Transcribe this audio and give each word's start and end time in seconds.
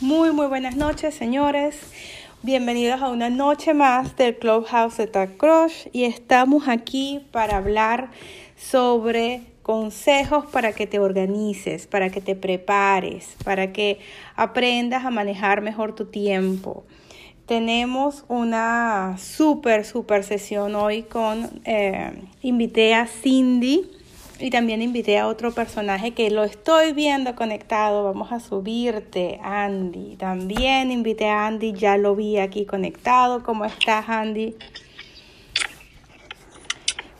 Muy, 0.00 0.32
muy 0.32 0.46
buenas 0.46 0.76
noches, 0.76 1.14
señores. 1.14 1.76
Bienvenidos 2.42 3.02
a 3.02 3.10
una 3.10 3.28
noche 3.28 3.74
más 3.74 4.16
del 4.16 4.34
Clubhouse 4.38 4.96
de 4.96 5.06
Tag 5.06 5.36
Crush 5.36 5.88
y 5.92 6.04
estamos 6.04 6.68
aquí 6.68 7.26
para 7.32 7.58
hablar 7.58 8.10
sobre 8.56 9.42
consejos 9.62 10.46
para 10.46 10.72
que 10.72 10.86
te 10.86 10.98
organices, 10.98 11.86
para 11.86 12.08
que 12.08 12.22
te 12.22 12.34
prepares, 12.34 13.36
para 13.44 13.74
que 13.74 13.98
aprendas 14.36 15.04
a 15.04 15.10
manejar 15.10 15.60
mejor 15.60 15.94
tu 15.94 16.06
tiempo. 16.06 16.82
Tenemos 17.44 18.24
una 18.28 19.16
súper, 19.18 19.84
súper 19.84 20.24
sesión 20.24 20.76
hoy 20.76 21.02
con, 21.02 21.60
eh, 21.66 22.10
invité 22.40 22.94
a 22.94 23.06
Cindy 23.06 23.99
y 24.40 24.50
también 24.50 24.80
invité 24.80 25.18
a 25.18 25.26
otro 25.26 25.52
personaje 25.52 26.12
que 26.12 26.30
lo 26.30 26.44
estoy 26.44 26.92
viendo 26.92 27.36
conectado. 27.36 28.04
Vamos 28.04 28.32
a 28.32 28.40
subirte, 28.40 29.38
Andy. 29.42 30.16
También 30.16 30.90
invité 30.90 31.28
a 31.28 31.46
Andy, 31.46 31.74
ya 31.74 31.98
lo 31.98 32.16
vi 32.16 32.38
aquí 32.38 32.64
conectado. 32.64 33.42
¿Cómo 33.42 33.66
estás, 33.66 34.08
Andy? 34.08 34.56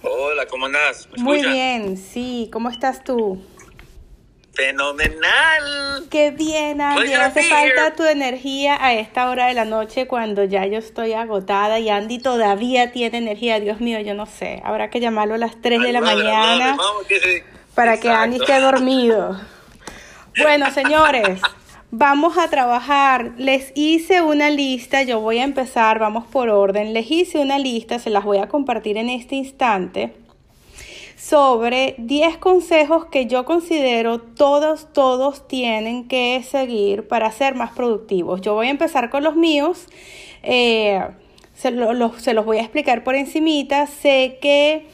Hola, 0.02 0.46
¿cómo 0.46 0.66
andas? 0.66 1.08
Muy 1.18 1.42
bien, 1.42 1.98
sí. 1.98 2.48
¿Cómo 2.50 2.70
estás 2.70 3.04
tú? 3.04 3.38
Fenomenal. 4.52 6.08
Qué 6.10 6.32
bien, 6.32 6.80
Andy. 6.80 7.12
Hace 7.12 7.42
falta 7.44 7.94
tu 7.94 8.04
energía 8.04 8.76
a 8.84 8.94
esta 8.94 9.30
hora 9.30 9.46
de 9.46 9.54
la 9.54 9.64
noche 9.64 10.06
cuando 10.06 10.44
ya 10.44 10.66
yo 10.66 10.78
estoy 10.78 11.12
agotada 11.12 11.78
y 11.78 11.88
Andy 11.88 12.18
todavía 12.18 12.92
tiene 12.92 13.18
energía. 13.18 13.60
Dios 13.60 13.80
mío, 13.80 14.00
yo 14.00 14.14
no 14.14 14.26
sé. 14.26 14.60
Habrá 14.64 14.90
que 14.90 15.00
llamarlo 15.00 15.34
a 15.34 15.38
las 15.38 15.60
3 15.60 15.80
de 15.80 15.92
la 15.92 16.00
mañana 16.00 16.76
para 17.74 17.98
que 17.98 18.10
Andy 18.10 18.38
esté 18.38 18.60
dormido. 18.60 19.40
Bueno, 20.42 20.70
señores, 20.72 21.40
vamos 21.90 22.36
a 22.36 22.50
trabajar. 22.50 23.32
Les 23.36 23.72
hice 23.76 24.20
una 24.20 24.50
lista. 24.50 25.04
Yo 25.04 25.20
voy 25.20 25.38
a 25.38 25.44
empezar, 25.44 26.00
vamos 26.00 26.26
por 26.26 26.48
orden. 26.48 26.92
Les 26.92 27.08
hice 27.10 27.38
una 27.38 27.58
lista, 27.58 28.00
se 28.00 28.10
las 28.10 28.24
voy 28.24 28.38
a 28.38 28.48
compartir 28.48 28.96
en 28.96 29.10
este 29.10 29.36
instante 29.36 30.12
sobre 31.20 31.96
10 31.98 32.38
consejos 32.38 33.04
que 33.06 33.26
yo 33.26 33.44
considero 33.44 34.20
todos, 34.20 34.90
todos 34.94 35.46
tienen 35.46 36.08
que 36.08 36.42
seguir 36.42 37.08
para 37.08 37.30
ser 37.30 37.54
más 37.54 37.72
productivos. 37.72 38.40
Yo 38.40 38.54
voy 38.54 38.68
a 38.68 38.70
empezar 38.70 39.10
con 39.10 39.22
los 39.22 39.36
míos. 39.36 39.86
Eh, 40.42 40.98
se, 41.52 41.74
se, 42.18 42.32
los 42.32 42.44
voy 42.46 42.56
a 42.56 42.62
explicar 42.62 43.04
por 43.04 43.16
encimita. 43.16 43.86
Sé 43.86 44.38
que 44.40 44.86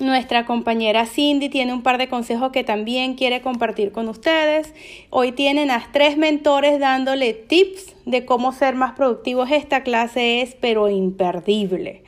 nuestra 0.00 0.44
compañera 0.44 1.06
Cindy 1.06 1.48
tiene 1.48 1.72
un 1.72 1.82
par 1.82 1.96
de 1.96 2.08
consejos 2.08 2.52
que 2.52 2.62
también 2.62 3.14
quiere 3.14 3.40
compartir 3.40 3.92
con 3.92 4.10
ustedes. 4.10 4.74
Hoy 5.08 5.32
tienen 5.32 5.70
a 5.70 5.82
tres 5.92 6.18
mentores 6.18 6.78
dándole 6.78 7.32
tips 7.32 7.96
de 8.04 8.26
cómo 8.26 8.52
ser 8.52 8.74
más 8.74 8.92
productivos. 8.92 9.50
Esta 9.50 9.82
clase 9.82 10.42
es 10.42 10.54
pero 10.54 10.90
imperdible. 10.90 12.02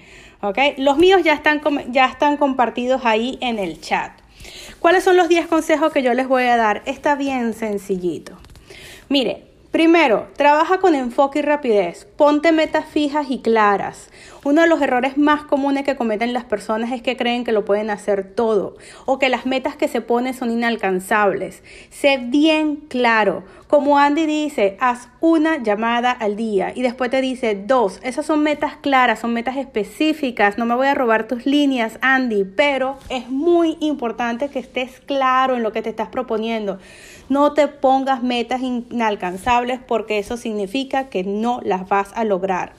Los 0.76 0.98
míos 0.98 1.22
ya 1.24 1.32
están, 1.32 1.60
ya 1.92 2.06
están 2.06 2.36
compartidos 2.36 3.02
ahí 3.04 3.38
en 3.40 3.58
el 3.58 3.80
chat. 3.80 4.12
¿Cuáles 4.78 5.02
son 5.02 5.16
los 5.16 5.28
10 5.28 5.48
consejos 5.48 5.92
que 5.92 6.02
yo 6.02 6.14
les 6.14 6.28
voy 6.28 6.44
a 6.44 6.56
dar? 6.56 6.82
Está 6.86 7.16
bien 7.16 7.54
sencillito. 7.54 8.36
Mire, 9.08 9.47
primero, 9.70 10.28
trabaja 10.36 10.78
con 10.78 10.94
enfoque 10.94 11.40
y 11.40 11.42
rapidez. 11.42 12.06
Ponte 12.16 12.52
metas 12.52 12.84
fijas 12.86 13.26
y 13.30 13.40
claras. 13.40 14.10
Uno 14.44 14.62
de 14.62 14.68
los 14.68 14.80
errores 14.80 15.18
más 15.18 15.42
comunes 15.42 15.84
que 15.84 15.96
cometen 15.96 16.32
las 16.32 16.44
personas 16.44 16.92
es 16.92 17.02
que 17.02 17.16
creen 17.16 17.44
que 17.44 17.52
lo 17.52 17.64
pueden 17.64 17.90
hacer 17.90 18.32
todo 18.34 18.76
o 19.04 19.18
que 19.18 19.28
las 19.28 19.46
metas 19.46 19.76
que 19.76 19.88
se 19.88 20.00
ponen 20.00 20.32
son 20.32 20.50
inalcanzables. 20.50 21.62
Sé 21.90 22.18
bien 22.18 22.76
claro. 22.76 23.44
Como 23.66 23.98
Andy 23.98 24.24
dice, 24.24 24.78
haz 24.80 25.08
una 25.20 25.62
llamada 25.62 26.10
al 26.12 26.36
día 26.36 26.72
y 26.74 26.82
después 26.82 27.10
te 27.10 27.20
dice 27.20 27.62
dos. 27.66 28.00
Esas 28.02 28.24
son 28.24 28.42
metas 28.42 28.76
claras, 28.76 29.18
son 29.18 29.34
metas 29.34 29.56
específicas. 29.56 30.56
No 30.56 30.64
me 30.64 30.74
voy 30.74 30.86
a 30.86 30.94
robar 30.94 31.28
tus 31.28 31.44
líneas, 31.44 31.98
Andy, 32.00 32.44
pero 32.44 32.96
es 33.10 33.28
muy 33.28 33.76
importante 33.80 34.48
que 34.48 34.60
estés 34.60 35.00
claro 35.00 35.56
en 35.56 35.62
lo 35.62 35.72
que 35.72 35.82
te 35.82 35.90
estás 35.90 36.08
proponiendo. 36.08 36.78
No 37.28 37.52
te 37.52 37.68
pongas 37.68 38.22
metas 38.22 38.62
inalcanzables 38.62 39.80
porque 39.86 40.18
eso 40.18 40.36
significa 40.36 41.08
que 41.08 41.24
no 41.24 41.60
las 41.62 41.88
vas 41.88 42.10
a 42.14 42.24
lograr. 42.24 42.72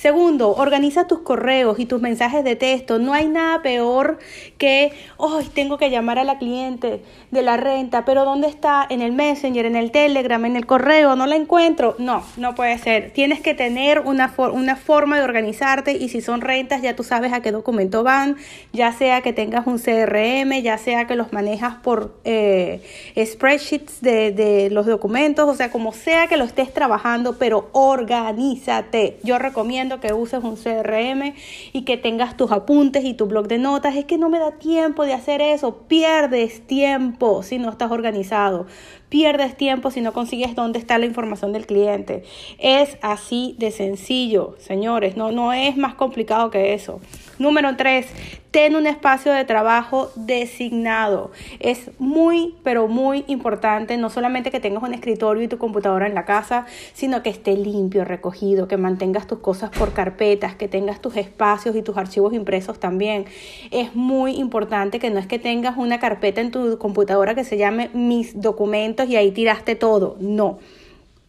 Segundo, 0.00 0.54
organiza 0.56 1.06
tus 1.06 1.18
correos 1.18 1.78
y 1.78 1.84
tus 1.84 2.00
mensajes 2.00 2.42
de 2.42 2.56
texto. 2.56 2.98
No 2.98 3.12
hay 3.12 3.28
nada 3.28 3.60
peor 3.60 4.18
que, 4.56 4.92
hoy 5.18 5.44
tengo 5.52 5.76
que 5.76 5.90
llamar 5.90 6.18
a 6.18 6.24
la 6.24 6.38
cliente 6.38 7.02
de 7.30 7.42
la 7.42 7.58
renta, 7.58 8.06
pero 8.06 8.24
¿dónde 8.24 8.48
está? 8.48 8.86
En 8.88 9.02
el 9.02 9.12
Messenger, 9.12 9.66
en 9.66 9.76
el 9.76 9.90
Telegram, 9.90 10.42
en 10.46 10.56
el 10.56 10.64
correo, 10.64 11.16
no 11.16 11.26
la 11.26 11.36
encuentro. 11.36 11.96
No, 11.98 12.22
no 12.38 12.54
puede 12.54 12.78
ser. 12.78 13.10
Tienes 13.10 13.42
que 13.42 13.52
tener 13.52 14.00
una, 14.00 14.28
forma 14.30 15.18
de 15.18 15.22
organizarte 15.22 15.92
y 15.92 16.08
si 16.08 16.22
son 16.22 16.40
rentas 16.40 16.80
ya 16.80 16.96
tú 16.96 17.04
sabes 17.04 17.34
a 17.34 17.42
qué 17.42 17.52
documento 17.52 18.02
van, 18.02 18.38
ya 18.72 18.92
sea 18.92 19.20
que 19.20 19.34
tengas 19.34 19.66
un 19.66 19.78
CRM, 19.78 20.62
ya 20.62 20.78
sea 20.78 21.06
que 21.06 21.14
los 21.14 21.34
manejas 21.34 21.74
por 21.74 22.14
eh, 22.24 22.80
spreadsheets 23.22 24.00
de, 24.00 24.32
de 24.32 24.70
los 24.70 24.86
documentos, 24.86 25.46
o 25.46 25.54
sea, 25.54 25.70
como 25.70 25.92
sea 25.92 26.26
que 26.26 26.38
lo 26.38 26.44
estés 26.44 26.72
trabajando, 26.72 27.36
pero 27.38 27.68
organízate. 27.72 29.18
Yo 29.22 29.38
recomiendo 29.38 29.89
que 29.98 30.12
uses 30.12 30.44
un 30.44 30.54
CRM 30.54 31.34
y 31.72 31.82
que 31.82 31.96
tengas 31.96 32.36
tus 32.36 32.52
apuntes 32.52 33.04
y 33.04 33.14
tu 33.14 33.26
blog 33.26 33.48
de 33.48 33.58
notas. 33.58 33.96
Es 33.96 34.04
que 34.04 34.18
no 34.18 34.28
me 34.28 34.38
da 34.38 34.52
tiempo 34.52 35.04
de 35.04 35.14
hacer 35.14 35.40
eso. 35.40 35.78
Pierdes 35.88 36.64
tiempo 36.66 37.42
si 37.42 37.58
no 37.58 37.70
estás 37.70 37.90
organizado. 37.90 38.66
Pierdes 39.08 39.56
tiempo 39.56 39.90
si 39.90 40.00
no 40.00 40.12
consigues 40.12 40.54
dónde 40.54 40.78
está 40.78 40.98
la 40.98 41.06
información 41.06 41.52
del 41.52 41.66
cliente. 41.66 42.22
Es 42.58 42.96
así 43.02 43.56
de 43.58 43.72
sencillo, 43.72 44.54
señores. 44.58 45.16
No, 45.16 45.32
no 45.32 45.52
es 45.52 45.76
más 45.76 45.94
complicado 45.94 46.50
que 46.50 46.74
eso. 46.74 47.00
Número 47.40 47.74
tres, 47.76 48.06
ten 48.50 48.74
un 48.74 48.86
espacio 48.86 49.32
de 49.32 49.44
trabajo 49.44 50.10
designado. 50.16 51.30
Es 51.60 51.90
muy, 51.98 52.56
pero 52.64 52.88
muy 52.88 53.24
importante 53.28 53.96
no 53.96 54.10
solamente 54.10 54.50
que 54.50 54.60
tengas 54.60 54.82
un 54.82 54.92
escritorio 54.92 55.42
y 55.42 55.48
tu 55.48 55.58
computadora 55.58 56.06
en 56.06 56.14
la 56.14 56.24
casa, 56.24 56.66
sino 56.92 57.22
que 57.22 57.30
esté 57.30 57.56
limpio, 57.56 58.04
recogido, 58.04 58.66
que 58.66 58.76
mantengas 58.76 59.26
tus 59.26 59.38
cosas 59.38 59.70
por 59.70 59.92
carpetas, 59.92 60.54
que 60.54 60.68
tengas 60.68 61.00
tus 61.00 61.16
espacios 61.16 61.76
y 61.76 61.82
tus 61.82 61.96
archivos 61.96 62.34
impresos 62.34 62.80
también. 62.80 63.26
Es 63.70 63.94
muy 63.94 64.32
importante 64.36 64.98
que 64.98 65.10
no 65.10 65.20
es 65.20 65.26
que 65.26 65.38
tengas 65.38 65.76
una 65.76 66.00
carpeta 66.00 66.40
en 66.40 66.50
tu 66.50 66.78
computadora 66.78 67.34
que 67.34 67.44
se 67.44 67.56
llame 67.56 67.90
mis 67.92 68.40
documentos 68.40 69.08
y 69.08 69.16
ahí 69.16 69.30
tiraste 69.30 69.76
todo. 69.76 70.16
No 70.20 70.58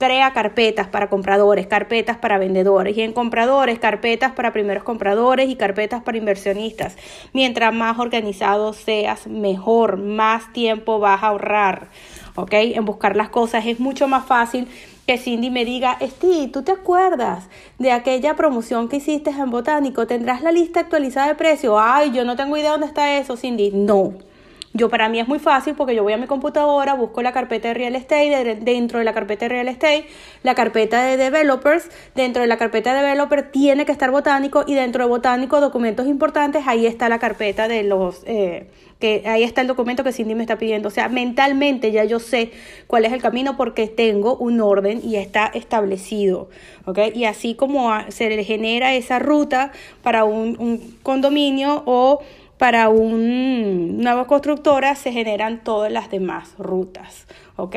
Crea 0.01 0.33
carpetas 0.33 0.87
para 0.87 1.11
compradores, 1.11 1.67
carpetas 1.67 2.17
para 2.17 2.39
vendedores 2.39 2.97
y 2.97 3.01
en 3.01 3.13
compradores, 3.13 3.77
carpetas 3.77 4.31
para 4.31 4.51
primeros 4.51 4.83
compradores 4.83 5.47
y 5.47 5.55
carpetas 5.55 6.01
para 6.01 6.17
inversionistas. 6.17 6.97
Mientras 7.33 7.71
más 7.71 7.99
organizado 7.99 8.73
seas, 8.73 9.27
mejor, 9.27 9.97
más 9.97 10.53
tiempo 10.53 10.97
vas 10.97 11.21
a 11.21 11.27
ahorrar. 11.27 11.89
¿Ok? 12.35 12.49
En 12.51 12.83
buscar 12.83 13.15
las 13.15 13.29
cosas 13.29 13.67
es 13.67 13.79
mucho 13.79 14.07
más 14.07 14.25
fácil 14.25 14.67
que 15.05 15.19
Cindy 15.19 15.51
me 15.51 15.65
diga, 15.65 15.99
Steve, 16.01 16.47
¿tú 16.47 16.63
te 16.63 16.71
acuerdas 16.71 17.47
de 17.77 17.91
aquella 17.91 18.35
promoción 18.35 18.89
que 18.89 18.95
hiciste 18.95 19.29
en 19.29 19.51
Botánico? 19.51 20.07
¿Tendrás 20.07 20.41
la 20.41 20.51
lista 20.51 20.79
actualizada 20.79 21.27
de 21.27 21.35
precio? 21.35 21.79
Ay, 21.79 22.09
yo 22.11 22.25
no 22.25 22.35
tengo 22.35 22.57
idea 22.57 22.71
dónde 22.71 22.87
está 22.87 23.19
eso, 23.19 23.37
Cindy. 23.37 23.69
No. 23.69 24.30
Yo 24.73 24.89
para 24.89 25.09
mí 25.09 25.19
es 25.19 25.27
muy 25.27 25.39
fácil 25.39 25.75
porque 25.75 25.95
yo 25.95 26.03
voy 26.03 26.13
a 26.13 26.17
mi 26.17 26.27
computadora, 26.27 26.93
busco 26.93 27.21
la 27.21 27.33
carpeta 27.33 27.67
de 27.67 27.73
real 27.73 27.95
estate, 27.95 28.57
dentro 28.61 28.99
de 28.99 29.05
la 29.05 29.13
carpeta 29.13 29.45
de 29.45 29.49
real 29.49 29.67
estate, 29.67 30.05
la 30.43 30.55
carpeta 30.55 31.03
de 31.03 31.17
developers, 31.17 31.89
dentro 32.15 32.41
de 32.41 32.47
la 32.47 32.57
carpeta 32.57 32.93
de 32.93 33.01
developer 33.01 33.51
tiene 33.51 33.85
que 33.85 33.91
estar 33.91 34.11
botánico 34.11 34.63
y 34.65 34.75
dentro 34.75 35.03
de 35.03 35.09
botánico 35.09 35.59
documentos 35.59 36.07
importantes, 36.07 36.63
ahí 36.67 36.85
está 36.85 37.09
la 37.09 37.19
carpeta 37.19 37.67
de 37.67 37.83
los... 37.83 38.23
Eh, 38.25 38.67
que 39.01 39.23
ahí 39.25 39.43
está 39.43 39.61
el 39.61 39.67
documento 39.67 40.03
que 40.03 40.13
Cindy 40.13 40.35
me 40.35 40.43
está 40.43 40.57
pidiendo. 40.57 40.87
O 40.87 40.91
sea, 40.91 41.09
mentalmente 41.09 41.91
ya 41.91 42.05
yo 42.05 42.19
sé 42.19 42.51
cuál 42.87 43.03
es 43.03 43.11
el 43.11 43.19
camino 43.21 43.57
porque 43.57 43.87
tengo 43.87 44.37
un 44.37 44.61
orden 44.61 45.01
y 45.03 45.15
está 45.15 45.47
establecido. 45.47 46.49
¿ok? 46.85 46.99
Y 47.15 47.25
así 47.25 47.55
como 47.55 47.91
se 48.09 48.29
le 48.29 48.43
genera 48.43 48.93
esa 48.93 49.19
ruta 49.19 49.71
para 50.03 50.23
un, 50.23 50.55
un 50.59 50.97
condominio 51.01 51.81
o 51.87 52.21
para 52.61 52.89
una 52.89 54.03
nueva 54.03 54.27
constructora 54.27 54.93
se 54.93 55.11
generan 55.11 55.63
todas 55.63 55.91
las 55.91 56.11
demás 56.11 56.53
rutas. 56.59 57.25
¿ok? 57.55 57.75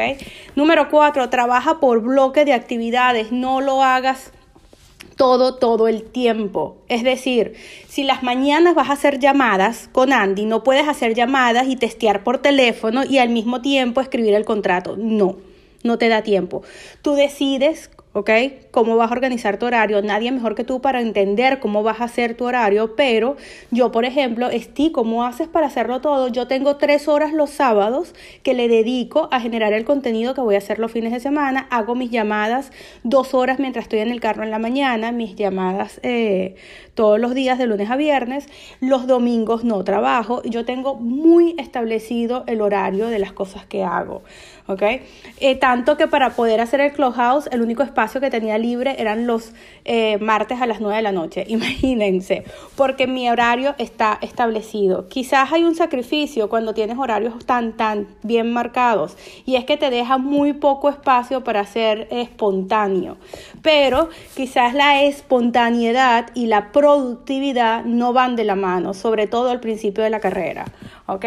Número 0.57 0.91
cuatro, 0.91 1.31
trabaja 1.31 1.81
por 1.81 2.03
bloque 2.03 2.45
de 2.45 2.53
actividades, 2.53 3.33
no 3.33 3.63
lo 3.63 3.83
hagas 3.83 4.31
todo, 5.17 5.55
todo 5.55 5.89
el 5.89 6.03
tiempo. 6.03 6.77
Es 6.89 7.03
decir, 7.03 7.55
si 7.89 8.03
las 8.03 8.23
mañanas 8.23 8.75
vas 8.75 8.91
a 8.91 8.93
hacer 8.93 9.21
llamadas 9.21 9.89
con 9.91 10.13
Andy, 10.13 10.45
no 10.45 10.63
puedes 10.63 10.87
hacer 10.87 11.15
llamadas 11.15 11.67
y 11.67 11.77
testear 11.77 12.23
por 12.23 12.43
teléfono 12.43 13.05
y 13.05 13.17
al 13.17 13.31
mismo 13.31 13.63
tiempo 13.63 14.03
escribir 14.03 14.35
el 14.35 14.45
contrato. 14.45 14.97
No, 14.99 15.39
no 15.83 15.97
te 15.97 16.11
da 16.11 16.21
tiempo. 16.21 16.61
Tú 17.01 17.15
decides 17.15 17.89
¿ok? 18.15 18.31
Cómo 18.71 18.97
vas 18.97 19.11
a 19.11 19.15
organizar 19.15 19.59
tu 19.59 19.67
horario. 19.67 20.01
Nadie 20.01 20.33
mejor 20.33 20.55
que 20.55 20.65
tú 20.65 20.81
para 20.81 21.01
entender 21.01 21.61
cómo 21.61 21.83
vas 21.83 22.01
a 22.01 22.05
hacer 22.05 22.37
tu 22.37 22.45
horario, 22.45 22.95
pero 22.97 23.37
yo, 23.71 23.93
por 23.93 24.05
ejemplo, 24.05 24.49
Esti, 24.49 24.93
¿cómo 24.93 25.25
haces 25.25 25.49
para 25.49 25.67
hacerlo 25.67 26.01
todo? 26.01 26.29
Yo 26.29 26.47
tengo 26.47 26.77
tres 26.77 27.09
horas 27.09 27.33
los 27.33 27.51
sábados 27.51 28.15
que 28.43 28.55
le 28.55 28.69
dedico 28.69 29.29
a 29.33 29.41
generar 29.41 29.73
el 29.73 29.85
contenido 29.85 30.33
que 30.33 30.41
voy 30.41 30.55
a 30.55 30.59
hacer 30.59 30.79
los 30.79 30.93
fines 30.93 31.13
de 31.13 31.21
semana. 31.21 31.67
Hago 31.71 31.97
mis 31.97 32.11
llamadas 32.11 32.71
dos 33.03 33.35
horas 33.35 33.59
mientras 33.59 33.87
estoy 33.87 33.99
en 33.99 34.11
el 34.11 34.21
carro 34.21 34.45
en 34.45 34.51
la 34.53 34.61
mañana, 34.61 35.11
mis 35.11 35.35
llamadas 35.35 35.99
eh, 36.05 36.55
todos 36.95 37.19
los 37.19 37.35
días 37.35 37.59
de 37.59 37.67
lunes 37.67 37.91
a 37.91 37.97
viernes. 37.97 38.47
Los 38.81 39.09
domingos 39.09 39.65
no 39.65 39.83
trabajo. 39.83 40.41
Yo 40.45 40.65
tengo 40.65 40.95
muy 40.95 41.57
establecido 41.59 42.45
el 42.47 42.61
horario 42.61 43.09
de 43.09 43.19
las 43.19 43.33
cosas 43.33 43.67
que 43.67 43.83
hago. 43.83 44.23
¿Ok? 44.67 44.83
Eh, 45.41 45.57
tanto 45.57 45.97
que 45.97 46.09
para 46.09 46.31
poder 46.31 46.61
hacer 46.61 46.81
el 46.81 46.93
Clubhouse, 46.93 47.49
el 47.53 47.61
único 47.61 47.83
espacio 47.83 48.21
que 48.21 48.31
tenía 48.31 48.57
libre 48.59 48.97
eran 48.99 49.27
los 49.27 49.53
eh, 49.85 50.19
martes 50.19 50.61
a 50.63 50.67
las 50.67 50.81
9 50.81 50.97
de 50.97 51.03
la 51.03 51.13
noche, 51.13 51.45
imagínense, 51.49 52.45
porque 52.77 53.07
mi 53.07 53.29
horario 53.29 53.75
está 53.79 54.19
establecido. 54.23 55.09
Quizás 55.09 55.53
hay 55.53 55.65
un 55.65 55.75
sacrificio 55.75 56.49
cuando 56.49 56.73
tienes 56.75 56.99
horarios 56.99 57.45
tan, 57.45 57.77
tan 57.77 58.09
bien 58.23 58.53
marcados, 58.53 59.17
y 59.45 59.57
es 59.57 59.65
que 59.65 59.77
te 59.77 59.91
deja 59.91 60.19
muy 60.19 60.55
poco 60.55 60.89
espacio 60.89 61.45
para 61.45 61.65
ser 61.67 62.09
espontáneo, 62.11 63.19
pero 63.63 64.09
quizás 64.35 64.75
la 64.75 65.03
espontaneidad 65.03 66.31
y 66.35 66.47
la 66.47 66.73
productividad 66.73 67.85
no 67.85 68.13
van 68.13 68.37
de 68.37 68.45
la 68.45 68.55
mano, 68.55 68.95
sobre 68.95 69.27
todo 69.27 69.51
al 69.51 69.61
principio 69.61 70.05
de 70.05 70.11
la 70.11 70.21
carrera, 70.21 70.65
¿ok? 71.07 71.25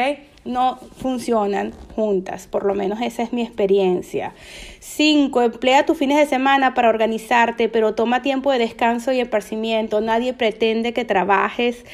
No 0.47 0.79
funcionan 0.97 1.73
juntas, 1.95 2.47
por 2.47 2.65
lo 2.65 2.73
menos 2.73 3.01
esa 3.01 3.23
es 3.23 3.33
mi 3.33 3.41
experiencia. 3.41 4.33
5. 4.79 5.41
Emplea 5.41 5.85
tus 5.85 5.97
fines 5.97 6.17
de 6.17 6.25
semana 6.25 6.73
para 6.73 6.89
organizarte, 6.89 7.69
pero 7.69 7.93
toma 7.93 8.21
tiempo 8.21 8.51
de 8.51 8.59
descanso 8.59 9.11
y 9.11 9.19
esparcimiento. 9.19 10.01
Nadie 10.01 10.33
pretende 10.33 10.93
que 10.93 11.05
trabajes, 11.05 11.85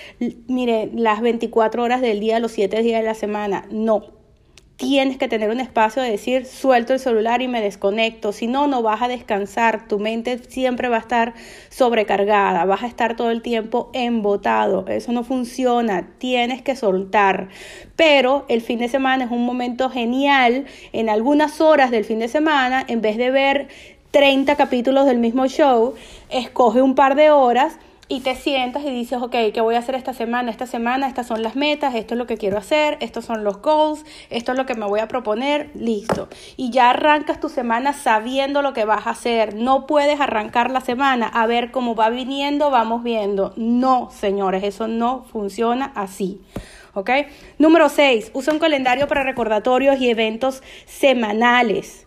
mire, 0.47 0.89
las 0.93 1.21
24 1.21 1.83
horas 1.83 2.01
del 2.01 2.19
día, 2.19 2.39
los 2.39 2.51
7 2.51 2.81
días 2.81 3.01
de 3.01 3.07
la 3.07 3.15
semana. 3.15 3.65
No, 3.71 4.22
tienes 4.83 5.17
que 5.17 5.29
tener 5.29 5.49
un 5.49 5.61
espacio 5.61 6.01
de 6.01 6.11
decir 6.11 6.45
suelto 6.45 6.91
el 6.91 6.99
celular 6.99 7.41
y 7.41 7.47
me 7.47 7.61
desconecto, 7.61 8.33
si 8.33 8.47
no, 8.47 8.67
no 8.67 8.81
vas 8.81 9.01
a 9.01 9.07
descansar, 9.07 9.87
tu 9.87 9.97
mente 9.97 10.39
siempre 10.49 10.89
va 10.89 10.97
a 10.97 10.99
estar 10.99 11.33
sobrecargada, 11.69 12.65
vas 12.65 12.83
a 12.83 12.87
estar 12.87 13.15
todo 13.15 13.31
el 13.31 13.41
tiempo 13.41 13.89
embotado, 13.93 14.85
eso 14.89 15.13
no 15.13 15.23
funciona, 15.23 16.09
tienes 16.17 16.61
que 16.61 16.75
soltar. 16.75 17.47
Pero 17.95 18.43
el 18.49 18.61
fin 18.61 18.79
de 18.79 18.89
semana 18.89 19.23
es 19.23 19.31
un 19.31 19.45
momento 19.45 19.89
genial, 19.89 20.65
en 20.91 21.09
algunas 21.09 21.61
horas 21.61 21.89
del 21.89 22.03
fin 22.03 22.19
de 22.19 22.27
semana, 22.27 22.83
en 22.85 22.99
vez 23.01 23.15
de 23.15 23.31
ver 23.31 23.69
30 24.11 24.57
capítulos 24.57 25.05
del 25.05 25.17
mismo 25.17 25.47
show, 25.47 25.93
escoge 26.29 26.81
un 26.81 26.93
par 26.93 27.15
de 27.15 27.31
horas 27.31 27.79
y 28.13 28.19
te 28.19 28.35
sientas 28.35 28.83
y 28.83 28.91
dices, 28.91 29.19
ok, 29.19 29.35
¿qué 29.51 29.59
voy 29.59 29.73
a 29.73 29.79
hacer 29.79 29.95
esta 29.95 30.13
semana? 30.13 30.51
Esta 30.51 30.67
semana, 30.67 31.07
estas 31.07 31.25
son 31.25 31.41
las 31.41 31.55
metas, 31.55 31.95
esto 31.95 32.13
es 32.13 32.19
lo 32.19 32.27
que 32.27 32.37
quiero 32.37 32.59
hacer, 32.59 32.95
estos 32.99 33.25
son 33.25 33.43
los 33.43 33.59
goals, 33.59 34.05
esto 34.29 34.51
es 34.51 34.57
lo 34.59 34.67
que 34.67 34.75
me 34.75 34.85
voy 34.85 34.99
a 34.99 35.07
proponer, 35.07 35.71
listo. 35.73 36.29
Y 36.55 36.69
ya 36.69 36.91
arrancas 36.91 37.39
tu 37.39 37.49
semana 37.49 37.91
sabiendo 37.91 38.61
lo 38.61 38.73
que 38.73 38.85
vas 38.85 39.07
a 39.07 39.09
hacer. 39.09 39.55
No 39.55 39.87
puedes 39.87 40.21
arrancar 40.21 40.69
la 40.69 40.81
semana 40.81 41.25
a 41.27 41.47
ver 41.47 41.71
cómo 41.71 41.95
va 41.95 42.11
viniendo, 42.11 42.69
vamos 42.69 43.01
viendo. 43.01 43.51
No, 43.55 44.11
señores, 44.11 44.63
eso 44.63 44.87
no 44.87 45.23
funciona 45.31 45.91
así. 45.95 46.39
¿Ok? 46.93 47.09
Número 47.57 47.89
6. 47.89 48.29
Usa 48.35 48.53
un 48.53 48.59
calendario 48.59 49.07
para 49.07 49.23
recordatorios 49.23 49.99
y 49.99 50.11
eventos 50.11 50.61
semanales. 50.85 52.02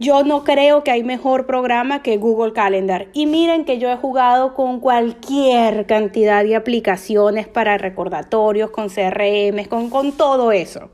Yo 0.00 0.22
no 0.22 0.44
creo 0.44 0.84
que 0.84 0.92
hay 0.92 1.02
mejor 1.02 1.46
programa 1.46 2.02
que 2.02 2.18
Google 2.18 2.52
Calendar. 2.52 3.08
Y 3.14 3.26
miren 3.26 3.64
que 3.64 3.78
yo 3.78 3.90
he 3.90 3.96
jugado 3.96 4.54
con 4.54 4.78
cualquier 4.78 5.86
cantidad 5.86 6.44
de 6.44 6.54
aplicaciones 6.54 7.48
para 7.48 7.78
recordatorios, 7.78 8.70
con 8.70 8.90
CRM, 8.90 9.64
con, 9.68 9.90
con 9.90 10.12
todo 10.12 10.52
eso. 10.52 10.90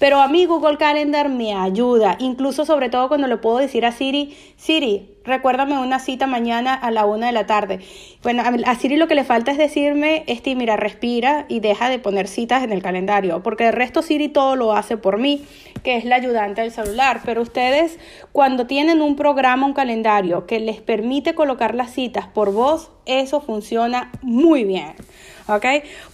Pero 0.00 0.22
a 0.22 0.28
mí 0.28 0.46
Google 0.46 0.78
Calendar 0.78 1.28
me 1.28 1.54
ayuda, 1.54 2.16
incluso 2.20 2.64
sobre 2.64 2.88
todo 2.88 3.08
cuando 3.08 3.26
le 3.26 3.36
puedo 3.36 3.58
decir 3.58 3.84
a 3.84 3.92
Siri, 3.92 4.34
Siri, 4.56 5.10
recuérdame 5.24 5.78
una 5.78 5.98
cita 5.98 6.26
mañana 6.26 6.72
a 6.72 6.90
la 6.90 7.04
una 7.04 7.26
de 7.26 7.32
la 7.32 7.44
tarde. 7.44 7.80
Bueno, 8.22 8.42
a 8.64 8.74
Siri 8.76 8.96
lo 8.96 9.08
que 9.08 9.14
le 9.14 9.24
falta 9.24 9.52
es 9.52 9.58
decirme, 9.58 10.24
este, 10.26 10.54
mira, 10.54 10.78
respira 10.78 11.44
y 11.48 11.60
deja 11.60 11.90
de 11.90 11.98
poner 11.98 12.28
citas 12.28 12.62
en 12.62 12.72
el 12.72 12.82
calendario, 12.82 13.42
porque 13.42 13.68
el 13.68 13.74
resto 13.74 14.00
Siri 14.00 14.28
todo 14.28 14.56
lo 14.56 14.72
hace 14.72 14.96
por 14.96 15.18
mí, 15.18 15.44
que 15.84 15.96
es 15.96 16.06
la 16.06 16.16
ayudante 16.16 16.62
del 16.62 16.70
celular. 16.70 17.20
Pero 17.26 17.42
ustedes, 17.42 17.98
cuando 18.32 18.66
tienen 18.66 19.02
un 19.02 19.16
programa, 19.16 19.66
un 19.66 19.74
calendario 19.74 20.46
que 20.46 20.60
les 20.60 20.80
permite 20.80 21.34
colocar 21.34 21.74
las 21.74 21.92
citas 21.92 22.26
por 22.26 22.54
voz, 22.54 22.90
eso 23.04 23.42
funciona 23.42 24.10
muy 24.22 24.64
bien. 24.64 24.94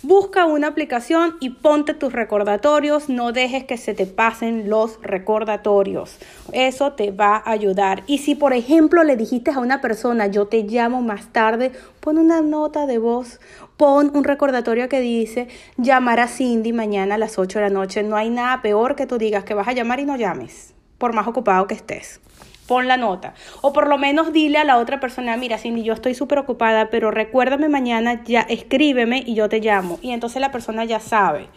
Busca 0.03 0.47
una 0.47 0.69
aplicación 0.69 1.37
y 1.41 1.51
ponte 1.51 1.95
tus 1.95 2.13
recordatorios, 2.13 3.09
no 3.09 3.33
dejes 3.33 3.65
que 3.65 3.77
se 3.77 3.95
te 3.95 4.07
pasen 4.07 4.71
los 4.71 4.99
recordatorios. 5.03 6.19
Eso 6.53 6.93
te 6.93 7.11
va 7.11 7.37
a 7.37 7.51
ayudar. 7.51 8.03
Y 8.07 8.19
si 8.19 8.35
por 8.35 8.53
ejemplo 8.53 9.05
le 9.05 9.17
dijiste 9.17 9.51
a 9.51 9.59
una 9.59 9.81
persona, 9.81 10.27
yo 10.27 10.47
te 10.47 10.63
llamo 10.63 11.03
más 11.03 11.33
tarde, 11.33 11.73
pon 12.01 12.19
una 12.19 12.41
nota 12.41 12.87
de 12.87 12.99
voz, 12.99 13.41
pon 13.77 14.11
un 14.15 14.25
recordatorio 14.25 14.89
que 14.89 15.01
dice, 15.01 15.49
llamar 15.77 16.21
a 16.21 16.29
Cindy 16.29 16.73
mañana 16.73 17.17
a 17.17 17.19
las 17.19 17.39
8 17.39 17.59
de 17.59 17.65
la 17.67 17.71
noche. 17.71 18.03
No 18.03 18.17
hay 18.17 18.31
nada 18.31 18.63
peor 18.63 18.97
que 18.97 19.07
tú 19.07 19.19
digas 19.19 19.45
que 19.45 19.55
vas 19.55 19.69
a 19.69 19.73
llamar 19.73 20.01
y 20.01 20.05
no 20.05 20.17
llames, 20.17 20.75
por 20.99 21.15
más 21.15 21.27
ocupado 21.27 21.67
que 21.67 21.75
estés 21.75 22.21
pon 22.67 22.89
la 22.89 22.97
nota. 22.97 23.35
O 23.63 23.73
por 23.73 23.89
lo 23.89 23.99
menos 23.99 24.33
dile 24.33 24.59
a 24.59 24.65
la 24.65 24.79
otra 24.79 25.01
persona, 25.01 25.37
mira, 25.37 25.59
Cindy, 25.59 25.83
yo 25.83 25.93
estoy 25.93 26.15
súper 26.15 26.39
ocupada, 26.39 26.91
pero 26.91 27.11
recuérdame 27.11 27.69
mañana, 27.69 28.23
ya 28.25 28.41
escríbeme 28.43 29.23
y 29.27 29.35
yo 29.35 29.49
te 29.49 29.61
llamo. 29.61 29.99
Y 30.03 30.13
entonces 30.13 30.41
la 30.41 30.51
persona 30.51 30.85
ya 30.85 31.01
sabe. 31.01 31.49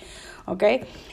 ¿Ok? 0.49 0.63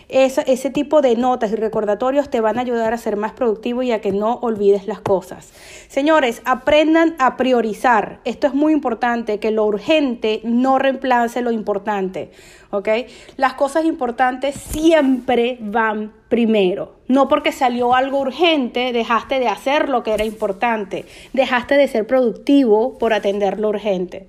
ese 0.09 0.71
tipo 0.71 1.03
de 1.03 1.17
notas 1.17 1.51
y 1.51 1.57
recordatorios 1.57 2.31
te 2.31 2.41
van 2.41 2.59
a 2.59 2.61
ayudar 2.61 2.95
a 2.95 2.99
ser 2.99 3.17
más 3.17 3.33
productivo 3.33 3.83
y 3.83 3.91
a 3.91 4.01
que 4.01 4.13
no 4.13 4.35
olvides 4.35 4.87
las 4.87 5.01
cosas. 5.01 5.53
Señores, 5.89 6.43
aprendan 6.45 7.17
a 7.19 7.37
priorizar. 7.37 8.21
Esto 8.25 8.47
es 8.47 8.55
muy 8.55 8.73
importante, 8.73 9.41
que 9.41 9.51
lo 9.51 9.65
urgente 9.65 10.41
no 10.45 10.79
reemplace 10.79 11.43
lo 11.43 11.51
importante, 11.51 12.31
¿ok? 12.71 12.89
Las 13.37 13.55
cosas 13.55 13.85
importantes 13.85 14.55
siempre 14.55 15.59
van 15.61 16.13
primero. 16.29 16.95
No 17.09 17.29
porque 17.29 17.51
salió 17.51 17.95
algo 17.95 18.21
urgente, 18.21 18.93
dejaste 18.93 19.41
de 19.41 19.49
hacer 19.49 19.89
lo 19.89 20.03
que 20.03 20.13
era 20.13 20.25
importante. 20.25 21.05
Dejaste 21.33 21.77
de 21.77 21.89
ser 21.89 22.07
productivo 22.07 22.99
por 22.99 23.13
atender 23.13 23.59
lo 23.59 23.69
urgente. 23.71 24.29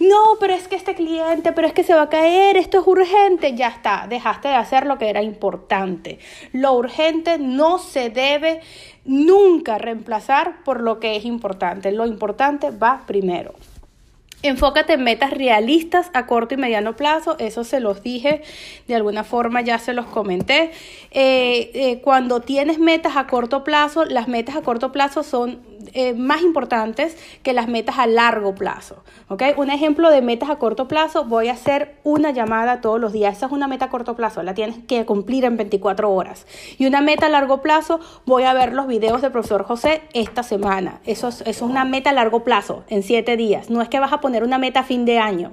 No, 0.00 0.36
pero 0.38 0.54
es 0.54 0.68
que 0.68 0.76
este 0.76 0.94
cliente, 0.94 1.52
pero 1.52 1.66
es 1.66 1.72
que 1.72 1.84
se 1.84 1.94
va 1.94 2.02
a 2.02 2.08
caer, 2.08 2.56
esto 2.56 2.80
es 2.80 2.86
urgente, 2.86 3.54
ya 3.54 3.68
está, 3.68 4.06
dejaste 4.08 4.48
de 4.48 4.54
hacer 4.54 4.86
lo 4.86 4.98
que 4.98 5.08
era 5.08 5.22
importante. 5.22 6.18
Lo 6.52 6.72
urgente 6.72 7.38
no 7.38 7.78
se 7.78 8.10
debe 8.10 8.60
nunca 9.04 9.78
reemplazar 9.78 10.62
por 10.64 10.80
lo 10.80 11.00
que 11.00 11.16
es 11.16 11.24
importante, 11.24 11.92
lo 11.92 12.06
importante 12.06 12.70
va 12.70 13.04
primero. 13.06 13.54
Enfócate 14.42 14.94
en 14.94 15.04
metas 15.04 15.32
realistas 15.32 16.10
a 16.14 16.24
corto 16.24 16.54
y 16.54 16.56
mediano 16.56 16.96
plazo, 16.96 17.36
eso 17.38 17.62
se 17.62 17.78
los 17.78 18.02
dije, 18.02 18.42
de 18.88 18.94
alguna 18.94 19.22
forma 19.22 19.60
ya 19.60 19.78
se 19.78 19.92
los 19.92 20.06
comenté. 20.06 20.70
Eh, 21.10 21.70
eh, 21.74 22.00
cuando 22.02 22.40
tienes 22.40 22.78
metas 22.78 23.16
a 23.16 23.26
corto 23.26 23.64
plazo, 23.64 24.06
las 24.06 24.28
metas 24.28 24.56
a 24.56 24.62
corto 24.62 24.92
plazo 24.92 25.24
son 25.24 25.60
eh, 25.92 26.14
más 26.14 26.42
importantes 26.42 27.16
que 27.42 27.52
las 27.52 27.68
metas 27.68 27.98
a 27.98 28.06
largo 28.06 28.54
plazo. 28.54 29.02
Un 29.56 29.70
ejemplo 29.70 30.10
de 30.10 30.22
metas 30.22 30.50
a 30.50 30.56
corto 30.56 30.88
plazo, 30.88 31.24
voy 31.24 31.48
a 31.48 31.52
hacer 31.52 31.96
una 32.04 32.30
llamada 32.30 32.80
todos 32.80 33.00
los 33.00 33.12
días. 33.12 33.36
Esa 33.36 33.46
es 33.46 33.52
una 33.52 33.68
meta 33.68 33.86
a 33.86 33.90
corto 33.90 34.16
plazo, 34.16 34.42
la 34.42 34.54
tienes 34.54 34.78
que 34.86 35.04
cumplir 35.06 35.44
en 35.44 35.56
24 35.56 36.10
horas. 36.10 36.46
Y 36.78 36.86
una 36.86 37.00
meta 37.00 37.26
a 37.26 37.28
largo 37.28 37.62
plazo, 37.62 38.00
voy 38.26 38.44
a 38.44 38.52
ver 38.52 38.72
los 38.72 38.86
videos 38.86 39.22
del 39.22 39.32
profesor 39.32 39.64
José 39.64 40.02
esta 40.12 40.42
semana. 40.42 41.00
Eso 41.04 41.28
es, 41.28 41.40
eso 41.42 41.50
es 41.50 41.62
una 41.62 41.84
meta 41.84 42.10
a 42.10 42.12
largo 42.12 42.44
plazo, 42.44 42.84
en 42.88 43.02
7 43.02 43.36
días. 43.36 43.70
No 43.70 43.82
es 43.82 43.88
que 43.88 44.00
vas 44.00 44.12
a 44.12 44.20
poner 44.20 44.44
una 44.44 44.58
meta 44.58 44.80
a 44.80 44.84
fin 44.84 45.04
de 45.04 45.18
año. 45.18 45.52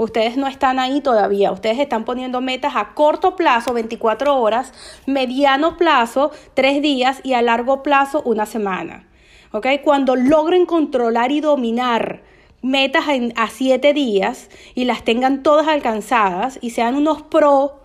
Ustedes 0.00 0.38
no 0.38 0.46
están 0.46 0.78
ahí 0.78 1.02
todavía, 1.02 1.52
ustedes 1.52 1.78
están 1.78 2.06
poniendo 2.06 2.40
metas 2.40 2.72
a 2.74 2.94
corto 2.94 3.36
plazo, 3.36 3.74
24 3.74 4.34
horas, 4.40 4.72
mediano 5.04 5.76
plazo, 5.76 6.30
3 6.54 6.80
días 6.80 7.20
y 7.22 7.34
a 7.34 7.42
largo 7.42 7.82
plazo, 7.82 8.22
una 8.24 8.46
semana. 8.46 9.06
¿Ok? 9.52 9.66
Cuando 9.84 10.16
logren 10.16 10.64
controlar 10.64 11.32
y 11.32 11.42
dominar 11.42 12.22
metas 12.62 13.04
a 13.36 13.48
7 13.50 13.92
días 13.92 14.48
y 14.74 14.86
las 14.86 15.04
tengan 15.04 15.42
todas 15.42 15.68
alcanzadas 15.68 16.58
y 16.62 16.70
sean 16.70 16.94
unos 16.94 17.20
pro 17.20 17.82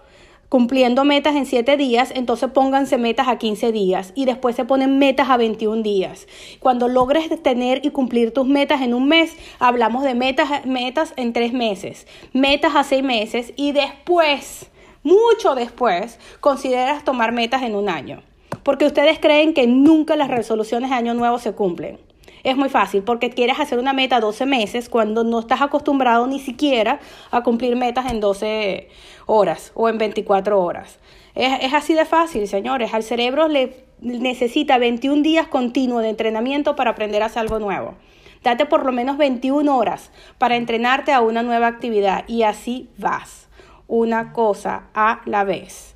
cumpliendo 0.50 1.04
metas 1.06 1.36
en 1.36 1.46
7 1.46 1.78
días, 1.78 2.12
entonces 2.16 2.50
pónganse 2.52 2.98
metas 2.98 3.28
a 3.28 3.38
15 3.38 3.72
días 3.72 4.12
y 4.16 4.26
después 4.26 4.56
se 4.56 4.66
ponen 4.66 5.00
metas 5.00 5.30
a 5.30 5.38
21 5.38 5.82
días. 5.82 6.28
Cuando 6.60 6.88
logres 6.88 7.30
tener 7.42 7.86
y 7.86 7.90
cumplir 7.90 8.34
tus 8.34 8.48
metas 8.48 8.82
en 8.82 8.94
un 8.94 9.08
mes, 9.08 9.36
hablamos 9.60 10.04
de 10.04 10.16
metas, 10.16 10.66
metas 10.66 11.14
en 11.18 11.34
3 11.34 11.54
meses, 11.54 12.08
metas 12.34 12.76
a 12.76 12.84
6 12.84 13.04
meses 13.04 13.54
y 13.56 13.72
después, 13.72 14.70
mucho 15.04 15.56
después, 15.56 16.20
consideras 16.40 17.04
tomar 17.04 17.32
metas 17.32 17.64
en 17.64 17.76
un 17.76 17.90
año. 17.90 18.22
Porque 18.64 18.86
ustedes 18.86 19.20
creen 19.20 19.54
que 19.54 19.68
nunca 19.68 20.16
las 20.16 20.30
resoluciones 20.30 20.90
de 20.90 20.96
año 20.96 21.14
nuevo 21.14 21.38
se 21.38 21.54
cumplen. 21.54 22.00
Es 22.46 22.56
muy 22.56 22.70
fácil 22.70 23.02
porque 23.02 23.32
quieres 23.32 23.60
hacer 23.60 23.80
una 23.80 23.92
meta 23.92 24.20
12 24.20 24.46
meses 24.46 24.88
cuando 24.88 25.24
no 25.24 25.40
estás 25.40 25.64
acostumbrado 25.64 26.28
ni 26.28 26.40
siquiera 26.40 27.00
a 27.32 27.42
cumplir 27.42 27.76
metas 27.76 28.12
en 28.12 28.20
12 28.20 28.88
horas 29.26 29.72
o 29.74 29.90
en 29.90 29.98
24 29.98 30.62
horas. 30.62 31.00
Es, 31.34 31.64
es 31.64 31.74
así 31.74 31.96
de 31.96 32.06
fácil, 32.06 32.48
señores. 32.48 32.94
Al 32.94 33.02
cerebro 33.02 33.48
le 33.48 33.86
necesita 34.00 34.78
21 34.78 35.24
días 35.24 35.48
continuos 35.48 36.04
de 36.04 36.10
entrenamiento 36.10 36.76
para 36.76 36.92
aprender 36.92 37.24
a 37.24 37.26
hacer 37.26 37.40
algo 37.40 37.58
nuevo. 37.58 37.96
Date 38.44 38.68
por 38.68 38.86
lo 38.86 38.92
menos 38.92 39.18
21 39.18 39.76
horas 39.76 40.12
para 40.38 40.56
entrenarte 40.56 41.14
a 41.14 41.22
una 41.22 41.42
nueva 41.42 41.66
actividad 41.66 42.26
y 42.28 42.44
así 42.44 42.92
vas, 43.00 43.48
una 43.88 44.34
cosa 44.34 44.84
a 44.94 45.22
la 45.26 45.46
vez. 45.46 45.96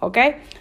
¿Ok? 0.00 0.18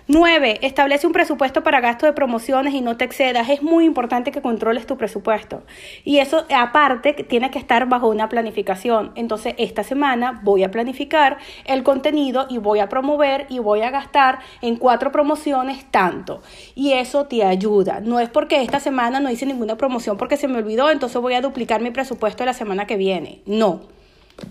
9. 0.08 0.60
Establece 0.64 1.08
un 1.08 1.14
presupuesto 1.14 1.64
para 1.64 1.80
gasto 1.80 2.06
de 2.06 2.14
promociones 2.14 2.74
y 2.74 2.82
no 2.82 2.98
te 2.98 3.06
excedas. 3.06 3.50
Es 3.50 3.62
muy 3.62 3.86
importante 3.86 4.32
que 4.32 4.42
controles 4.42 4.86
tu 4.86 4.98
presupuesto. 4.98 5.64
Y 6.04 6.18
eso 6.18 6.46
aparte 6.54 7.14
tiene 7.14 7.50
que 7.50 7.60
estar 7.60 7.88
bajo 7.88 8.10
una 8.10 8.28
planificación. 8.28 9.12
Entonces 9.16 9.56
esta 9.58 9.84
semana 9.84 10.42
voy 10.44 10.64
a 10.64 10.72
planificar 10.72 11.38
el 11.66 11.84
contenido 11.84 12.48
y 12.50 12.58
voy 12.58 12.80
a 12.80 12.90
promover 12.90 13.46
y 13.50 13.60
voy 13.60 13.82
a 13.82 13.92
gastar 13.92 14.40
en 14.62 14.76
cuatro 14.76 15.12
promociones 15.12 15.86
tanto. 15.90 16.42
Y 16.76 16.94
eso 16.94 17.26
te 17.26 17.44
ayuda. 17.44 18.02
No 18.02 18.20
es 18.20 18.30
porque 18.30 18.62
esta 18.62 18.80
semana 18.80 19.20
no 19.20 19.32
hice 19.32 19.46
ninguna 19.46 19.78
promoción 19.78 20.18
porque 20.18 20.38
se 20.38 20.48
me 20.48 20.58
olvidó, 20.58 20.90
entonces 20.90 21.22
voy 21.22 21.34
a 21.36 21.42
duplicar 21.42 21.82
mi 21.82 21.92
presupuesto 21.92 22.46
la 22.46 22.54
semana 22.54 22.88
que 22.88 22.98
viene. 22.98 23.42
No 23.46 23.99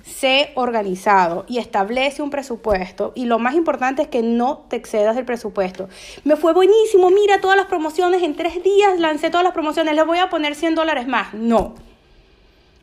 sé 0.05 0.53
organizado 0.55 1.45
y 1.49 1.59
establece 1.59 2.23
un 2.23 2.31
presupuesto 2.31 3.13
y 3.15 3.27
lo 3.27 3.39
más 3.39 3.55
importante 3.55 4.03
es 4.03 4.09
que 4.09 4.23
no 4.23 4.65
te 4.69 4.77
excedas 4.77 5.17
del 5.17 5.25
presupuesto. 5.25 5.89
Me 6.25 6.37
fue 6.37 6.53
buenísimo, 6.53 7.11
mira 7.11 7.41
todas 7.41 7.57
las 7.57 7.67
promociones, 7.67 8.23
en 8.23 8.35
tres 8.35 8.63
días 8.63 8.99
lancé 8.99 9.31
todas 9.31 9.45
las 9.45 9.53
promociones, 9.53 9.95
les 9.95 10.07
voy 10.07 10.19
a 10.19 10.31
poner 10.31 10.55
100 10.55 10.75
dólares 10.75 11.07
más. 11.07 11.35
No, 11.35 11.75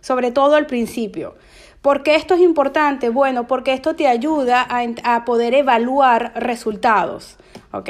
sobre 0.01 0.31
todo 0.31 0.55
al 0.55 0.65
principio. 0.65 1.35
¿Por 1.81 2.01
qué 2.01 2.15
esto 2.15 2.33
es 2.33 2.41
importante? 2.41 3.09
Bueno, 3.09 3.45
porque 3.47 3.73
esto 3.73 3.95
te 3.95 4.07
ayuda 4.07 4.67
a, 5.03 5.25
poder 5.25 5.53
evaluar 5.53 6.31
resultados. 6.35 7.37
¿ok? 7.71 7.89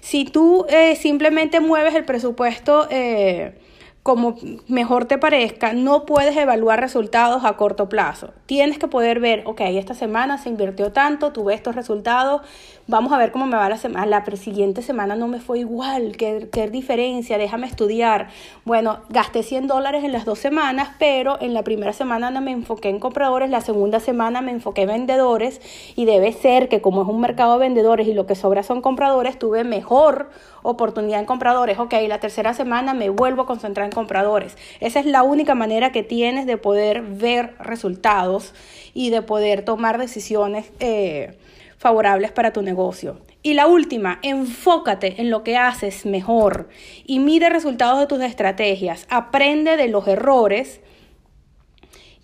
Si 0.00 0.24
tú 0.24 0.66
eh, 0.68 0.96
simplemente 0.96 1.60
mueves 1.60 1.94
el 1.94 2.04
presupuesto... 2.04 2.88
Eh, 2.90 3.60
como 4.06 4.36
mejor 4.68 5.06
te 5.06 5.18
parezca, 5.18 5.72
no 5.72 6.06
puedes 6.06 6.36
evaluar 6.36 6.78
resultados 6.78 7.44
a 7.44 7.56
corto 7.56 7.88
plazo. 7.88 8.32
Tienes 8.46 8.78
que 8.78 8.86
poder 8.86 9.18
ver, 9.18 9.42
ok, 9.46 9.62
esta 9.62 9.94
semana 9.94 10.38
se 10.38 10.48
invirtió 10.48 10.92
tanto, 10.92 11.32
tuve 11.32 11.54
estos 11.54 11.74
resultados, 11.74 12.42
vamos 12.88 13.12
a 13.12 13.18
ver 13.18 13.32
cómo 13.32 13.46
me 13.46 13.56
va 13.56 13.68
la 13.68 13.78
semana. 13.78 14.06
La 14.06 14.24
siguiente 14.36 14.82
semana 14.82 15.16
no 15.16 15.28
me 15.28 15.40
fue 15.40 15.60
igual, 15.60 16.16
¿Qué, 16.16 16.48
qué 16.52 16.68
diferencia, 16.68 17.38
déjame 17.38 17.66
estudiar. 17.66 18.28
Bueno, 18.64 19.00
gasté 19.08 19.42
100 19.42 19.66
dólares 19.66 20.04
en 20.04 20.12
las 20.12 20.24
dos 20.24 20.38
semanas, 20.38 20.90
pero 20.98 21.40
en 21.40 21.54
la 21.54 21.62
primera 21.62 21.92
semana 21.92 22.30
no 22.30 22.40
me 22.40 22.52
enfoqué 22.52 22.88
en 22.88 23.00
compradores, 23.00 23.50
la 23.50 23.60
segunda 23.60 24.00
semana 24.00 24.40
me 24.40 24.52
enfoqué 24.52 24.82
en 24.82 24.88
vendedores 24.88 25.60
y 25.96 26.04
debe 26.04 26.32
ser 26.32 26.68
que 26.68 26.80
como 26.80 27.02
es 27.02 27.08
un 27.08 27.20
mercado 27.20 27.54
de 27.54 27.60
vendedores 27.60 28.06
y 28.08 28.14
lo 28.14 28.26
que 28.26 28.34
sobra 28.34 28.62
son 28.62 28.82
compradores, 28.82 29.38
tuve 29.38 29.64
mejor 29.64 30.30
oportunidad 30.62 31.20
en 31.20 31.26
compradores. 31.26 31.78
Ok, 31.78 31.94
la 32.08 32.18
tercera 32.18 32.54
semana 32.54 32.94
me 32.94 33.08
vuelvo 33.08 33.42
a 33.42 33.46
concentrar 33.46 33.86
en 33.86 33.92
compradores. 33.92 34.56
Esa 34.80 35.00
es 35.00 35.06
la 35.06 35.22
única 35.22 35.54
manera 35.54 35.92
que 35.92 36.02
tienes 36.02 36.46
de 36.46 36.56
poder 36.56 37.02
ver 37.02 37.54
resultados 37.58 38.52
y 38.94 39.10
de 39.10 39.22
poder 39.22 39.64
tomar 39.64 39.98
decisiones 39.98 40.72
eh, 40.80 41.36
favorables 41.78 42.32
para 42.32 42.52
tu 42.52 42.62
negocio. 42.62 43.20
Y 43.42 43.54
la 43.54 43.66
última, 43.66 44.18
enfócate 44.22 45.20
en 45.20 45.30
lo 45.30 45.44
que 45.44 45.56
haces 45.56 46.04
mejor 46.06 46.68
y 47.04 47.20
mide 47.20 47.48
resultados 47.48 48.00
de 48.00 48.06
tus 48.06 48.20
estrategias. 48.20 49.06
Aprende 49.08 49.76
de 49.76 49.88
los 49.88 50.08
errores, 50.08 50.80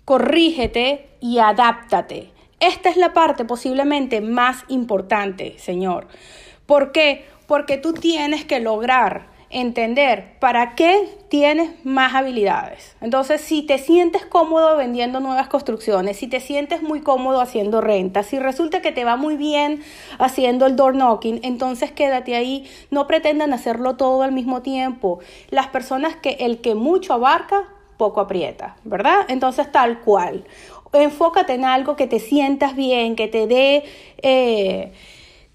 corrígete 0.05 1.09
y 1.21 1.39
adáptate. 1.39 2.31
Esta 2.59 2.89
es 2.89 2.97
la 2.97 3.13
parte 3.13 3.45
posiblemente 3.45 4.21
más 4.21 4.63
importante, 4.67 5.55
Señor. 5.57 6.07
¿Por 6.65 6.91
qué? 6.91 7.25
Porque 7.47 7.77
tú 7.77 7.93
tienes 7.93 8.45
que 8.45 8.59
lograr 8.59 9.32
entender 9.53 10.37
para 10.39 10.75
qué 10.75 11.07
tienes 11.29 11.71
más 11.85 12.13
habilidades. 12.13 12.95
Entonces, 13.01 13.41
si 13.41 13.63
te 13.63 13.77
sientes 13.77 14.25
cómodo 14.25 14.75
vendiendo 14.77 15.19
nuevas 15.19 15.47
construcciones, 15.47 16.17
si 16.17 16.27
te 16.27 16.39
sientes 16.39 16.81
muy 16.81 17.01
cómodo 17.01 17.41
haciendo 17.41 17.81
renta, 17.81 18.23
si 18.23 18.39
resulta 18.39 18.81
que 18.81 18.91
te 18.91 19.05
va 19.05 19.15
muy 19.15 19.37
bien 19.37 19.81
haciendo 20.19 20.65
el 20.65 20.75
door 20.75 20.93
knocking, 20.95 21.39
entonces 21.43 21.91
quédate 21.91 22.35
ahí, 22.35 22.69
no 22.91 23.07
pretendan 23.07 23.53
hacerlo 23.53 23.95
todo 23.95 24.23
al 24.23 24.31
mismo 24.31 24.61
tiempo. 24.61 25.19
Las 25.49 25.67
personas 25.67 26.15
que 26.15 26.37
el 26.39 26.61
que 26.61 26.75
mucho 26.75 27.13
abarca, 27.13 27.63
poco 27.97 28.21
aprieta, 28.21 28.75
¿verdad? 28.83 29.25
Entonces, 29.27 29.71
tal 29.71 30.01
cual. 30.01 30.43
Enfócate 30.91 31.53
en 31.53 31.65
algo 31.65 31.95
que 31.95 32.05
te 32.05 32.19
sientas 32.19 32.75
bien, 32.75 33.15
que 33.15 33.27
te 33.27 33.47
dé... 33.47 33.83
Eh, 34.21 34.93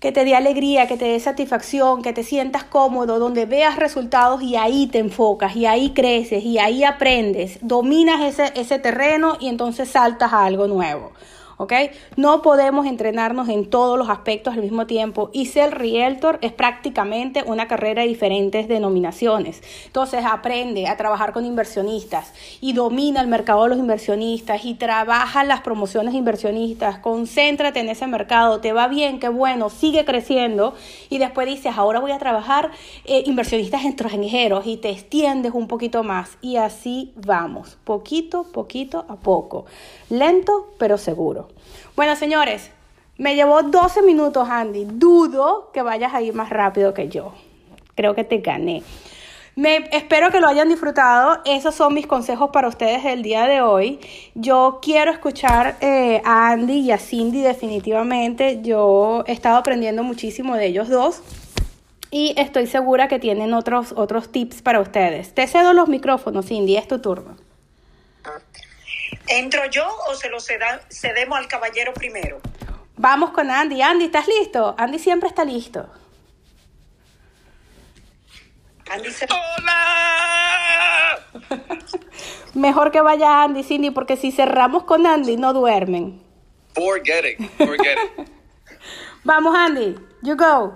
que 0.00 0.12
te 0.12 0.24
dé 0.24 0.36
alegría, 0.36 0.86
que 0.86 0.96
te 0.96 1.06
dé 1.06 1.18
satisfacción, 1.18 2.02
que 2.02 2.12
te 2.12 2.22
sientas 2.22 2.64
cómodo, 2.64 3.18
donde 3.18 3.46
veas 3.46 3.76
resultados 3.76 4.42
y 4.42 4.54
ahí 4.54 4.86
te 4.86 4.98
enfocas 4.98 5.56
y 5.56 5.66
ahí 5.66 5.90
creces 5.90 6.44
y 6.44 6.58
ahí 6.58 6.84
aprendes, 6.84 7.58
dominas 7.62 8.22
ese, 8.22 8.52
ese 8.54 8.78
terreno 8.78 9.36
y 9.40 9.48
entonces 9.48 9.88
saltas 9.88 10.32
a 10.32 10.44
algo 10.44 10.68
nuevo. 10.68 11.12
¿Ok? 11.58 11.72
No 12.16 12.40
podemos 12.40 12.86
entrenarnos 12.86 13.48
en 13.48 13.68
todos 13.68 13.98
los 13.98 14.08
aspectos 14.08 14.54
al 14.54 14.62
mismo 14.62 14.86
tiempo 14.86 15.30
y 15.32 15.46
ser 15.46 15.76
realtor 15.76 16.38
es 16.40 16.52
prácticamente 16.52 17.42
una 17.44 17.68
carrera 17.68 18.02
de 18.02 18.08
diferentes 18.08 18.68
denominaciones. 18.68 19.62
Entonces 19.84 20.24
aprende 20.24 20.86
a 20.86 20.96
trabajar 20.96 21.32
con 21.32 21.44
inversionistas 21.44 22.32
y 22.60 22.72
domina 22.72 23.20
el 23.20 23.28
mercado 23.28 23.64
de 23.64 23.70
los 23.70 23.78
inversionistas 23.78 24.64
y 24.64 24.74
trabaja 24.74 25.44
las 25.44 25.60
promociones 25.60 26.14
inversionistas, 26.14 26.98
concéntrate 26.98 27.80
en 27.80 27.88
ese 27.90 28.06
mercado, 28.06 28.60
te 28.60 28.72
va 28.72 28.88
bien, 28.88 29.18
qué 29.20 29.28
bueno, 29.28 29.68
sigue 29.68 30.04
creciendo 30.04 30.74
y 31.10 31.18
después 31.18 31.46
dices, 31.46 31.74
ahora 31.76 32.00
voy 32.00 32.12
a 32.12 32.18
trabajar 32.18 32.70
eh, 33.04 33.24
inversionistas 33.26 33.84
extranjeros 33.84 34.66
y 34.66 34.76
te 34.76 34.90
extiendes 34.90 35.52
un 35.52 35.66
poquito 35.66 36.04
más 36.04 36.38
y 36.40 36.56
así 36.56 37.12
vamos, 37.16 37.78
poquito, 37.84 38.44
poquito 38.44 39.04
a 39.08 39.16
poco, 39.16 39.66
lento 40.08 40.68
pero 40.78 40.98
seguro. 40.98 41.47
Bueno, 41.96 42.16
señores, 42.16 42.70
me 43.16 43.34
llevó 43.34 43.62
12 43.62 44.02
minutos, 44.02 44.48
Andy. 44.48 44.84
Dudo 44.84 45.70
que 45.72 45.82
vayas 45.82 46.14
a 46.14 46.22
ir 46.22 46.34
más 46.34 46.50
rápido 46.50 46.94
que 46.94 47.08
yo. 47.08 47.32
Creo 47.94 48.14
que 48.14 48.24
te 48.24 48.38
gané. 48.38 48.82
Me, 49.56 49.88
espero 49.90 50.30
que 50.30 50.38
lo 50.38 50.46
hayan 50.46 50.68
disfrutado. 50.68 51.40
Esos 51.44 51.74
son 51.74 51.92
mis 51.92 52.06
consejos 52.06 52.50
para 52.52 52.68
ustedes 52.68 53.04
el 53.04 53.22
día 53.22 53.46
de 53.46 53.60
hoy. 53.60 53.98
Yo 54.36 54.78
quiero 54.80 55.10
escuchar 55.10 55.76
eh, 55.80 56.22
a 56.24 56.50
Andy 56.50 56.74
y 56.74 56.92
a 56.92 56.98
Cindy 56.98 57.42
definitivamente. 57.42 58.60
Yo 58.62 59.24
he 59.26 59.32
estado 59.32 59.56
aprendiendo 59.56 60.04
muchísimo 60.04 60.54
de 60.54 60.66
ellos 60.66 60.88
dos. 60.88 61.22
Y 62.12 62.34
estoy 62.36 62.68
segura 62.68 63.08
que 63.08 63.18
tienen 63.18 63.52
otros, 63.52 63.92
otros 63.96 64.30
tips 64.30 64.62
para 64.62 64.78
ustedes. 64.78 65.34
Te 65.34 65.48
cedo 65.48 65.72
los 65.72 65.88
micrófonos, 65.88 66.46
Cindy. 66.46 66.76
Es 66.76 66.86
tu 66.86 67.00
turno. 67.00 67.36
¿Entro 69.28 69.66
yo 69.66 69.86
o 70.08 70.14
se 70.14 70.28
lo 70.28 70.38
cedemos 70.40 71.38
al 71.38 71.48
caballero 71.48 71.92
primero? 71.92 72.40
Vamos 72.96 73.30
con 73.30 73.50
Andy. 73.50 73.82
Andy, 73.82 74.06
¿estás 74.06 74.26
listo? 74.26 74.74
Andy 74.78 74.98
siempre 74.98 75.28
está 75.28 75.44
listo. 75.44 75.88
Andy 78.90 79.10
se... 79.10 79.26
¡Hola! 79.30 81.20
Mejor 82.54 82.90
que 82.90 83.00
vaya 83.02 83.42
Andy, 83.42 83.62
Cindy, 83.62 83.90
porque 83.90 84.16
si 84.16 84.32
cerramos 84.32 84.84
con 84.84 85.06
Andy 85.06 85.36
no 85.36 85.52
duermen. 85.52 86.22
Forget 86.74 87.24
it, 87.24 87.50
forget 87.58 87.98
it. 87.98 88.28
Vamos, 89.24 89.54
Andy, 89.54 89.94
you 90.22 90.36
go. 90.36 90.74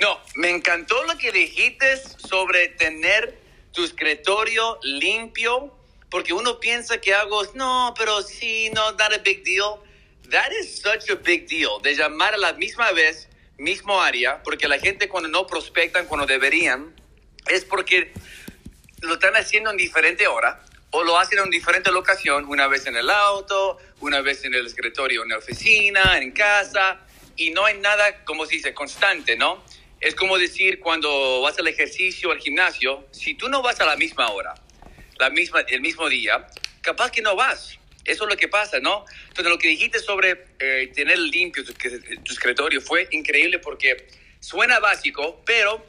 No, 0.00 0.18
me 0.36 0.50
encantó 0.50 1.02
lo 1.04 1.18
que 1.18 1.32
dijiste 1.32 1.96
sobre 1.96 2.68
tener 2.68 3.38
tu 3.72 3.84
escritorio 3.84 4.78
limpio 4.82 5.79
porque 6.10 6.32
uno 6.32 6.58
piensa 6.58 7.00
que 7.00 7.14
algo, 7.14 7.42
no, 7.54 7.94
pero 7.96 8.22
sí, 8.22 8.70
no, 8.74 8.92
not 8.92 9.12
a 9.12 9.18
big 9.18 9.44
deal. 9.44 9.78
That 10.30 10.50
is 10.52 10.80
such 10.80 11.10
a 11.10 11.16
big 11.16 11.48
deal, 11.48 11.80
de 11.82 11.94
llamar 11.94 12.34
a 12.34 12.38
la 12.38 12.52
misma 12.52 12.92
vez, 12.92 13.28
mismo 13.58 14.00
área, 14.00 14.42
porque 14.42 14.68
la 14.68 14.78
gente 14.78 15.08
cuando 15.08 15.28
no 15.28 15.46
prospectan, 15.46 16.06
cuando 16.06 16.26
deberían, 16.26 16.94
es 17.46 17.64
porque 17.64 18.12
lo 19.00 19.14
están 19.14 19.34
haciendo 19.34 19.70
en 19.70 19.76
diferente 19.76 20.26
hora 20.26 20.62
o 20.90 21.04
lo 21.04 21.18
hacen 21.18 21.38
en 21.38 21.50
diferente 21.50 21.90
locación, 21.92 22.46
una 22.46 22.66
vez 22.66 22.86
en 22.86 22.96
el 22.96 23.08
auto, 23.10 23.78
una 24.00 24.20
vez 24.20 24.44
en 24.44 24.54
el 24.54 24.66
escritorio, 24.66 25.22
en 25.22 25.28
la 25.30 25.38
oficina, 25.38 26.18
en 26.18 26.32
casa, 26.32 27.00
y 27.36 27.50
no 27.50 27.64
hay 27.64 27.78
nada, 27.78 28.24
como 28.24 28.44
se 28.44 28.56
dice, 28.56 28.74
constante, 28.74 29.36
¿no? 29.36 29.64
Es 30.00 30.14
como 30.14 30.38
decir 30.38 30.80
cuando 30.80 31.40
vas 31.42 31.58
al 31.58 31.68
ejercicio, 31.68 32.32
al 32.32 32.38
gimnasio, 32.38 33.06
si 33.12 33.34
tú 33.34 33.48
no 33.48 33.62
vas 33.62 33.80
a 33.80 33.86
la 33.86 33.96
misma 33.96 34.30
hora, 34.30 34.54
la 35.20 35.30
misma, 35.30 35.60
el 35.60 35.80
mismo 35.80 36.08
día, 36.08 36.46
capaz 36.80 37.12
que 37.12 37.22
no 37.22 37.36
vas. 37.36 37.78
Eso 38.04 38.24
es 38.24 38.30
lo 38.30 38.36
que 38.36 38.48
pasa, 38.48 38.80
¿no? 38.80 39.04
Entonces, 39.28 39.52
lo 39.52 39.58
que 39.58 39.68
dijiste 39.68 39.98
sobre 39.98 40.46
eh, 40.58 40.90
tener 40.94 41.18
limpio 41.18 41.64
tu, 41.64 41.74
tu, 41.74 42.32
escritorio 42.32 42.80
fue 42.80 43.06
increíble 43.10 43.58
porque 43.58 44.08
suena 44.40 44.80
básico, 44.80 45.42
pero 45.44 45.84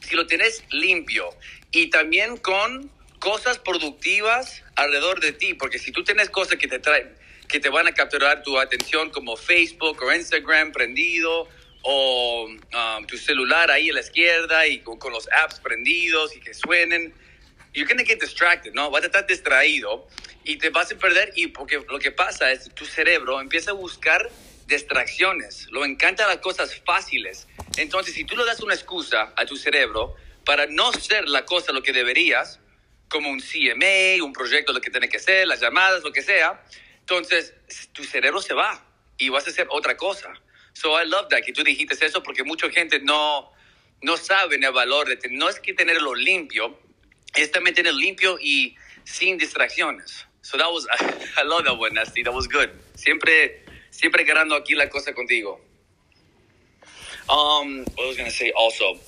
si 0.00 0.16
lo 0.16 0.26
tienes 0.26 0.64
limpio 0.70 1.28
y 1.70 1.88
también 1.88 2.38
con 2.38 2.90
cosas 3.18 3.58
productivas 3.58 4.64
alrededor 4.74 5.20
de 5.20 5.32
ti, 5.32 5.54
porque 5.54 5.78
si 5.78 5.92
tú 5.92 6.02
tienes 6.02 6.30
cosas 6.30 6.56
que 6.56 6.66
te 6.66 6.78
traen, 6.78 7.14
que 7.48 7.60
te 7.60 7.68
van 7.68 7.86
a 7.86 7.92
capturar 7.92 8.42
tu 8.42 8.58
atención 8.58 9.10
como 9.10 9.36
Facebook 9.36 10.02
o 10.02 10.12
Instagram 10.12 10.72
prendido 10.72 11.48
o 11.82 12.46
um, 12.46 13.06
tu 13.06 13.18
celular 13.18 13.70
ahí 13.70 13.90
a 13.90 13.92
la 13.92 14.00
izquierda 14.00 14.66
y 14.66 14.80
con, 14.80 14.98
con, 14.98 15.12
los 15.12 15.28
apps 15.32 15.60
prendidos 15.60 16.34
y 16.36 16.40
que 16.40 16.54
suenen, 16.54 17.12
you're 17.72 17.88
gonna 17.88 18.04
get 18.04 18.20
distracted, 18.20 18.74
¿no? 18.74 18.90
Vas 18.90 19.02
a 19.02 19.06
estar 19.06 19.26
distraído 19.26 20.06
y 20.44 20.56
te 20.56 20.70
vas 20.70 20.92
a 20.92 20.96
perder 20.96 21.32
y 21.36 21.48
porque 21.48 21.82
lo 21.88 21.98
que 21.98 22.10
pasa 22.10 22.52
es 22.52 22.68
que 22.68 22.70
tu 22.70 22.84
cerebro 22.84 23.40
empieza 23.40 23.70
a 23.70 23.74
buscar 23.74 24.30
distracciones, 24.66 25.66
lo 25.70 25.84
encanta 25.84 26.26
las 26.26 26.38
cosas 26.38 26.80
fáciles. 26.84 27.46
Entonces, 27.76 28.14
si 28.14 28.24
tú 28.24 28.36
le 28.36 28.44
das 28.44 28.60
una 28.60 28.74
excusa 28.74 29.32
a 29.36 29.44
tu 29.44 29.56
cerebro 29.56 30.14
para 30.44 30.66
no 30.66 30.92
ser 30.92 31.28
la 31.28 31.44
cosa 31.44 31.72
lo 31.72 31.82
que 31.82 31.92
deberías, 31.92 32.60
como 33.08 33.28
un 33.30 33.40
CMA, 33.40 34.24
un 34.24 34.32
proyecto 34.32 34.72
lo 34.72 34.80
que 34.80 34.90
tiene 34.90 35.08
que 35.08 35.18
ser, 35.18 35.46
las 35.46 35.60
llamadas, 35.60 36.02
lo 36.02 36.12
que 36.12 36.22
sea, 36.22 36.64
entonces 37.00 37.54
tu 37.92 38.04
cerebro 38.04 38.40
se 38.40 38.54
va 38.54 38.84
y 39.18 39.28
vas 39.28 39.46
a 39.46 39.50
hacer 39.50 39.66
otra 39.70 39.96
cosa. 39.96 40.32
So 40.72 41.00
I 41.00 41.06
love 41.06 41.28
that 41.28 41.42
que 41.44 41.52
tú 41.52 41.62
dijiste 41.62 42.04
eso 42.04 42.22
porque 42.22 42.42
mucha 42.42 42.70
gente 42.70 43.00
no, 43.00 43.52
no 44.00 44.16
sabe 44.16 44.56
el 44.56 44.72
valor 44.72 45.08
de 45.08 45.28
no 45.30 45.48
es 45.48 45.60
que 45.60 45.74
tenerlo 45.74 46.14
limpio, 46.14 46.78
es 47.34 47.50
también 47.50 47.74
tenerlo 47.74 47.98
limpio 47.98 48.38
y 48.40 48.76
sin 49.04 49.38
distracciones. 49.38 50.26
So 50.42 50.58
that 50.58 50.70
was, 50.70 50.86
I 51.36 51.44
love 51.44 51.64
that 51.64 51.78
one, 51.78 51.94
Nasty. 51.94 52.22
That 52.22 52.34
was 52.34 52.48
good. 52.48 52.70
Siempre, 52.94 53.64
siempre 53.90 54.24
ganando 54.24 54.56
aquí 54.56 54.74
la 54.74 54.88
cosa 54.88 55.12
contigo. 55.12 55.60
Um, 57.28 57.84
what 57.96 58.08
was 58.08 58.16
going 58.16 58.28
to 58.28 58.36
say 58.36 58.52
also. 58.56 58.98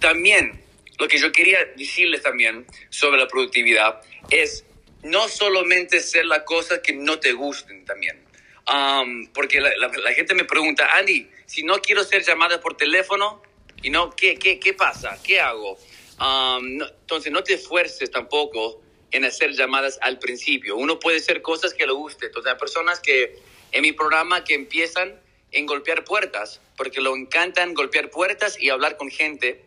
También, 0.00 0.60
lo 0.98 1.08
que 1.08 1.18
yo 1.18 1.32
quería 1.32 1.58
decirles 1.76 2.22
también 2.22 2.66
sobre 2.90 3.18
la 3.18 3.26
productividad 3.26 4.02
es 4.30 4.64
no 5.02 5.28
solamente 5.28 6.00
ser 6.00 6.26
las 6.26 6.42
cosas 6.42 6.80
que 6.80 6.92
no 6.92 7.18
te 7.18 7.32
gusten 7.32 7.84
también. 7.84 8.22
Um, 8.66 9.28
porque 9.32 9.60
la, 9.60 9.70
la, 9.78 10.12
gente 10.12 10.34
me 10.34 10.44
pregunta, 10.44 10.86
Andy, 10.98 11.30
si 11.46 11.62
no 11.62 11.80
quiero 11.80 12.04
ser 12.04 12.22
llamada 12.22 12.60
por 12.60 12.76
teléfono, 12.76 13.42
y 13.82 13.88
no, 13.88 14.14
¿qué, 14.14 14.38
qué, 14.38 14.60
qué 14.60 14.74
pasa? 14.74 15.18
¿Qué 15.24 15.40
hago? 15.40 15.78
Um, 16.20 16.82
entonces, 16.82 17.32
no 17.32 17.42
te 17.42 17.54
esfuerces 17.54 18.10
tampoco 18.10 18.82
en 19.10 19.24
hacer 19.24 19.52
llamadas 19.52 19.98
al 20.02 20.18
principio. 20.18 20.76
Uno 20.76 20.98
puede 20.98 21.18
hacer 21.18 21.42
cosas 21.42 21.74
que 21.74 21.86
le 21.86 21.92
guste. 21.92 22.26
Entonces, 22.26 22.52
hay 22.52 22.58
personas 22.58 23.00
que 23.00 23.38
en 23.72 23.82
mi 23.82 23.92
programa 23.92 24.44
que 24.44 24.54
empiezan 24.54 25.20
en 25.50 25.66
golpear 25.66 26.04
puertas, 26.04 26.60
porque 26.76 27.00
lo 27.00 27.16
encantan 27.16 27.74
golpear 27.74 28.10
puertas 28.10 28.60
y 28.60 28.70
hablar 28.70 28.96
con 28.96 29.10
gente 29.10 29.64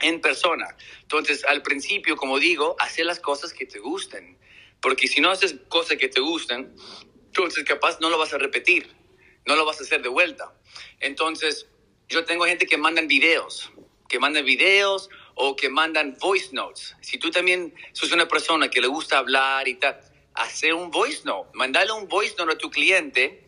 en 0.00 0.20
persona. 0.20 0.76
Entonces, 1.02 1.44
al 1.44 1.62
principio, 1.62 2.16
como 2.16 2.38
digo, 2.38 2.76
hacer 2.78 3.06
las 3.06 3.20
cosas 3.20 3.52
que 3.52 3.66
te 3.66 3.78
gusten. 3.78 4.38
Porque 4.80 5.08
si 5.08 5.20
no 5.20 5.30
haces 5.30 5.56
cosas 5.68 5.96
que 5.96 6.08
te 6.08 6.20
gustan, 6.20 6.72
entonces 7.26 7.64
capaz 7.64 7.98
no 8.00 8.10
lo 8.10 8.18
vas 8.18 8.32
a 8.32 8.38
repetir, 8.38 8.88
no 9.44 9.56
lo 9.56 9.64
vas 9.64 9.80
a 9.80 9.82
hacer 9.82 10.02
de 10.02 10.08
vuelta. 10.08 10.54
Entonces, 11.00 11.66
yo 12.08 12.24
tengo 12.24 12.44
gente 12.44 12.66
que 12.66 12.78
mandan 12.78 13.08
videos, 13.08 13.72
que 14.08 14.18
mandan 14.18 14.44
videos 14.44 15.10
o 15.40 15.54
que 15.54 15.68
mandan 15.68 16.16
voice 16.18 16.48
notes. 16.52 16.96
Si 17.00 17.16
tú 17.16 17.30
también 17.30 17.72
sos 17.92 18.10
una 18.10 18.26
persona 18.26 18.68
que 18.68 18.80
le 18.80 18.88
gusta 18.88 19.18
hablar 19.18 19.68
y 19.68 19.76
tal, 19.76 20.00
hacer 20.34 20.74
un 20.74 20.90
voice 20.90 21.20
note, 21.24 21.50
mandale 21.54 21.92
un 21.92 22.08
voice 22.08 22.34
note 22.36 22.54
a 22.54 22.58
tu 22.58 22.70
cliente 22.70 23.44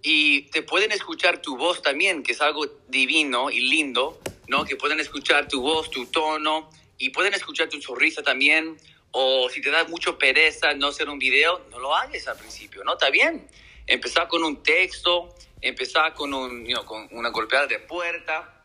y 0.00 0.42
te 0.50 0.62
pueden 0.62 0.92
escuchar 0.92 1.42
tu 1.42 1.56
voz 1.56 1.82
también, 1.82 2.22
que 2.22 2.32
es 2.32 2.40
algo 2.40 2.66
divino 2.86 3.50
y 3.50 3.60
lindo, 3.60 4.20
¿no? 4.46 4.64
Que 4.64 4.76
pueden 4.76 5.00
escuchar 5.00 5.48
tu 5.48 5.60
voz, 5.60 5.90
tu 5.90 6.06
tono 6.06 6.70
y 6.98 7.10
pueden 7.10 7.34
escuchar 7.34 7.68
tu 7.68 7.82
sonrisa 7.82 8.22
también 8.22 8.76
o 9.10 9.48
si 9.50 9.60
te 9.60 9.70
da 9.70 9.84
mucho 9.84 10.16
pereza 10.16 10.72
no 10.74 10.88
hacer 10.88 11.08
un 11.08 11.18
video, 11.18 11.66
no 11.70 11.80
lo 11.80 11.96
hagas 11.96 12.28
al 12.28 12.36
principio, 12.36 12.84
¿no? 12.84 12.92
Está 12.92 13.10
bien. 13.10 13.48
Empezar 13.88 14.28
con 14.28 14.44
un 14.44 14.62
texto, 14.62 15.34
empezar 15.60 16.14
con, 16.14 16.32
un, 16.32 16.64
con 16.86 17.08
una 17.10 17.30
golpeada 17.30 17.66
de 17.66 17.80
puerta, 17.80 18.62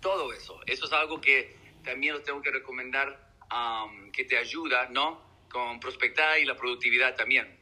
todo 0.00 0.32
eso. 0.32 0.60
Eso 0.66 0.86
es 0.86 0.92
algo 0.92 1.20
que 1.20 1.55
también 1.86 2.12
lo 2.12 2.22
tengo 2.22 2.42
que 2.42 2.50
recomendar, 2.50 3.32
um, 3.50 4.12
que 4.12 4.24
te 4.24 4.36
ayuda, 4.36 4.88
¿no? 4.90 5.22
Con 5.48 5.80
prospectar 5.80 6.38
y 6.38 6.44
la 6.44 6.54
productividad 6.54 7.16
también. 7.16 7.58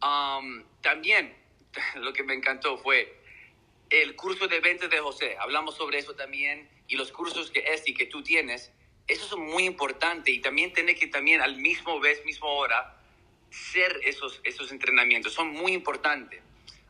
Um, 0.00 0.62
también, 0.80 1.36
lo 1.96 2.12
que 2.12 2.22
me 2.22 2.34
encantó 2.34 2.78
fue 2.78 3.20
el 3.90 4.14
curso 4.14 4.46
de 4.46 4.60
ventas 4.60 4.88
de 4.88 5.00
José. 5.00 5.36
Hablamos 5.40 5.76
sobre 5.76 5.98
eso 5.98 6.14
también 6.14 6.68
y 6.86 6.94
los 6.94 7.10
cursos 7.10 7.50
que 7.50 7.64
este 7.66 7.92
que 7.92 8.06
tú 8.06 8.22
tienes 8.22 8.70
eso 9.06 9.26
es 9.26 9.36
muy 9.36 9.64
importante 9.64 10.30
y 10.30 10.40
también 10.40 10.72
tiene 10.72 10.94
que 10.94 11.06
también 11.06 11.42
al 11.42 11.56
mismo 11.56 12.00
vez, 12.00 12.24
mismo 12.24 12.46
hora, 12.48 12.96
ser 13.50 14.00
esos, 14.04 14.40
esos 14.44 14.72
entrenamientos. 14.72 15.34
Son 15.34 15.48
muy 15.48 15.72
importantes. 15.72 16.42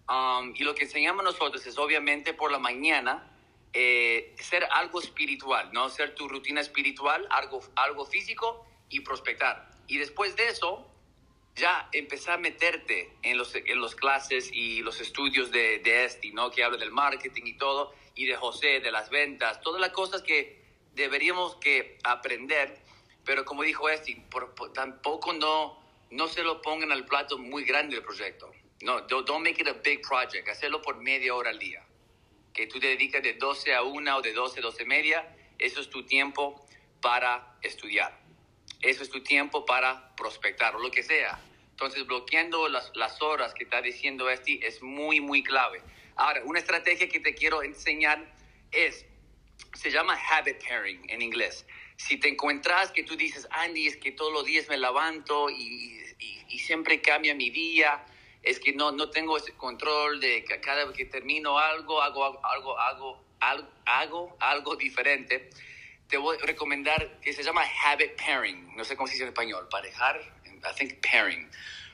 Um, 0.09 0.55
y 0.55 0.63
lo 0.65 0.75
que 0.75 0.85
enseñamos 0.85 1.25
nosotros 1.25 1.67
es 1.67 1.77
obviamente 1.79 2.35
por 2.35 2.53
la 2.53 2.59
mañana 2.59 3.34
eh, 3.75 4.35
ser 4.39 4.67
algo 4.71 5.01
espiritual, 5.01 5.71
¿no? 5.73 5.89
Ser 5.89 6.15
tu 6.15 6.29
rutina 6.29 6.61
espiritual, 6.61 7.27
algo, 7.31 7.61
algo 7.75 8.07
físico 8.07 8.65
y 8.89 9.01
prospectar. 9.01 9.69
Y 9.89 9.99
después 9.99 10.37
de 10.37 10.49
eso, 10.49 10.89
ya 11.57 11.89
empezar 11.93 12.35
a 12.35 12.39
meterte 12.39 13.13
en 13.23 13.37
los, 13.37 13.55
en 13.55 13.81
los 13.81 13.97
clases 13.97 14.51
y 14.53 14.81
los 14.83 15.01
estudios 15.01 15.51
de, 15.51 15.81
de 15.81 16.05
este, 16.05 16.31
¿no? 16.31 16.51
Que 16.51 16.63
habla 16.63 16.79
del 16.79 16.93
marketing 16.93 17.43
y 17.47 17.57
todo, 17.57 17.93
y 18.15 18.27
de 18.27 18.37
José, 18.37 18.79
de 18.79 18.93
las 18.93 19.11
ventas, 19.11 19.61
todas 19.61 19.81
las 19.81 19.91
cosas 19.91 20.23
que 20.23 20.63
deberíamos 20.95 21.57
que 21.57 21.99
aprender, 22.05 22.79
pero 23.25 23.45
como 23.45 23.63
dijo 23.63 23.89
Esti, 23.89 24.15
por, 24.15 24.55
tampoco 24.73 25.33
no, 25.33 25.79
no 26.11 26.29
se 26.29 26.43
lo 26.45 26.63
pongan 26.63 26.93
al 26.93 27.05
plato 27.07 27.39
muy 27.39 27.65
grande 27.65 27.97
el 27.97 28.03
proyecto. 28.03 28.53
No, 28.83 29.01
don't 29.01 29.43
make 29.43 29.61
it 29.61 29.69
a 29.69 29.73
big 29.73 30.03
project, 30.03 30.49
hacerlo 30.49 30.83
por 30.83 30.97
media 30.97 31.35
hora 31.35 31.51
al 31.51 31.59
día. 31.59 31.85
Que 32.55 32.67
tú 32.67 32.81
te 32.81 32.87
dedicas 32.87 33.23
de 33.23 33.35
12 33.35 33.75
a 33.75 33.83
1 33.83 34.17
o 34.17 34.23
de 34.23 34.33
12 34.33 34.61
a 34.61 34.63
12 34.63 34.85
media, 34.87 35.37
eso 35.59 35.81
es 35.81 35.91
tu 35.91 36.07
tiempo 36.07 36.67
para 37.03 37.59
estudiar. 37.61 38.19
Eso 38.81 39.03
es 39.03 39.11
tu 39.11 39.23
tiempo 39.23 39.67
para 39.67 40.15
prospectar 40.17 40.75
o 40.77 40.79
lo 40.79 40.91
que 40.91 41.03
sea. 41.03 41.39
Entonces, 41.71 42.07
bloqueando 42.07 42.69
las, 42.69 42.91
las 42.95 43.21
horas 43.21 43.53
que 43.53 43.65
está 43.65 43.83
diciendo 43.83 44.31
Esti 44.31 44.61
es 44.63 44.81
muy, 44.83 45.21
muy 45.21 45.43
clave. 45.43 45.83
Ahora, 46.17 46.43
una 46.45 46.61
estrategia 46.61 47.09
que 47.09 47.21
te 47.21 47.35
quiero 47.35 47.63
enseñar 47.63 48.33
es 48.71 49.05
se 49.75 49.91
llama 49.91 50.19
habit 50.31 50.63
pairing 50.67 51.09
en 51.11 51.23
inglés. 51.23 51.67
Si 51.97 52.17
te 52.17 52.29
encuentras 52.29 52.91
que 52.91 53.03
tú 53.03 53.17
dices, 53.17 53.47
Andy, 53.51 53.87
es 53.87 53.97
que 53.97 54.13
todos 54.13 54.33
los 54.33 54.45
días 54.45 54.69
me 54.69 54.77
levanto 54.77 55.51
y, 55.51 56.01
y, 56.49 56.59
siempre 56.59 57.01
cambia 57.01 57.35
mi 57.35 57.51
día, 57.51 58.05
es 58.45 58.61
que 58.61 58.73
no, 58.73 58.93
no 58.93 59.11
tengo 59.11 59.37
ese 59.37 59.55
control 59.55 60.21
de 60.21 60.45
que 60.45 60.61
cada 60.61 60.85
vez 60.85 60.97
que 60.97 61.07
termino 61.07 61.59
algo, 61.59 62.03
hago 62.03 62.25
algo, 62.45 62.79
hago, 62.79 63.25
algo, 63.41 63.71
hago 63.87 64.37
algo 64.39 64.77
diferente, 64.77 65.51
te 66.09 66.19
voy 66.19 66.37
a 66.37 66.47
recomendar 66.47 67.21
que 67.21 67.33
se 67.33 67.43
llama 67.43 67.63
habit 67.85 68.13
pairing. 68.17 68.77
No 68.77 68.85
sé 68.85 68.97
cómo 68.97 69.07
se 69.07 69.15
dice 69.15 69.25
en 69.25 69.31
español, 69.31 69.67
parejar, 69.71 70.21
I 70.47 70.77
think 70.77 71.01
pairing. 71.01 71.51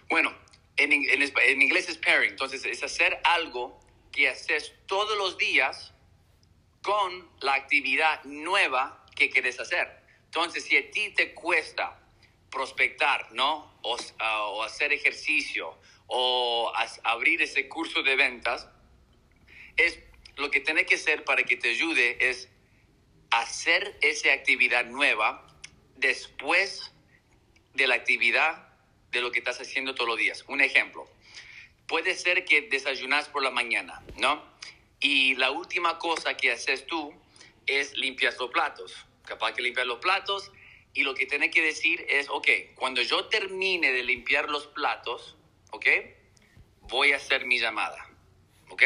Bueno, 0.08 0.34
en, 0.76 0.92
en, 0.92 1.22
en 1.22 1.62
inglés 1.62 1.88
es 1.88 1.98
pairing, 1.98 2.30
entonces 2.30 2.64
es 2.64 2.82
hacer 2.82 3.20
algo 3.24 3.78
que 4.10 4.28
haces 4.28 4.72
todos 4.86 5.16
los 5.16 5.38
días 5.38 5.94
con 6.82 7.30
la 7.40 7.54
actividad 7.54 8.24
nueva 8.24 9.04
que 9.14 9.30
quieres 9.30 9.60
hacer. 9.60 10.00
Entonces, 10.24 10.64
si 10.64 10.76
a 10.76 10.90
ti 10.90 11.10
te 11.10 11.32
cuesta 11.34 12.00
prospectar, 12.50 13.32
¿no? 13.32 13.78
O, 13.82 13.96
ah, 14.18 14.64
hacer 14.64 14.92
ejercicio 14.92 15.78
o 16.12 16.72
abrir 17.04 17.40
ese 17.40 17.68
curso 17.68 18.02
de 18.02 18.16
ventas, 18.16 18.68
es 19.76 19.98
lo 20.36 20.50
que 20.50 20.60
tiene 20.60 20.84
que 20.84 20.96
hacer 20.96 21.24
para 21.24 21.44
que 21.44 21.56
te 21.56 21.70
ayude 21.70 22.28
es 22.28 22.48
hacer 23.30 23.96
esa 24.02 24.32
actividad 24.32 24.86
nueva 24.86 25.46
después 25.96 26.92
de 27.74 27.86
la 27.86 27.94
actividad 27.94 28.68
de 29.12 29.20
lo 29.20 29.30
que 29.30 29.38
estás 29.38 29.60
haciendo 29.60 29.94
todos 29.94 30.08
los 30.08 30.18
días. 30.18 30.44
Un 30.48 30.60
ejemplo, 30.60 31.08
puede 31.86 32.14
ser 32.16 32.44
que 32.44 32.62
desayunas 32.62 33.28
por 33.28 33.42
la 33.42 33.50
mañana, 33.50 34.02
¿no? 34.16 34.44
Y 34.98 35.36
la 35.36 35.52
última 35.52 35.98
cosa 35.98 36.36
que 36.36 36.50
haces 36.50 36.86
tú 36.86 37.14
es 37.66 37.96
limpiar 37.96 38.34
los 38.38 38.50
platos. 38.50 38.96
Capaz 39.24 39.52
que 39.52 39.62
limpiar 39.62 39.86
los 39.86 40.00
platos 40.00 40.50
y 40.92 41.04
lo 41.04 41.14
que 41.14 41.26
tienes 41.26 41.52
que 41.52 41.62
decir 41.62 42.04
es, 42.08 42.28
ok, 42.28 42.48
cuando 42.74 43.00
yo 43.00 43.26
termine 43.26 43.92
de 43.92 44.02
limpiar 44.02 44.50
los 44.50 44.66
platos, 44.66 45.36
ok, 45.70 45.86
voy 46.82 47.12
a 47.12 47.16
hacer 47.16 47.46
mi 47.46 47.58
llamada, 47.58 48.08
ok. 48.68 48.82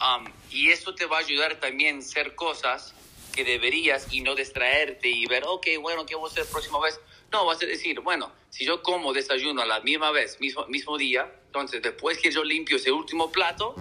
Um, 0.00 0.32
y 0.50 0.70
eso 0.70 0.94
te 0.94 1.04
va 1.06 1.18
a 1.18 1.20
ayudar 1.20 1.60
también 1.60 1.96
a 1.96 1.98
hacer 1.98 2.34
cosas 2.34 2.94
que 3.34 3.44
deberías 3.44 4.12
y 4.12 4.22
no 4.22 4.34
distraerte 4.34 5.08
y 5.08 5.26
ver, 5.26 5.44
ok, 5.46 5.66
bueno, 5.80 6.06
¿qué 6.06 6.14
voy 6.14 6.28
a 6.28 6.32
hacer 6.32 6.44
la 6.44 6.50
próxima 6.50 6.80
vez? 6.80 6.98
No, 7.30 7.44
vas 7.46 7.62
a 7.62 7.66
decir, 7.66 8.00
bueno, 8.00 8.32
si 8.48 8.64
yo 8.64 8.82
como 8.82 9.12
desayuno 9.12 9.62
a 9.62 9.66
la 9.66 9.80
misma 9.80 10.10
vez, 10.10 10.40
mismo, 10.40 10.66
mismo 10.66 10.98
día, 10.98 11.30
entonces 11.46 11.82
después 11.82 12.18
que 12.18 12.30
yo 12.30 12.42
limpio 12.42 12.76
ese 12.76 12.90
último 12.90 13.30
plato, 13.30 13.74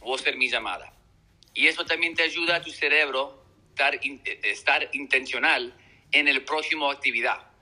voy 0.00 0.12
a 0.12 0.20
hacer 0.20 0.36
mi 0.36 0.48
llamada. 0.48 0.92
Y 1.54 1.66
eso 1.66 1.84
también 1.84 2.14
te 2.14 2.22
ayuda 2.22 2.56
a 2.56 2.62
tu 2.62 2.70
cerebro 2.70 3.42
estar, 3.70 3.98
estar 4.42 4.88
intencional 4.92 5.74
en 6.12 6.28
el 6.28 6.44
próximo 6.44 6.90
actividad. 6.90 7.53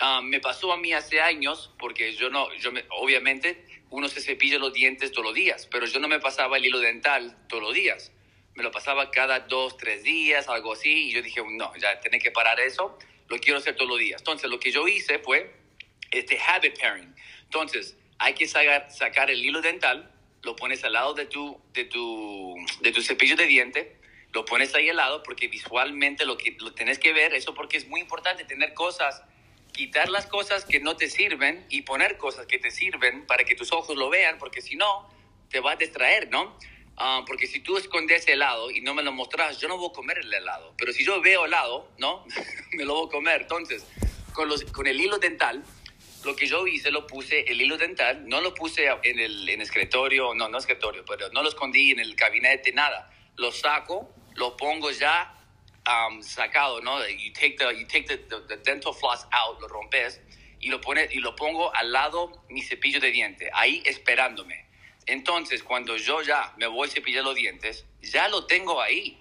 Ah, 0.00 0.20
me 0.22 0.40
pasó 0.40 0.72
a 0.72 0.76
mí 0.76 0.92
hace 0.92 1.20
años, 1.20 1.72
porque 1.78 2.12
yo 2.12 2.30
no, 2.30 2.54
yo 2.54 2.70
me, 2.70 2.84
obviamente 2.90 3.64
uno 3.90 4.08
se 4.08 4.20
cepilla 4.20 4.58
los 4.58 4.72
dientes 4.72 5.10
todos 5.10 5.24
los 5.24 5.34
días, 5.34 5.66
pero 5.70 5.86
yo 5.86 5.98
no 5.98 6.06
me 6.06 6.20
pasaba 6.20 6.56
el 6.56 6.66
hilo 6.66 6.78
dental 6.78 7.36
todos 7.48 7.62
los 7.62 7.74
días. 7.74 8.12
Me 8.54 8.62
lo 8.62 8.70
pasaba 8.70 9.10
cada 9.10 9.40
dos, 9.40 9.76
tres 9.76 10.04
días, 10.04 10.48
algo 10.48 10.74
así, 10.74 11.08
y 11.08 11.12
yo 11.12 11.22
dije, 11.22 11.42
no, 11.50 11.74
ya 11.76 11.98
tenés 12.00 12.22
que 12.22 12.30
parar 12.30 12.60
eso, 12.60 12.96
lo 13.28 13.38
quiero 13.38 13.58
hacer 13.58 13.74
todos 13.74 13.90
los 13.90 13.98
días. 13.98 14.20
Entonces, 14.20 14.48
lo 14.48 14.60
que 14.60 14.70
yo 14.70 14.86
hice 14.86 15.18
fue 15.18 15.52
este 16.10 16.38
habit 16.38 16.78
pairing. 16.78 17.14
Entonces, 17.44 17.96
hay 18.18 18.34
que 18.34 18.46
sacar, 18.46 18.90
sacar 18.90 19.30
el 19.30 19.44
hilo 19.44 19.60
dental, 19.62 20.12
lo 20.42 20.54
pones 20.54 20.84
al 20.84 20.92
lado 20.92 21.14
de 21.14 21.26
tu, 21.26 21.60
de 21.72 21.84
tu, 21.84 22.54
de 22.82 22.92
tu 22.92 23.02
cepillo 23.02 23.34
de 23.34 23.46
diente, 23.46 23.96
lo 24.32 24.44
pones 24.44 24.74
ahí 24.74 24.88
al 24.90 24.96
lado 24.96 25.22
porque 25.22 25.48
visualmente 25.48 26.24
lo 26.24 26.36
que 26.36 26.56
lo 26.60 26.72
tenés 26.72 26.98
que 26.98 27.12
ver, 27.12 27.34
eso 27.34 27.54
porque 27.54 27.76
es 27.76 27.88
muy 27.88 28.00
importante 28.00 28.44
tener 28.44 28.74
cosas 28.74 29.22
quitar 29.78 30.08
las 30.08 30.26
cosas 30.26 30.64
que 30.64 30.80
no 30.80 30.96
te 30.96 31.08
sirven 31.08 31.64
y 31.68 31.82
poner 31.82 32.18
cosas 32.18 32.46
que 32.46 32.58
te 32.58 32.72
sirven 32.72 33.24
para 33.26 33.44
que 33.44 33.54
tus 33.54 33.72
ojos 33.72 33.96
lo 33.96 34.10
vean, 34.10 34.36
porque 34.36 34.60
si 34.60 34.74
no, 34.74 35.08
te 35.50 35.60
va 35.60 35.72
a 35.72 35.76
distraer, 35.76 36.28
¿no? 36.30 36.58
Ah, 36.96 37.22
porque 37.24 37.46
si 37.46 37.60
tú 37.60 37.76
escondes 37.76 38.26
helado 38.26 38.72
y 38.72 38.80
no 38.80 38.92
me 38.92 39.04
lo 39.04 39.12
mostras, 39.12 39.60
yo 39.60 39.68
no 39.68 39.78
voy 39.78 39.90
a 39.90 39.92
comer 39.92 40.18
el 40.18 40.34
helado. 40.34 40.74
Pero 40.76 40.92
si 40.92 41.04
yo 41.04 41.20
veo 41.20 41.44
helado, 41.44 41.88
¿no? 41.96 42.26
me 42.72 42.84
lo 42.84 42.94
voy 42.94 43.06
a 43.06 43.10
comer. 43.12 43.42
Entonces, 43.42 43.86
con, 44.32 44.48
los, 44.48 44.64
con 44.64 44.88
el 44.88 45.00
hilo 45.00 45.18
dental, 45.18 45.62
lo 46.24 46.34
que 46.34 46.48
yo 46.48 46.66
hice, 46.66 46.90
lo 46.90 47.06
puse, 47.06 47.42
el 47.42 47.62
hilo 47.62 47.78
dental, 47.78 48.28
no 48.28 48.40
lo 48.40 48.54
puse 48.54 48.88
en 49.04 49.20
el 49.20 49.48
en 49.48 49.60
escritorio, 49.60 50.34
no, 50.34 50.48
no 50.48 50.58
escritorio, 50.58 51.04
pero 51.04 51.28
no 51.30 51.40
lo 51.40 51.50
escondí 51.50 51.92
en 51.92 52.00
el 52.00 52.16
gabinete, 52.16 52.72
nada. 52.72 53.12
Lo 53.36 53.52
saco, 53.52 54.12
lo 54.34 54.56
pongo 54.56 54.90
ya 54.90 55.37
um, 55.88 56.22
sacado, 56.22 56.80
¿no? 56.80 57.06
You 57.08 57.32
take, 57.32 57.56
the, 57.56 57.74
you 57.74 57.86
take 57.86 58.06
the, 58.06 58.18
the, 58.48 58.56
dental 58.58 58.92
floss 58.92 59.26
out, 59.32 59.60
lo 59.60 59.68
rompes 59.68 60.20
y 60.60 60.68
lo, 60.68 60.80
pone, 60.80 61.08
y 61.10 61.20
lo 61.20 61.34
pongo 61.34 61.74
al 61.74 61.92
lado 61.92 62.44
mi 62.48 62.62
cepillo 62.62 63.00
de 63.00 63.10
diente, 63.10 63.50
ahí 63.54 63.82
esperándome. 63.86 64.66
Entonces, 65.06 65.62
cuando 65.62 65.96
yo 65.96 66.20
ya 66.22 66.52
me 66.58 66.66
voy 66.66 66.88
a 66.88 66.90
cepillar 66.90 67.24
los 67.24 67.34
dientes, 67.34 67.86
ya 68.02 68.28
lo 68.28 68.46
tengo 68.46 68.80
ahí. 68.82 69.18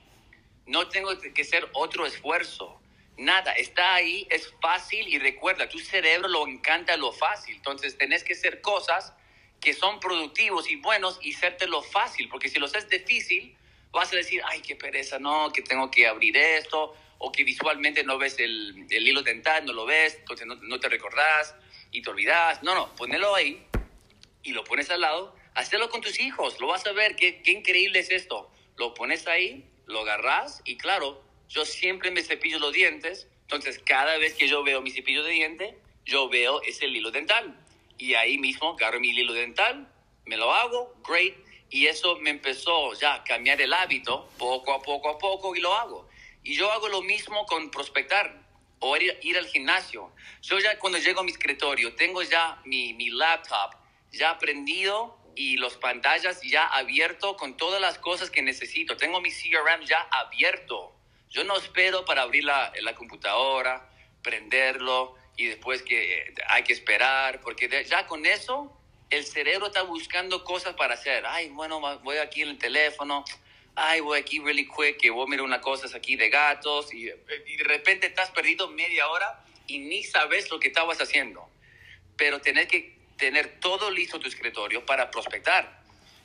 No 0.65 0.89
tengo 0.89 1.17
que 1.17 1.41
hacer 1.41 1.69
otro 1.73 2.05
esfuerzo. 2.05 2.81
Nada, 3.15 3.53
está 3.53 3.95
ahí, 3.95 4.27
es 4.29 4.53
fácil 4.61 5.07
y 5.07 5.17
recuerda, 5.17 5.69
tu 5.69 5.79
cerebro 5.79 6.27
lo 6.27 6.45
encanta 6.45 6.97
lo 6.97 7.13
fácil. 7.13 7.55
Entonces, 7.55 7.97
tenés 7.97 8.23
que 8.25 8.33
hacer 8.33 8.59
cosas 8.59 9.13
que 9.61 9.73
son 9.73 9.99
productivos 9.99 10.69
y 10.69 10.75
buenos 10.75 11.19
y 11.21 11.33
lo 11.67 11.81
fácil, 11.81 12.29
porque 12.29 12.49
si 12.49 12.59
lo 12.59 12.65
haces 12.67 12.89
difícil, 12.89 13.56
vas 13.91 14.11
a 14.13 14.15
decir, 14.15 14.41
ay, 14.45 14.61
qué 14.61 14.75
pereza, 14.75 15.19
no, 15.19 15.51
que 15.51 15.61
tengo 15.61 15.89
que 15.89 16.07
abrir 16.07 16.35
esto, 16.37 16.95
o 17.19 17.31
que 17.31 17.43
visualmente 17.43 18.03
no 18.03 18.17
ves 18.17 18.39
el, 18.39 18.85
el 18.89 19.07
hilo 19.07 19.21
dental, 19.23 19.65
no 19.65 19.73
lo 19.73 19.85
ves, 19.85 20.15
entonces 20.19 20.45
no, 20.45 20.55
no, 20.55 20.79
te 20.79 20.89
recordás 20.89 21.55
y 21.91 22.01
te 22.01 22.09
olvidas. 22.09 22.61
No, 22.63 22.75
no, 22.75 22.95
ponelo 22.95 23.33
ahí 23.35 23.65
y 24.43 24.51
lo 24.51 24.63
pones 24.63 24.89
al 24.89 25.01
lado, 25.01 25.35
hazlo 25.55 25.89
con 25.89 26.01
tus 26.01 26.19
hijos, 26.19 26.59
lo 26.59 26.67
vas 26.67 26.85
a 26.85 26.91
ver, 26.91 27.15
qué, 27.15 27.41
qué 27.41 27.51
increíble 27.51 27.99
es 27.99 28.11
esto. 28.11 28.51
Lo 28.77 28.93
pones 28.93 29.27
ahí, 29.27 29.65
lo 29.87 30.01
agarras 30.01 30.61
y 30.65 30.77
claro, 30.77 31.23
yo 31.49 31.65
siempre 31.65 32.11
me 32.11 32.21
cepillo 32.21 32.59
los 32.59 32.73
dientes, 32.73 33.27
entonces 33.41 33.79
cada 33.79 34.17
vez 34.17 34.35
que 34.35 34.47
yo 34.47 34.63
veo 34.63 34.81
mi 34.81 34.91
cepillo 34.91 35.23
de 35.23 35.31
diente, 35.31 35.77
yo 36.05 36.29
veo 36.29 36.61
ese 36.61 36.85
hilo 36.85 37.11
dental. 37.11 37.59
Y 37.97 38.13
ahí 38.13 38.37
mismo 38.37 38.73
agarro 38.73 38.99
mi 38.99 39.09
hilo 39.09 39.33
dental, 39.33 39.91
me 40.25 40.37
lo 40.37 40.53
hago, 40.53 40.93
great, 41.07 41.33
y 41.69 41.87
eso 41.87 42.17
me 42.17 42.29
empezó 42.29 42.93
ya 42.93 43.15
a 43.15 43.23
cambiar 43.23 43.61
el 43.61 43.73
hábito 43.73 44.29
poco 44.37 44.73
a 44.73 44.81
poco 44.81 45.09
a 45.09 45.17
poco 45.17 45.55
y 45.55 45.59
lo 45.59 45.73
hago. 45.73 46.07
Y 46.43 46.55
yo 46.55 46.71
hago 46.71 46.87
lo 46.87 47.01
mismo 47.01 47.45
con 47.45 47.69
prospectar 47.71 48.41
o 48.79 48.95
ir, 48.95 49.17
ir 49.21 49.37
al 49.37 49.47
gimnasio. 49.47 50.11
Yo 50.41 50.59
ya 50.59 50.79
cuando 50.79 50.99
llego 50.99 51.21
a 51.21 51.23
mi 51.23 51.31
escritorio 51.31 51.93
tengo 51.95 52.21
ya 52.23 52.61
mi, 52.65 52.93
mi 52.93 53.09
laptop 53.09 53.75
ya 54.11 54.37
prendido 54.37 55.17
y 55.35 55.57
los 55.57 55.77
pantallas 55.77 56.41
ya 56.41 56.65
abierto 56.65 57.35
con 57.35 57.57
todas 57.57 57.81
las 57.81 57.99
cosas 57.99 58.31
que 58.31 58.41
necesito. 58.41 58.97
Tengo 58.97 59.21
mi 59.21 59.29
CRM 59.29 59.83
ya 59.85 60.01
abierto. 60.09 60.93
Yo 61.29 61.43
no 61.43 61.57
espero 61.57 62.05
para 62.05 62.21
abrir 62.21 62.45
la, 62.45 62.71
la 62.81 62.95
computadora, 62.95 63.89
prenderlo 64.23 65.15
y 65.35 65.45
después 65.45 65.83
que 65.83 66.33
hay 66.47 66.63
que 66.63 66.73
esperar, 66.73 67.41
porque 67.41 67.85
ya 67.87 68.07
con 68.07 68.25
eso 68.25 68.76
el 69.09 69.25
cerebro 69.25 69.67
está 69.67 69.83
buscando 69.83 70.43
cosas 70.43 70.75
para 70.75 70.95
hacer. 70.95 71.25
Ay, 71.25 71.49
bueno, 71.49 71.79
voy 71.99 72.17
aquí 72.17 72.41
en 72.41 72.49
el 72.49 72.57
teléfono. 72.57 73.23
Ay, 73.75 74.01
voy 74.01 74.19
aquí 74.19 74.39
really 74.39 74.67
quick, 74.67 74.97
que 74.97 75.09
voy 75.09 75.25
a 75.25 75.29
mirar 75.29 75.45
unas 75.45 75.61
cosas 75.61 75.93
aquí 75.93 76.15
de 76.15 76.29
gatos. 76.29 76.93
Y, 76.93 77.05
de 77.05 77.63
repente 77.63 78.07
estás 78.07 78.31
perdido 78.31 78.67
media 78.69 79.07
hora 79.07 79.43
y 79.67 79.79
ni 79.79 80.03
sabes 80.03 80.49
lo 80.49 80.59
que 80.59 80.69
estabas 80.69 80.99
haciendo. 80.99 81.47
Pero 82.17 82.41
tenés 82.41 82.67
que 82.67 82.97
tener 83.17 83.59
todo 83.59 83.91
listo 83.91 84.19
tu 84.19 84.27
escritorio 84.27 84.85
para 84.85 85.09
prospectar. 85.09 85.81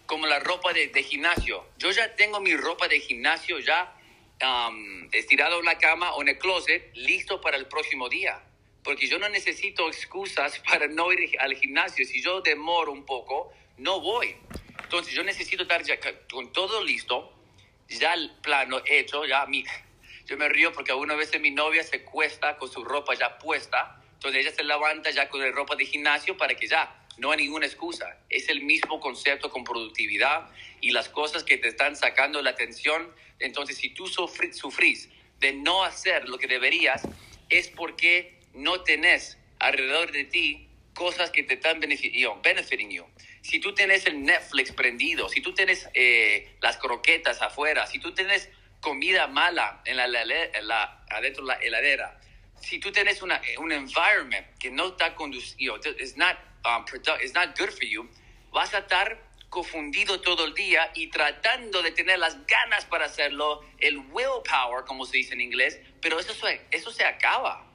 Como 0.06 0.26
la 0.26 0.40
ropa 0.40 0.72
de, 0.72 0.90
gimnasio. 1.02 1.66
Yo 1.78 1.90
ya 1.90 2.16
tengo 2.16 2.40
mi 2.40 2.56
ropa 2.56 2.88
de 2.88 3.00
gimnasio 3.00 3.60
ya 3.60 3.94
um, 4.42 5.08
estirado 5.12 5.60
en 5.60 5.66
la 5.66 5.78
cama 5.78 6.14
o 6.14 6.22
en 6.22 6.30
el 6.30 6.38
closet, 6.38 6.90
listo 6.94 7.40
para 7.40 7.56
el 7.56 7.66
próximo 7.66 8.08
día 8.08 8.42
porque 8.84 9.06
yo 9.06 9.18
no 9.18 9.28
necesito 9.28 9.88
excusas 9.88 10.58
para 10.68 10.86
no 10.88 11.12
ir 11.12 11.38
al 11.40 11.54
gimnasio. 11.54 12.04
Si 12.04 12.22
yo 12.22 12.40
demoro 12.40 12.92
un 12.92 13.04
poco, 13.04 13.52
no 13.78 14.00
voy. 14.00 14.36
Entonces 14.82 15.14
yo 15.14 15.22
necesito 15.22 15.62
estar 15.62 15.82
ya 15.82 15.98
con 16.30 16.52
todo 16.52 16.82
listo, 16.84 17.32
ya 17.88 18.14
el 18.14 18.30
plano 18.42 18.82
hecho, 18.84 19.24
ya 19.24 19.46
mi, 19.46 19.64
yo 20.26 20.36
me 20.36 20.48
río 20.48 20.72
porque 20.72 20.92
alguna 20.92 21.14
vez 21.14 21.38
mi 21.40 21.50
novia 21.50 21.82
se 21.82 22.02
cuesta 22.04 22.58
con 22.58 22.70
su 22.70 22.84
ropa 22.84 23.14
ya 23.14 23.38
puesta, 23.38 24.02
entonces 24.14 24.42
ella 24.42 24.54
se 24.54 24.62
levanta 24.62 25.10
ya 25.10 25.28
con 25.28 25.40
la 25.40 25.50
ropa 25.50 25.76
de 25.76 25.86
gimnasio 25.86 26.36
para 26.36 26.54
que 26.54 26.66
ya 26.66 27.06
no 27.18 27.30
hay 27.30 27.38
ninguna 27.38 27.66
excusa. 27.66 28.18
Es 28.28 28.48
el 28.48 28.62
mismo 28.62 29.00
concepto 29.00 29.50
con 29.50 29.64
productividad 29.64 30.48
y 30.80 30.90
las 30.90 31.08
cosas 31.08 31.42
que 31.42 31.58
te 31.58 31.68
están 31.68 31.96
sacando 31.96 32.40
la 32.40 32.50
atención. 32.50 33.12
Entonces 33.38 33.78
si 33.78 33.90
tú 33.90 34.06
sufrís 34.06 35.08
de 35.40 35.52
no 35.52 35.84
hacer 35.84 36.28
lo 36.28 36.38
que 36.38 36.46
deberías, 36.46 37.02
es 37.48 37.68
porque 37.68 38.41
no 38.54 38.82
tenés 38.82 39.38
alrededor 39.58 40.12
de 40.12 40.24
ti 40.24 40.68
cosas 40.94 41.30
que 41.30 41.42
te 41.42 41.54
están 41.54 41.80
benefiting 41.80 42.90
you. 42.90 43.06
Si 43.40 43.58
tú 43.60 43.74
tienes 43.74 44.06
el 44.06 44.22
Netflix 44.22 44.72
prendido, 44.72 45.28
si 45.28 45.40
tú 45.40 45.54
tienes 45.54 45.88
eh, 45.94 46.56
las 46.60 46.76
croquetas 46.76 47.40
afuera, 47.42 47.86
si 47.86 47.98
tú 47.98 48.12
tienes 48.12 48.48
comida 48.80 49.26
mala 49.26 49.80
en 49.84 49.96
la, 49.96 50.06
la, 50.06 51.04
adentro 51.10 51.42
de 51.44 51.48
la 51.48 51.54
heladera, 51.54 52.20
si 52.60 52.78
tú 52.78 52.92
tienes 52.92 53.22
una, 53.22 53.40
un 53.58 53.72
environment 53.72 54.46
que 54.58 54.70
no 54.70 54.88
está 54.88 55.14
conducido, 55.14 55.76
it's 55.76 56.16
not, 56.16 56.36
um, 56.64 56.84
not 57.34 57.58
good 57.58 57.70
for 57.70 57.84
you, 57.84 58.08
vas 58.52 58.74
a 58.74 58.78
estar 58.78 59.18
confundido 59.48 60.20
todo 60.20 60.44
el 60.46 60.54
día 60.54 60.90
y 60.94 61.08
tratando 61.08 61.82
de 61.82 61.90
tener 61.90 62.18
las 62.18 62.46
ganas 62.46 62.84
para 62.86 63.06
hacerlo, 63.06 63.64
el 63.78 63.98
willpower, 63.98 64.84
como 64.86 65.04
se 65.04 65.18
dice 65.18 65.34
en 65.34 65.40
inglés, 65.40 65.80
pero 66.00 66.18
eso, 66.18 66.32
eso 66.70 66.90
se 66.90 67.04
acaba 67.04 67.71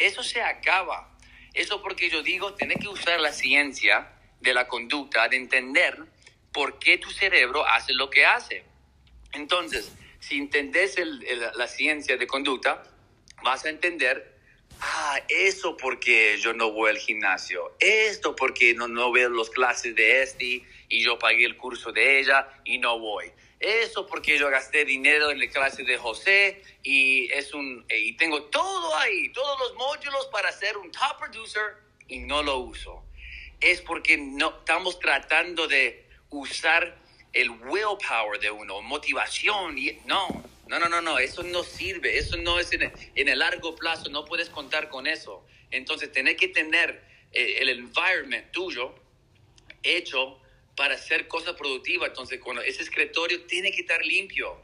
eso 0.00 0.22
se 0.22 0.42
acaba. 0.42 1.16
Eso 1.54 1.82
porque 1.82 2.08
yo 2.10 2.22
digo, 2.22 2.54
tenés 2.54 2.78
que 2.78 2.88
usar 2.88 3.20
la 3.20 3.32
ciencia 3.32 4.12
de 4.40 4.54
la 4.54 4.68
conducta, 4.68 5.28
de 5.28 5.36
entender 5.36 5.98
por 6.52 6.78
qué 6.78 6.98
tu 6.98 7.10
cerebro 7.10 7.66
hace 7.66 7.92
lo 7.92 8.10
que 8.10 8.24
hace. 8.24 8.64
Entonces, 9.32 9.92
si 10.18 10.38
entendés 10.38 10.96
la 11.54 11.66
ciencia 11.66 12.16
de 12.16 12.26
conducta, 12.26 12.82
vas 13.42 13.64
a 13.64 13.70
entender, 13.70 14.38
ah, 14.80 15.20
eso 15.28 15.76
porque 15.76 16.36
yo 16.38 16.52
no 16.52 16.72
voy 16.72 16.90
al 16.90 16.98
gimnasio, 16.98 17.74
esto 17.78 18.34
porque 18.36 18.74
no, 18.74 18.88
no 18.88 19.12
veo 19.12 19.28
las 19.30 19.50
clases 19.50 19.94
de 19.94 20.22
este 20.22 20.62
y 20.88 21.04
yo 21.04 21.18
pagué 21.18 21.44
el 21.44 21.56
curso 21.56 21.92
de 21.92 22.20
ella 22.20 22.48
y 22.64 22.78
no 22.78 22.98
voy. 22.98 23.30
Eso 23.60 24.06
porque 24.06 24.38
yo 24.38 24.48
gasté 24.48 24.86
dinero 24.86 25.30
en 25.30 25.38
la 25.38 25.46
clase 25.48 25.84
de 25.84 25.98
José 25.98 26.62
y, 26.82 27.30
es 27.30 27.52
un, 27.52 27.84
y 27.90 28.14
tengo 28.16 28.44
todo 28.44 28.96
ahí, 28.96 29.30
todos 29.34 29.58
los 29.60 29.74
módulos 29.74 30.28
para 30.32 30.50
ser 30.50 30.78
un 30.78 30.90
top 30.90 31.18
producer 31.18 31.76
y 32.08 32.20
no 32.20 32.42
lo 32.42 32.56
uso. 32.56 33.04
Es 33.60 33.82
porque 33.82 34.16
no, 34.16 34.56
estamos 34.60 34.98
tratando 34.98 35.68
de 35.68 36.06
usar 36.30 36.96
el 37.34 37.50
willpower 37.50 38.40
de 38.40 38.50
uno, 38.50 38.80
motivación. 38.80 39.76
Y, 39.76 39.98
no, 40.06 40.42
no, 40.66 40.78
no, 40.78 40.88
no, 40.88 41.02
no, 41.02 41.18
eso 41.18 41.42
no 41.42 41.62
sirve, 41.62 42.16
eso 42.16 42.38
no 42.38 42.58
es 42.58 42.72
en, 42.72 42.90
el 43.14 43.38
largo 43.38 43.76
plazo, 43.76 44.08
no 44.08 44.24
puedes 44.24 44.48
contar 44.48 44.88
con 44.88 45.06
eso. 45.06 45.44
Entonces, 45.70 46.10
tenés 46.10 46.36
que 46.36 46.48
tener 46.48 47.04
eh, 47.32 47.58
el 47.60 47.68
environment 47.68 48.50
tuyo 48.52 48.94
hecho 49.82 50.39
para 50.80 50.94
hacer 50.94 51.28
cosas 51.28 51.56
productivas. 51.56 52.08
Entonces, 52.08 52.40
cuando 52.40 52.62
ese 52.62 52.82
escritorio 52.82 53.42
tiene 53.42 53.70
que 53.70 53.82
estar 53.82 54.02
limpio. 54.02 54.58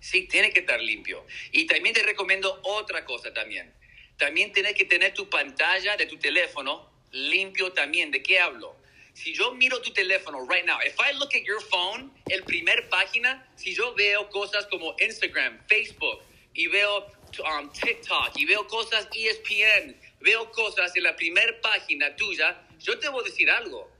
Sí, 0.00 0.28
tiene 0.28 0.52
que 0.52 0.60
estar 0.60 0.78
limpio. 0.78 1.26
Y 1.50 1.64
también 1.64 1.94
te 1.94 2.02
recomiendo 2.02 2.60
otra 2.62 3.06
cosa 3.06 3.32
también. 3.32 3.72
También 4.18 4.52
tienes 4.52 4.74
que 4.74 4.84
tener 4.84 5.14
tu 5.14 5.30
pantalla 5.30 5.96
de 5.96 6.04
tu 6.04 6.18
teléfono 6.18 6.92
limpio 7.12 7.72
también. 7.72 8.10
¿De 8.10 8.22
qué 8.22 8.38
hablo? 8.38 8.76
Si 9.14 9.32
yo 9.32 9.54
miro 9.54 9.80
tu 9.80 9.94
teléfono 9.94 10.46
right 10.46 10.66
now, 10.66 10.78
if 10.84 10.94
I 11.00 11.14
look 11.14 11.34
at 11.34 11.42
your 11.42 11.62
phone, 11.62 12.12
el 12.28 12.42
primer 12.42 12.90
página, 12.90 13.50
si 13.56 13.74
yo 13.74 13.94
veo 13.94 14.28
cosas 14.28 14.66
como 14.66 14.94
Instagram, 14.98 15.58
Facebook, 15.68 16.20
y 16.52 16.66
veo 16.66 17.06
um, 17.46 17.72
TikTok 17.72 18.36
y 18.36 18.44
veo 18.44 18.66
cosas 18.66 19.08
ESPN, 19.10 19.96
veo 20.20 20.52
cosas 20.52 20.94
en 20.96 21.04
la 21.04 21.16
primera 21.16 21.58
página 21.62 22.14
tuya, 22.14 22.60
yo 22.78 22.98
te 22.98 23.08
voy 23.08 23.22
a 23.22 23.24
decir 23.24 23.50
algo. 23.50 23.91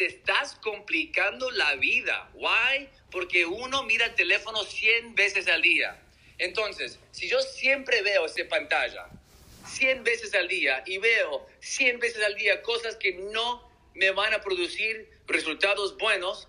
Te 0.00 0.06
estás 0.06 0.54
complicando 0.62 1.50
la 1.50 1.74
vida. 1.74 2.30
Why? 2.32 2.88
Porque 3.10 3.44
uno 3.44 3.82
mira 3.82 4.06
el 4.06 4.14
teléfono 4.14 4.64
100 4.64 5.14
veces 5.14 5.46
al 5.46 5.60
día. 5.60 6.00
Entonces, 6.38 6.98
si 7.10 7.28
yo 7.28 7.38
siempre 7.42 8.00
veo 8.00 8.24
esa 8.24 8.48
pantalla 8.48 9.10
100 9.66 10.02
veces 10.02 10.34
al 10.34 10.48
día 10.48 10.82
y 10.86 10.96
veo 10.96 11.46
100 11.60 11.98
veces 11.98 12.24
al 12.24 12.34
día 12.34 12.62
cosas 12.62 12.96
que 12.96 13.12
no 13.12 13.70
me 13.92 14.10
van 14.10 14.32
a 14.32 14.40
producir 14.40 15.06
resultados 15.26 15.98
buenos, 15.98 16.48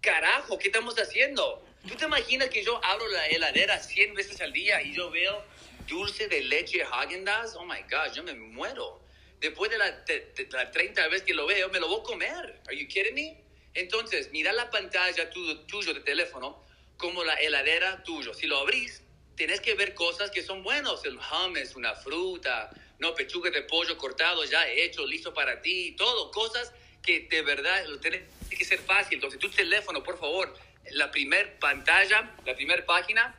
carajo, 0.00 0.56
¿qué 0.60 0.68
estamos 0.68 0.94
haciendo? 0.94 1.60
¿Tú 1.88 1.96
te 1.96 2.04
imaginas 2.04 2.50
que 2.50 2.62
yo 2.62 2.80
abro 2.84 3.08
la 3.08 3.26
heladera 3.26 3.80
100 3.80 4.14
veces 4.14 4.40
al 4.40 4.52
día 4.52 4.80
y 4.80 4.94
yo 4.94 5.10
veo 5.10 5.44
dulce 5.88 6.28
de 6.28 6.40
leche 6.42 6.84
Häagen-Dazs? 6.84 7.56
Oh 7.56 7.64
my 7.64 7.82
God, 7.90 8.14
yo 8.14 8.22
me 8.22 8.34
muero. 8.34 9.01
Después 9.42 9.72
de 9.72 9.78
la, 9.78 10.70
30 10.70 11.08
vez 11.08 11.22
que 11.22 11.34
lo 11.34 11.46
veo, 11.46 11.68
me 11.68 11.80
lo 11.80 11.88
voy 11.88 11.98
a 11.98 12.02
comer. 12.04 12.60
Are 12.68 12.76
you 12.78 12.86
kidding 12.86 13.12
me? 13.12 13.42
Entonces, 13.74 14.30
mira 14.30 14.52
la 14.52 14.70
pantalla 14.70 15.28
tuyo 15.30 15.92
de 15.92 16.00
teléfono 16.00 16.64
como 16.96 17.24
la 17.24 17.34
heladera 17.34 18.04
tuyo. 18.04 18.32
Si 18.34 18.46
lo 18.46 18.58
abrís, 18.58 19.02
tienes 19.34 19.60
que 19.60 19.74
ver 19.74 19.94
cosas 19.94 20.30
que 20.30 20.44
son 20.44 20.62
buenos. 20.62 21.04
El 21.04 21.18
hummus, 21.18 21.74
una 21.74 21.96
fruta, 21.96 22.70
no, 23.00 23.16
pechuga 23.16 23.50
de 23.50 23.62
pollo 23.62 23.98
cortado 23.98 24.44
ya 24.44 24.68
hecho, 24.68 25.04
listo 25.04 25.34
para 25.34 25.60
ti, 25.60 25.96
todo. 25.98 26.30
Cosas 26.30 26.72
que 27.02 27.26
de 27.28 27.42
verdad 27.42 27.84
tiene 28.00 28.24
que 28.48 28.64
ser 28.64 28.78
fácil. 28.78 29.14
Entonces, 29.14 29.40
tu 29.40 29.50
teléfono, 29.50 30.04
por 30.04 30.20
favor, 30.20 30.54
la 30.92 31.10
primer 31.10 31.58
pantalla, 31.58 32.32
la 32.46 32.54
primera 32.54 32.86
página, 32.86 33.34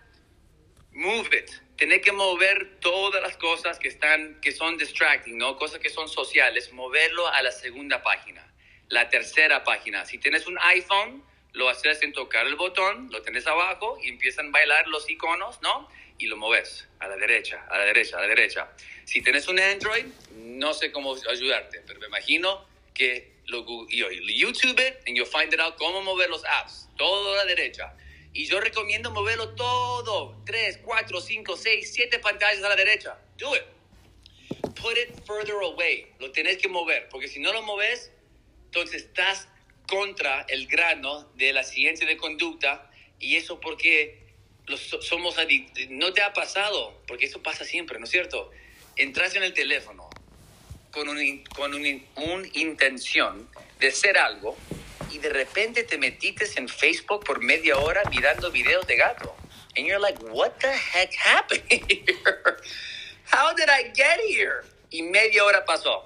move 0.91 1.29
it. 1.37 1.49
Tienes 1.83 2.01
que 2.01 2.13
mover 2.13 2.79
todas 2.79 3.21
las 3.21 3.35
cosas 3.35 3.77
que 3.77 3.89
están, 3.89 4.39
que 4.39 4.53
son 4.53 4.77
distracting, 4.77 5.37
¿no? 5.37 5.57
Cosas 5.57 5.81
que 5.81 5.89
son 5.89 6.07
sociales, 6.07 6.71
moverlo 6.71 7.27
a 7.27 7.43
la 7.43 7.51
segunda 7.51 8.01
página, 8.01 8.49
la 8.87 9.09
tercera 9.09 9.65
página. 9.65 10.05
Si 10.05 10.17
tienes 10.17 10.47
un 10.47 10.57
iPhone, 10.59 11.21
lo 11.51 11.67
haces 11.67 12.01
en 12.01 12.13
tocar 12.13 12.47
el 12.47 12.55
botón, 12.55 13.09
lo 13.11 13.21
tienes 13.21 13.45
abajo 13.47 13.99
y 14.01 14.07
empiezan 14.07 14.47
a 14.47 14.51
bailar 14.51 14.87
los 14.87 15.09
iconos, 15.09 15.61
¿no? 15.61 15.89
Y 16.17 16.27
lo 16.27 16.37
moves 16.37 16.87
a 16.99 17.09
la 17.09 17.17
derecha, 17.17 17.65
a 17.69 17.77
la 17.77 17.83
derecha, 17.83 18.17
a 18.17 18.21
la 18.21 18.27
derecha. 18.27 18.71
Si 19.03 19.21
tienes 19.21 19.49
un 19.49 19.59
Android, 19.59 20.05
no 20.37 20.73
sé 20.73 20.89
cómo 20.89 21.17
ayudarte, 21.29 21.81
pero 21.85 21.99
me 21.99 22.07
imagino 22.07 22.65
que 22.93 23.33
lo, 23.47 23.65
YouTube 23.89 24.79
it 24.79 25.05
and 25.05 25.17
you'll 25.17 25.25
find 25.25 25.53
it 25.53 25.59
out 25.59 25.75
cómo 25.75 26.01
mover 26.01 26.29
los 26.29 26.45
apps, 26.45 26.87
todo 26.95 27.33
a 27.33 27.37
la 27.39 27.45
derecha. 27.45 27.93
Y 28.33 28.45
yo 28.47 28.59
recomiendo 28.59 29.11
moverlo 29.11 29.53
todo, 29.53 30.41
3, 30.45 30.79
4, 30.83 31.21
5, 31.21 31.57
6, 31.57 31.91
7 31.93 32.19
pantallas 32.19 32.63
a 32.63 32.69
la 32.69 32.75
derecha. 32.75 33.17
Do 33.37 33.55
it. 33.55 33.63
Put 34.75 34.97
it 34.97 35.25
further 35.25 35.55
away. 35.61 36.11
Lo 36.19 36.31
tienes 36.31 36.57
que 36.57 36.67
mover, 36.67 37.07
porque 37.09 37.27
si 37.27 37.39
no 37.39 37.53
lo 37.53 37.61
moves, 37.61 38.11
entonces 38.65 39.03
estás 39.03 39.47
contra 39.87 40.45
el 40.49 40.65
grano 40.67 41.29
de 41.35 41.53
la 41.53 41.63
ciencia 41.63 42.07
de 42.07 42.17
conducta 42.17 42.89
y 43.19 43.35
eso 43.35 43.59
porque 43.59 44.23
los, 44.65 44.81
somos 45.01 45.37
adictos. 45.37 45.83
No 45.89 46.11
te 46.13 46.23
ha 46.23 46.33
pasado, 46.33 47.01
porque 47.07 47.25
eso 47.27 47.43
pasa 47.43 47.65
siempre, 47.65 47.99
¿no 47.99 48.05
es 48.05 48.11
cierto? 48.11 48.49
Entras 48.95 49.35
en 49.35 49.43
el 49.43 49.53
teléfono 49.53 50.09
con, 50.91 51.07
un, 51.07 51.43
con 51.55 51.75
un, 51.75 52.05
un 52.15 52.49
intención 52.53 53.47
de 53.79 53.91
ser 53.91 54.17
algo 54.17 54.57
y 55.13 55.19
de 55.19 55.29
repente 55.29 55.83
te 55.83 55.97
metiste 55.97 56.45
en 56.55 56.67
Facebook 56.67 57.23
por 57.23 57.39
media 57.39 57.77
hora 57.77 58.01
mirando 58.09 58.49
videos 58.49 58.87
de 58.87 58.95
gato. 58.95 59.35
And 59.77 59.85
you're 59.85 59.99
like, 59.99 60.19
what 60.31 60.59
the 60.59 60.71
heck 60.71 61.13
happened 61.13 61.63
here? 61.69 62.57
How 63.25 63.53
did 63.53 63.69
I 63.69 63.91
get 63.93 64.19
here? 64.27 64.63
Y 64.89 65.03
media 65.03 65.43
hora 65.43 65.65
pasó. 65.65 66.05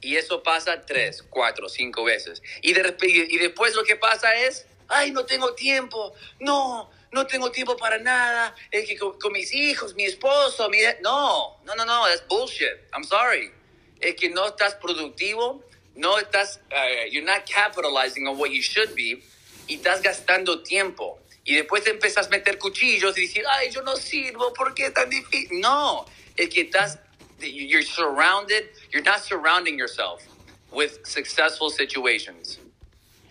Y 0.00 0.16
eso 0.16 0.42
pasa 0.42 0.84
tres, 0.86 1.22
cuatro, 1.22 1.68
cinco 1.68 2.04
veces. 2.04 2.42
Y, 2.62 2.72
de, 2.72 2.96
y 3.02 3.38
después 3.38 3.74
lo 3.74 3.84
que 3.84 3.96
pasa 3.96 4.34
es, 4.34 4.66
ay, 4.88 5.10
no 5.10 5.26
tengo 5.26 5.54
tiempo, 5.54 6.14
no, 6.40 6.90
no 7.12 7.26
tengo 7.26 7.50
tiempo 7.50 7.76
para 7.76 7.98
nada, 7.98 8.54
es 8.70 8.86
que 8.86 8.96
con, 8.96 9.32
mis 9.32 9.52
hijos, 9.52 9.94
mi 9.94 10.04
esposo, 10.04 10.68
mi... 10.70 10.78
No, 11.02 11.58
no, 11.64 11.74
no, 11.74 11.84
no, 11.84 12.06
es 12.08 12.26
bullshit, 12.26 12.68
I'm 12.94 13.04
sorry. 13.04 13.52
Es 14.00 14.14
que 14.16 14.30
no 14.30 14.46
estás 14.46 14.74
productivo, 14.76 15.64
no 15.96 16.18
estás, 16.18 16.58
uh, 16.72 17.06
you're 17.10 17.24
not 17.24 17.46
capitalizing 17.46 18.26
on 18.26 18.38
what 18.38 18.50
you 18.50 18.62
should 18.62 18.94
be, 18.94 19.22
y 19.68 19.76
estás 19.76 20.02
gastando 20.02 20.62
tiempo. 20.62 21.18
Y 21.44 21.54
después 21.54 21.84
te 21.84 21.90
empiezas 21.90 22.26
a 22.26 22.30
meter 22.30 22.58
cuchillos 22.58 23.16
y 23.16 23.22
decir, 23.22 23.44
ay, 23.48 23.70
yo 23.70 23.82
no 23.82 23.96
sirvo, 23.96 24.52
¿por 24.52 24.74
qué 24.74 24.86
es 24.86 24.94
tan 24.94 25.08
difícil? 25.08 25.60
No, 25.60 26.04
es 26.36 26.48
que 26.48 26.62
estás 26.62 26.98
you're 27.40 27.82
surrounded, 27.82 28.70
you're 28.90 29.02
not 29.02 29.20
surrounding 29.20 29.78
yourself 29.78 30.26
with 30.72 30.98
successful 31.04 31.70
situations. 31.70 32.58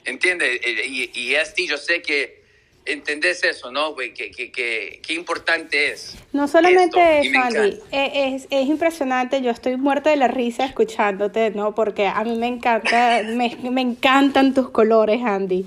¿Entiendes? 0.06 0.60
Y, 0.64 1.10
y 1.14 1.36
este, 1.36 1.66
yo 1.66 1.78
sé 1.78 2.02
que 2.02 2.45
entendés 2.86 3.44
eso, 3.44 3.72
¿no? 3.72 3.96
Qué 3.96 4.14
que, 4.14 4.52
que, 4.52 5.00
que, 5.02 5.14
importante 5.14 5.92
es. 5.92 6.16
No 6.34 6.48
solamente 6.48 7.20
eso, 7.20 7.40
Andy, 7.40 7.80
e, 7.92 8.36
es, 8.36 8.48
es, 8.50 8.68
impresionante, 8.68 9.42
yo 9.42 9.52
estoy 9.52 9.78
muerta 9.78 10.10
de 10.10 10.18
la 10.18 10.28
risa 10.28 10.66
escuchándote, 10.66 11.52
¿no? 11.52 11.74
Porque 11.76 12.08
a 12.08 12.24
mí 12.24 12.36
me 12.38 12.48
encanta, 12.48 13.22
me, 13.26 13.58
me 13.70 13.82
encantan 13.82 14.54
tus 14.54 14.70
colores, 14.70 15.22
Andy. 15.24 15.66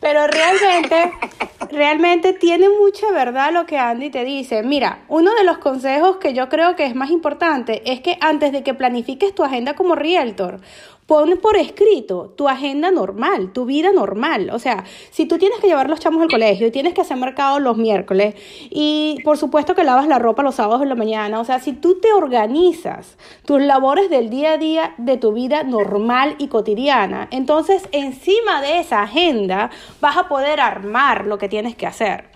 Pero 0.00 0.26
realmente, 0.26 1.12
realmente 1.70 2.32
tiene 2.32 2.68
mucha 2.68 3.10
verdad 3.12 3.52
lo 3.52 3.66
que 3.66 3.76
Andy 3.76 4.10
te 4.10 4.24
dice. 4.24 4.62
Mira, 4.62 5.02
uno 5.08 5.34
de 5.34 5.44
los 5.44 5.58
consejos 5.58 6.16
que 6.16 6.32
yo 6.32 6.48
creo 6.48 6.74
que 6.74 6.86
es 6.86 6.94
más 6.94 7.10
importante 7.10 7.82
es 7.84 8.00
que 8.00 8.16
antes 8.20 8.52
de 8.52 8.62
que 8.62 8.72
planifiques 8.72 9.34
tu 9.34 9.44
agenda 9.44 9.74
como 9.74 9.94
realtor, 9.94 10.60
pon 11.10 11.40
por 11.42 11.56
escrito 11.56 12.32
tu 12.36 12.48
agenda 12.48 12.92
normal, 12.92 13.52
tu 13.52 13.64
vida 13.64 13.90
normal. 13.90 14.50
O 14.52 14.60
sea, 14.60 14.84
si 15.10 15.26
tú 15.26 15.38
tienes 15.38 15.58
que 15.58 15.66
llevar 15.66 15.90
los 15.90 15.98
chamos 15.98 16.22
al 16.22 16.28
colegio 16.28 16.68
y 16.68 16.70
tienes 16.70 16.94
que 16.94 17.00
hacer 17.00 17.16
mercado 17.16 17.58
los 17.58 17.76
miércoles 17.76 18.36
y 18.70 19.16
por 19.24 19.36
supuesto 19.36 19.74
que 19.74 19.82
lavas 19.82 20.06
la 20.06 20.20
ropa 20.20 20.44
los 20.44 20.54
sábados 20.54 20.82
en 20.82 20.88
la 20.88 20.94
mañana, 20.94 21.40
o 21.40 21.44
sea, 21.44 21.58
si 21.58 21.72
tú 21.72 21.98
te 21.98 22.12
organizas 22.12 23.18
tus 23.44 23.60
labores 23.60 24.08
del 24.08 24.30
día 24.30 24.52
a 24.52 24.58
día 24.58 24.94
de 24.98 25.16
tu 25.16 25.32
vida 25.32 25.64
normal 25.64 26.36
y 26.38 26.46
cotidiana, 26.46 27.26
entonces 27.32 27.88
encima 27.90 28.62
de 28.62 28.78
esa 28.78 29.02
agenda 29.02 29.70
vas 30.00 30.16
a 30.16 30.28
poder 30.28 30.60
armar 30.60 31.26
lo 31.26 31.38
que 31.38 31.48
tienes 31.48 31.74
que 31.74 31.88
hacer. 31.88 32.29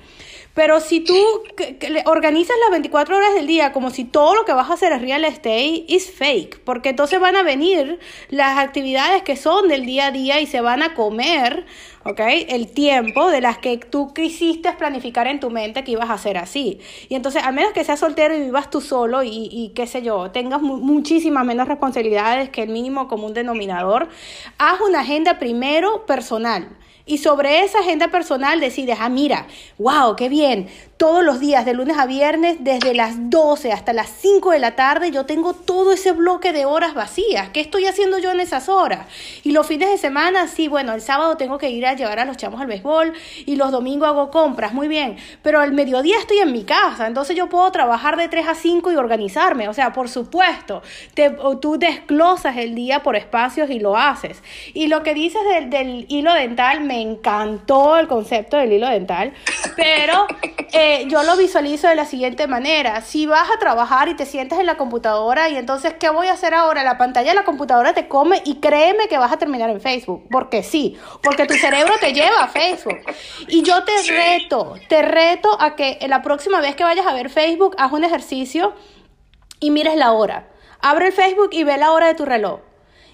Pero 0.54 0.80
si 0.80 1.00
tú 1.00 1.16
organizas 2.06 2.56
las 2.62 2.70
24 2.70 3.16
horas 3.16 3.34
del 3.34 3.48
día 3.48 3.72
como 3.72 3.90
si 3.90 4.04
todo 4.04 4.36
lo 4.36 4.44
que 4.44 4.52
vas 4.52 4.70
a 4.70 4.74
hacer 4.74 4.92
es 4.92 5.02
real 5.02 5.24
estate, 5.24 5.84
es 5.88 6.12
fake. 6.12 6.60
Porque 6.60 6.90
entonces 6.90 7.18
van 7.18 7.34
a 7.34 7.42
venir 7.42 7.98
las 8.28 8.56
actividades 8.58 9.22
que 9.22 9.34
son 9.34 9.66
del 9.66 9.84
día 9.84 10.06
a 10.06 10.10
día 10.12 10.40
y 10.40 10.46
se 10.46 10.60
van 10.60 10.84
a 10.84 10.94
comer, 10.94 11.66
¿ok? 12.04 12.20
El 12.48 12.68
tiempo 12.72 13.30
de 13.30 13.40
las 13.40 13.58
que 13.58 13.78
tú 13.78 14.14
quisiste 14.14 14.72
planificar 14.74 15.26
en 15.26 15.40
tu 15.40 15.50
mente 15.50 15.82
que 15.82 15.90
ibas 15.90 16.08
a 16.08 16.14
hacer 16.14 16.38
así. 16.38 16.78
Y 17.08 17.16
entonces, 17.16 17.42
al 17.42 17.54
menos 17.54 17.72
que 17.72 17.82
seas 17.82 17.98
soltero 17.98 18.36
y 18.36 18.40
vivas 18.40 18.70
tú 18.70 18.80
solo 18.80 19.24
y, 19.24 19.48
y 19.50 19.72
qué 19.74 19.88
sé 19.88 20.02
yo, 20.02 20.30
tengas 20.30 20.62
muchísimas 20.62 21.44
menos 21.44 21.66
responsabilidades 21.66 22.50
que 22.50 22.62
el 22.62 22.68
mínimo 22.68 23.08
común 23.08 23.34
denominador, 23.34 24.08
haz 24.58 24.80
una 24.82 25.00
agenda 25.00 25.40
primero 25.40 26.06
personal. 26.06 26.68
Y 27.06 27.18
sobre 27.18 27.60
esa 27.60 27.80
agenda 27.80 28.08
personal 28.08 28.60
decides, 28.60 28.96
ah, 28.98 29.08
mira, 29.10 29.46
wow, 29.78 30.16
qué 30.16 30.28
bien, 30.28 30.68
todos 31.04 31.22
los 31.22 31.38
días, 31.38 31.66
de 31.66 31.74
lunes 31.74 31.98
a 31.98 32.06
viernes, 32.06 32.56
desde 32.60 32.94
las 32.94 33.28
12 33.28 33.72
hasta 33.72 33.92
las 33.92 34.08
5 34.08 34.52
de 34.52 34.58
la 34.58 34.74
tarde, 34.74 35.10
yo 35.10 35.26
tengo 35.26 35.52
todo 35.52 35.92
ese 35.92 36.12
bloque 36.12 36.54
de 36.54 36.64
horas 36.64 36.94
vacías. 36.94 37.50
¿Qué 37.50 37.60
estoy 37.60 37.84
haciendo 37.84 38.16
yo 38.16 38.30
en 38.30 38.40
esas 38.40 38.70
horas? 38.70 39.06
Y 39.42 39.50
los 39.50 39.66
fines 39.66 39.90
de 39.90 39.98
semana, 39.98 40.48
sí, 40.48 40.66
bueno, 40.66 40.94
el 40.94 41.02
sábado 41.02 41.36
tengo 41.36 41.58
que 41.58 41.68
ir 41.68 41.84
a 41.84 41.92
llevar 41.92 42.20
a 42.20 42.24
los 42.24 42.38
chamos 42.38 42.58
al 42.58 42.68
béisbol 42.68 43.12
y 43.44 43.56
los 43.56 43.70
domingos 43.70 44.08
hago 44.08 44.30
compras, 44.30 44.72
muy 44.72 44.88
bien. 44.88 45.18
Pero 45.42 45.60
al 45.60 45.72
mediodía 45.72 46.16
estoy 46.18 46.38
en 46.38 46.52
mi 46.52 46.64
casa, 46.64 47.06
entonces 47.06 47.36
yo 47.36 47.50
puedo 47.50 47.70
trabajar 47.70 48.16
de 48.16 48.28
3 48.28 48.48
a 48.48 48.54
5 48.54 48.90
y 48.90 48.96
organizarme. 48.96 49.68
O 49.68 49.74
sea, 49.74 49.92
por 49.92 50.08
supuesto, 50.08 50.80
tú 51.60 51.76
desglosas 51.78 52.56
el 52.56 52.74
día 52.74 53.02
por 53.02 53.16
espacios 53.16 53.68
y 53.68 53.78
lo 53.78 53.98
haces. 53.98 54.42
Y 54.72 54.86
lo 54.86 55.02
que 55.02 55.12
dices 55.12 55.42
del, 55.52 55.68
del 55.68 56.06
hilo 56.08 56.32
dental, 56.32 56.82
me 56.82 57.02
encantó 57.02 57.98
el 57.98 58.08
concepto 58.08 58.56
del 58.56 58.72
hilo 58.72 58.88
dental, 58.88 59.34
pero... 59.76 60.26
Eh, 60.76 60.93
yo 61.08 61.22
lo 61.22 61.36
visualizo 61.36 61.88
de 61.88 61.94
la 61.94 62.04
siguiente 62.04 62.46
manera. 62.46 63.00
Si 63.00 63.26
vas 63.26 63.48
a 63.50 63.58
trabajar 63.58 64.08
y 64.08 64.14
te 64.14 64.26
sientes 64.26 64.58
en 64.58 64.66
la 64.66 64.76
computadora 64.76 65.48
y 65.48 65.56
entonces, 65.56 65.94
¿qué 65.98 66.10
voy 66.10 66.26
a 66.26 66.32
hacer 66.32 66.54
ahora? 66.54 66.82
La 66.82 66.98
pantalla 66.98 67.30
de 67.30 67.34
la 67.34 67.44
computadora 67.44 67.92
te 67.92 68.08
come 68.08 68.42
y 68.44 68.56
créeme 68.56 69.08
que 69.08 69.18
vas 69.18 69.32
a 69.32 69.36
terminar 69.36 69.70
en 69.70 69.80
Facebook. 69.80 70.26
Porque 70.30 70.62
sí, 70.62 70.96
porque 71.22 71.46
tu 71.46 71.54
cerebro 71.54 71.94
te 72.00 72.12
lleva 72.12 72.44
a 72.44 72.48
Facebook. 72.48 72.98
Y 73.48 73.62
yo 73.62 73.84
te 73.84 73.92
reto, 74.08 74.74
te 74.88 75.02
reto 75.02 75.56
a 75.60 75.76
que 75.76 75.98
la 76.08 76.22
próxima 76.22 76.60
vez 76.60 76.76
que 76.76 76.84
vayas 76.84 77.06
a 77.06 77.14
ver 77.14 77.30
Facebook, 77.30 77.74
haz 77.78 77.92
un 77.92 78.04
ejercicio 78.04 78.74
y 79.60 79.70
mires 79.70 79.96
la 79.96 80.12
hora. 80.12 80.48
Abre 80.80 81.06
el 81.08 81.12
Facebook 81.12 81.50
y 81.52 81.64
ve 81.64 81.76
la 81.78 81.92
hora 81.92 82.08
de 82.08 82.14
tu 82.14 82.24
reloj. 82.24 82.60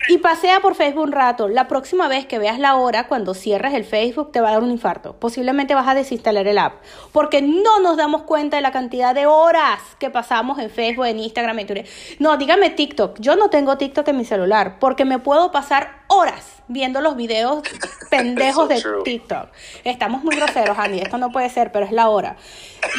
Y 0.08 0.18
pasea 0.18 0.60
por 0.60 0.74
Facebook 0.74 1.04
un 1.04 1.12
rato. 1.12 1.48
La 1.48 1.68
próxima 1.68 2.08
vez 2.08 2.26
que 2.26 2.38
veas 2.38 2.58
la 2.58 2.76
hora, 2.76 3.06
cuando 3.06 3.34
cierres 3.34 3.74
el 3.74 3.84
Facebook, 3.84 4.32
te 4.32 4.40
va 4.40 4.48
a 4.48 4.52
dar 4.52 4.62
un 4.62 4.70
infarto. 4.70 5.14
Posiblemente 5.16 5.74
vas 5.74 5.86
a 5.88 5.94
desinstalar 5.94 6.46
el 6.46 6.58
app. 6.58 6.74
Porque 7.12 7.42
no 7.42 7.80
nos 7.80 7.96
damos 7.96 8.22
cuenta 8.22 8.56
de 8.56 8.62
la 8.62 8.72
cantidad 8.72 9.14
de 9.14 9.26
horas 9.26 9.80
que 9.98 10.10
pasamos 10.10 10.58
en 10.58 10.70
Facebook, 10.70 11.06
en 11.06 11.18
Instagram, 11.18 11.58
en 11.58 11.66
Twitter. 11.66 11.88
No, 12.18 12.36
dígame 12.36 12.70
TikTok. 12.70 13.20
Yo 13.20 13.36
no 13.36 13.50
tengo 13.50 13.76
TikTok 13.76 14.08
en 14.08 14.16
mi 14.16 14.24
celular 14.24 14.78
porque 14.78 15.04
me 15.04 15.18
puedo 15.18 15.52
pasar 15.52 16.02
horas 16.06 16.62
viendo 16.68 17.00
los 17.00 17.16
videos 17.16 17.62
pendejos 18.10 18.68
de 18.68 18.82
TikTok. 19.04 19.48
Estamos 19.84 20.24
muy 20.24 20.36
groseros, 20.36 20.78
Andy. 20.78 21.00
Esto 21.00 21.18
no 21.18 21.30
puede 21.30 21.50
ser, 21.50 21.72
pero 21.72 21.84
es 21.84 21.92
la 21.92 22.08
hora. 22.08 22.36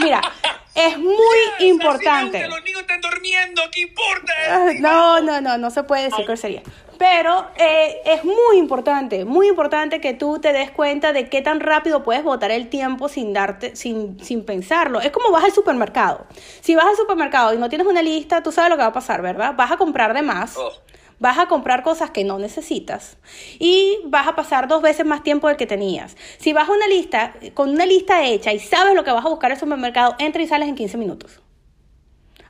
Mira, 0.01 0.21
es 0.75 0.97
muy 0.97 1.67
importante. 1.67 2.47
los 2.47 2.63
niños 2.63 2.81
están 2.81 3.01
durmiendo, 3.01 3.61
¿qué 3.71 3.81
importa? 3.81 4.33
Ah, 4.49 4.69
no, 4.79 5.21
no, 5.21 5.41
no, 5.41 5.57
no 5.57 5.71
se 5.71 5.83
puede 5.83 6.03
decir 6.03 6.25
grosería. 6.25 6.63
Pero 7.01 7.47
eh, 7.55 7.99
es 8.05 8.23
muy 8.23 8.57
importante, 8.57 9.25
muy 9.25 9.47
importante 9.47 9.99
que 9.99 10.13
tú 10.13 10.37
te 10.37 10.53
des 10.53 10.69
cuenta 10.69 11.13
de 11.13 11.29
qué 11.29 11.41
tan 11.41 11.59
rápido 11.59 12.03
puedes 12.03 12.23
botar 12.23 12.51
el 12.51 12.69
tiempo 12.69 13.09
sin 13.09 13.33
darte, 13.33 13.75
sin, 13.75 14.23
sin 14.23 14.45
pensarlo. 14.45 15.01
Es 15.01 15.09
como 15.09 15.31
vas 15.31 15.43
al 15.43 15.51
supermercado. 15.51 16.27
Si 16.61 16.75
vas 16.75 16.85
al 16.85 16.95
supermercado 16.95 17.55
y 17.55 17.57
no 17.57 17.69
tienes 17.69 17.87
una 17.87 18.03
lista, 18.03 18.43
tú 18.43 18.51
sabes 18.51 18.69
lo 18.69 18.75
que 18.75 18.83
va 18.83 18.89
a 18.89 18.93
pasar, 18.93 19.23
¿verdad? 19.23 19.55
Vas 19.57 19.71
a 19.71 19.77
comprar 19.77 20.13
de 20.13 20.21
más. 20.21 20.55
Oh. 20.55 20.73
Vas 21.17 21.39
a 21.39 21.47
comprar 21.47 21.81
cosas 21.81 22.11
que 22.11 22.23
no 22.23 22.37
necesitas 22.37 23.17
y 23.57 23.97
vas 24.05 24.27
a 24.27 24.35
pasar 24.35 24.67
dos 24.67 24.83
veces 24.83 25.03
más 25.03 25.23
tiempo 25.23 25.47
del 25.47 25.57
que 25.57 25.65
tenías. 25.65 26.15
Si 26.37 26.53
vas 26.53 26.69
a 26.69 26.71
una 26.71 26.85
lista, 26.85 27.33
con 27.55 27.71
una 27.71 27.87
lista 27.87 28.23
hecha 28.25 28.53
y 28.53 28.59
sabes 28.59 28.93
lo 28.93 29.03
que 29.03 29.11
vas 29.11 29.25
a 29.25 29.29
buscar 29.29 29.49
en 29.49 29.55
el 29.55 29.59
supermercado, 29.59 30.15
entra 30.19 30.43
y 30.43 30.47
sales 30.47 30.69
en 30.69 30.75
15 30.75 30.97
minutos. 30.99 31.41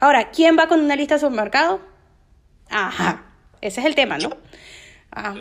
Ahora, 0.01 0.29
¿quién 0.29 0.57
va 0.59 0.67
con 0.67 0.81
una 0.81 0.97
lista 0.97 1.13
de 1.13 1.21
supermercado? 1.21 1.79
Ajá, 2.69 3.30
ese 3.61 3.79
es 3.81 3.85
el 3.85 3.95
tema, 3.95 4.17
¿no? 4.17 4.31
Ah, 5.13 5.35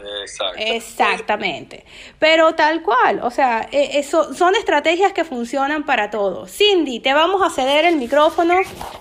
exactamente. 0.56 1.84
Pero 2.18 2.54
tal 2.56 2.82
cual, 2.82 3.20
o 3.22 3.30
sea, 3.30 3.68
e, 3.70 4.00
eso 4.00 4.34
son 4.34 4.56
estrategias 4.56 5.12
que 5.12 5.24
funcionan 5.24 5.84
para 5.84 6.10
todos. 6.10 6.50
Cindy, 6.50 6.98
te 6.98 7.14
vamos 7.14 7.40
a 7.42 7.50
ceder 7.50 7.84
el 7.84 7.96
micrófono. 7.96 8.54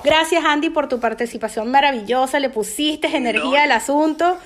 Gracias, 0.03 0.45
Andy, 0.45 0.69
por 0.69 0.87
tu 0.87 0.99
participación 0.99 1.71
maravillosa. 1.71 2.39
Le 2.39 2.51
pusiste 2.51 3.07
energía 3.07 3.63
al 3.63 3.71
asunto 3.71 4.37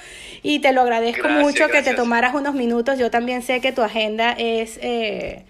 y 0.43 0.59
te 0.59 0.71
lo 0.71 0.81
agradezco 0.81 1.27
mucho 1.27 1.67
que 1.67 1.81
te 1.81 1.93
tomaras 1.93 2.33
unos 2.33 2.53
minutos. 2.53 2.97
Yo 2.97 3.11
también 3.11 3.41
sé 3.41 3.59
que 3.59 3.73
tu 3.73 3.81
agenda 3.81 4.31
es 4.31 4.79
eh, 4.81 5.43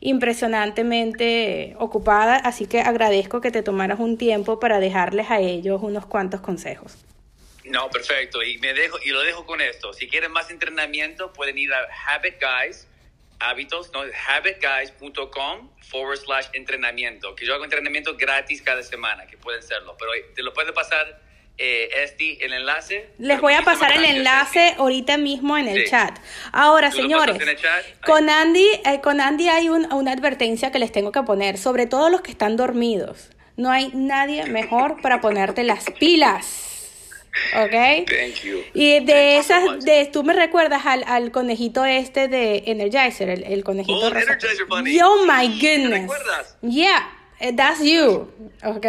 impresionantemente 0.00 1.76
ocupada, 1.78 2.34
así 2.34 2.66
que 2.66 2.80
agradezco 2.80 3.40
que 3.40 3.52
te 3.52 3.62
tomaras 3.62 4.00
un 4.00 4.18
tiempo 4.18 4.58
para 4.58 4.80
dejarles 4.80 5.30
a 5.30 5.38
ellos 5.38 5.80
unos 5.84 6.04
cuantos 6.04 6.40
consejos. 6.40 6.96
No, 7.66 7.90
perfecto. 7.90 8.42
Y 8.42 8.58
me 8.58 8.74
dejo 8.74 8.98
y 9.04 9.10
lo 9.10 9.20
dejo 9.20 9.44
con 9.44 9.60
esto. 9.60 9.92
Si 9.92 10.08
quieren 10.08 10.32
más 10.32 10.50
entrenamiento, 10.50 11.32
pueden 11.32 11.58
ir 11.58 11.72
a 11.72 11.88
Habit 12.06 12.36
Guys, 12.40 12.86
hábitos, 13.38 13.92
no, 13.92 14.02
habitguys.com 14.28 15.70
forward 15.90 16.18
slash 16.18 16.46
entrenamiento. 16.52 17.34
Que 17.34 17.46
yo 17.46 17.54
hago 17.54 17.64
entrenamiento 17.64 18.16
gratis 18.16 18.62
cada 18.62 18.82
semana, 18.82 19.26
que 19.26 19.36
pueden 19.36 19.62
serlo. 19.62 19.96
Pero 19.98 20.12
te 20.34 20.42
lo 20.42 20.52
puede 20.52 20.72
pasar 20.72 21.20
eh, 21.58 21.88
este, 22.04 22.44
el 22.44 22.52
enlace. 22.52 23.10
Les 23.18 23.40
voy 23.40 23.54
a 23.54 23.62
pasar 23.62 23.92
el 23.92 24.04
enlace 24.04 24.74
ahorita 24.78 25.16
mismo 25.16 25.56
en 25.56 25.68
el 25.68 25.88
chat. 25.88 26.18
Ahora, 26.52 26.90
señores, 26.90 27.38
con 28.04 28.28
Andy, 28.28 28.68
eh, 28.84 29.00
con 29.02 29.20
Andy 29.20 29.48
hay 29.48 29.68
una 29.68 30.12
advertencia 30.12 30.70
que 30.70 30.78
les 30.78 30.92
tengo 30.92 31.12
que 31.12 31.22
poner, 31.22 31.58
sobre 31.58 31.86
todo 31.86 32.10
los 32.10 32.20
que 32.20 32.30
están 32.30 32.56
dormidos. 32.56 33.30
No 33.56 33.70
hay 33.70 33.90
nadie 33.94 34.44
mejor 34.50 35.00
para 35.00 35.20
ponerte 35.20 35.64
las 35.64 35.86
pilas. 35.98 36.75
¿Ok? 37.54 38.06
Thank 38.06 38.42
you. 38.44 38.62
Y 38.74 39.04
de 39.04 39.38
esas, 39.38 39.84
de, 39.84 40.06
tú 40.12 40.22
me 40.24 40.32
recuerdas 40.32 40.86
al, 40.86 41.04
al, 41.06 41.30
conejito 41.30 41.84
este 41.84 42.28
de 42.28 42.64
Energizer, 42.66 43.28
el, 43.28 43.44
el 43.44 43.64
conejito 43.64 43.98
oh, 43.98 44.08
Energizer 44.08 44.66
Bunny. 44.68 45.00
Oh 45.00 45.24
my 45.26 45.48
goodness. 45.48 45.90
¿Te 45.90 46.00
recuerdas? 46.00 46.56
Yeah. 46.62 47.12
Eh, 47.38 47.52
that's 47.54 47.82
you, 47.82 48.32
¿ok? 48.64 48.86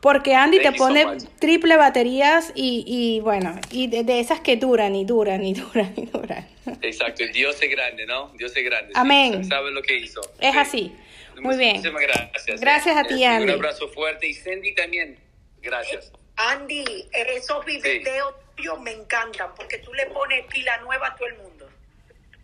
Porque 0.00 0.34
Andy 0.34 0.58
te 0.58 0.72
pone 0.72 1.06
triple 1.38 1.76
baterías 1.76 2.52
y, 2.56 2.84
y 2.84 3.20
bueno, 3.20 3.60
y 3.70 3.86
de, 3.86 4.02
de, 4.02 4.18
esas 4.18 4.40
que 4.40 4.56
duran 4.56 4.96
y 4.96 5.04
duran 5.04 5.44
y 5.44 5.54
duran 5.54 5.94
y 5.96 6.06
duran. 6.06 6.48
Exacto, 6.82 7.22
Dios 7.32 7.56
es 7.62 7.70
grande, 7.70 8.04
¿no? 8.06 8.32
Dios 8.36 8.56
es 8.56 8.64
grande. 8.64 8.92
Amén. 8.96 9.44
sabe 9.44 9.70
lo 9.70 9.82
que 9.82 9.96
hizo. 9.98 10.20
Es 10.40 10.56
así. 10.56 10.92
Muy 11.40 11.56
bien. 11.56 11.76
Muchísimas 11.76 12.02
gracias. 12.02 12.60
Gracias 12.60 12.96
a 12.96 13.04
ti, 13.04 13.22
Andy. 13.24 13.44
Un 13.44 13.50
abrazo 13.50 13.88
fuerte 13.88 14.26
y 14.26 14.34
Cindy 14.34 14.74
también. 14.74 15.18
Gracias. 15.62 16.12
Andy, 16.36 17.08
esos 17.12 17.64
videos 17.64 18.34
tuyos 18.54 18.80
me 18.80 18.92
encantan 18.92 19.54
porque 19.54 19.78
tú 19.78 19.92
le 19.94 20.06
pones 20.06 20.46
pila 20.46 20.76
nueva 20.78 21.08
a 21.08 21.14
todo 21.14 21.28
el 21.28 21.36
mundo. 21.38 21.68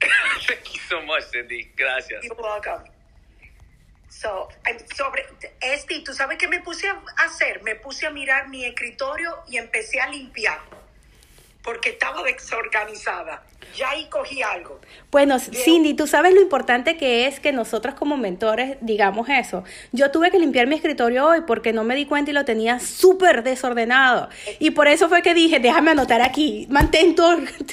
Thank 0.46 0.72
you 0.72 0.81
so 0.88 1.00
much, 1.02 1.24
Cindy. 1.31 1.70
Gracias. 1.76 2.24
You're 2.24 2.40
welcome. 2.40 2.85
So, 4.09 4.48
sobre 4.94 5.26
este, 5.61 6.00
¿tú 6.00 6.12
sabes 6.12 6.37
qué 6.38 6.46
me 6.46 6.61
puse 6.61 6.88
a 6.88 7.02
hacer? 7.18 7.62
Me 7.62 7.76
puse 7.76 8.07
a 8.07 8.11
mirar 8.11 8.48
mi 8.48 8.64
escritorio 8.64 9.42
y 9.48 9.57
empecé 9.57 10.00
a 10.00 10.09
limpiar 10.09 10.61
porque 11.62 11.90
estaba 11.90 12.22
desorganizada. 12.22 13.42
Ya 13.77 13.90
ahí 13.90 14.07
cogí 14.11 14.42
algo. 14.42 14.81
Bueno, 15.11 15.38
Cindy, 15.38 15.94
tú 15.94 16.07
sabes 16.07 16.35
lo 16.35 16.42
importante 16.42 16.96
que 16.96 17.27
es 17.27 17.40
que 17.40 17.53
nosotros 17.53 17.94
como 17.94 18.16
mentores 18.16 18.77
digamos 18.81 19.29
eso. 19.29 19.64
Yo 19.92 20.11
tuve 20.11 20.31
que 20.31 20.38
limpiar 20.38 20.66
mi 20.66 20.75
escritorio 20.75 21.27
hoy 21.27 21.42
porque 21.46 21.72
no 21.72 21.85
me 21.85 21.94
di 21.94 22.05
cuenta 22.05 22.31
y 22.31 22.35
lo 22.35 22.44
tenía 22.44 22.81
súper 22.81 23.42
desordenado. 23.42 24.29
Y 24.59 24.72
por 24.72 24.88
eso 24.88 25.09
fue 25.09 25.22
que 25.22 25.33
dije, 25.33 25.59
déjame 25.59 25.92
anotar 25.92 26.20
aquí, 26.20 26.66
mantén 26.68 27.14
tu, 27.14 27.22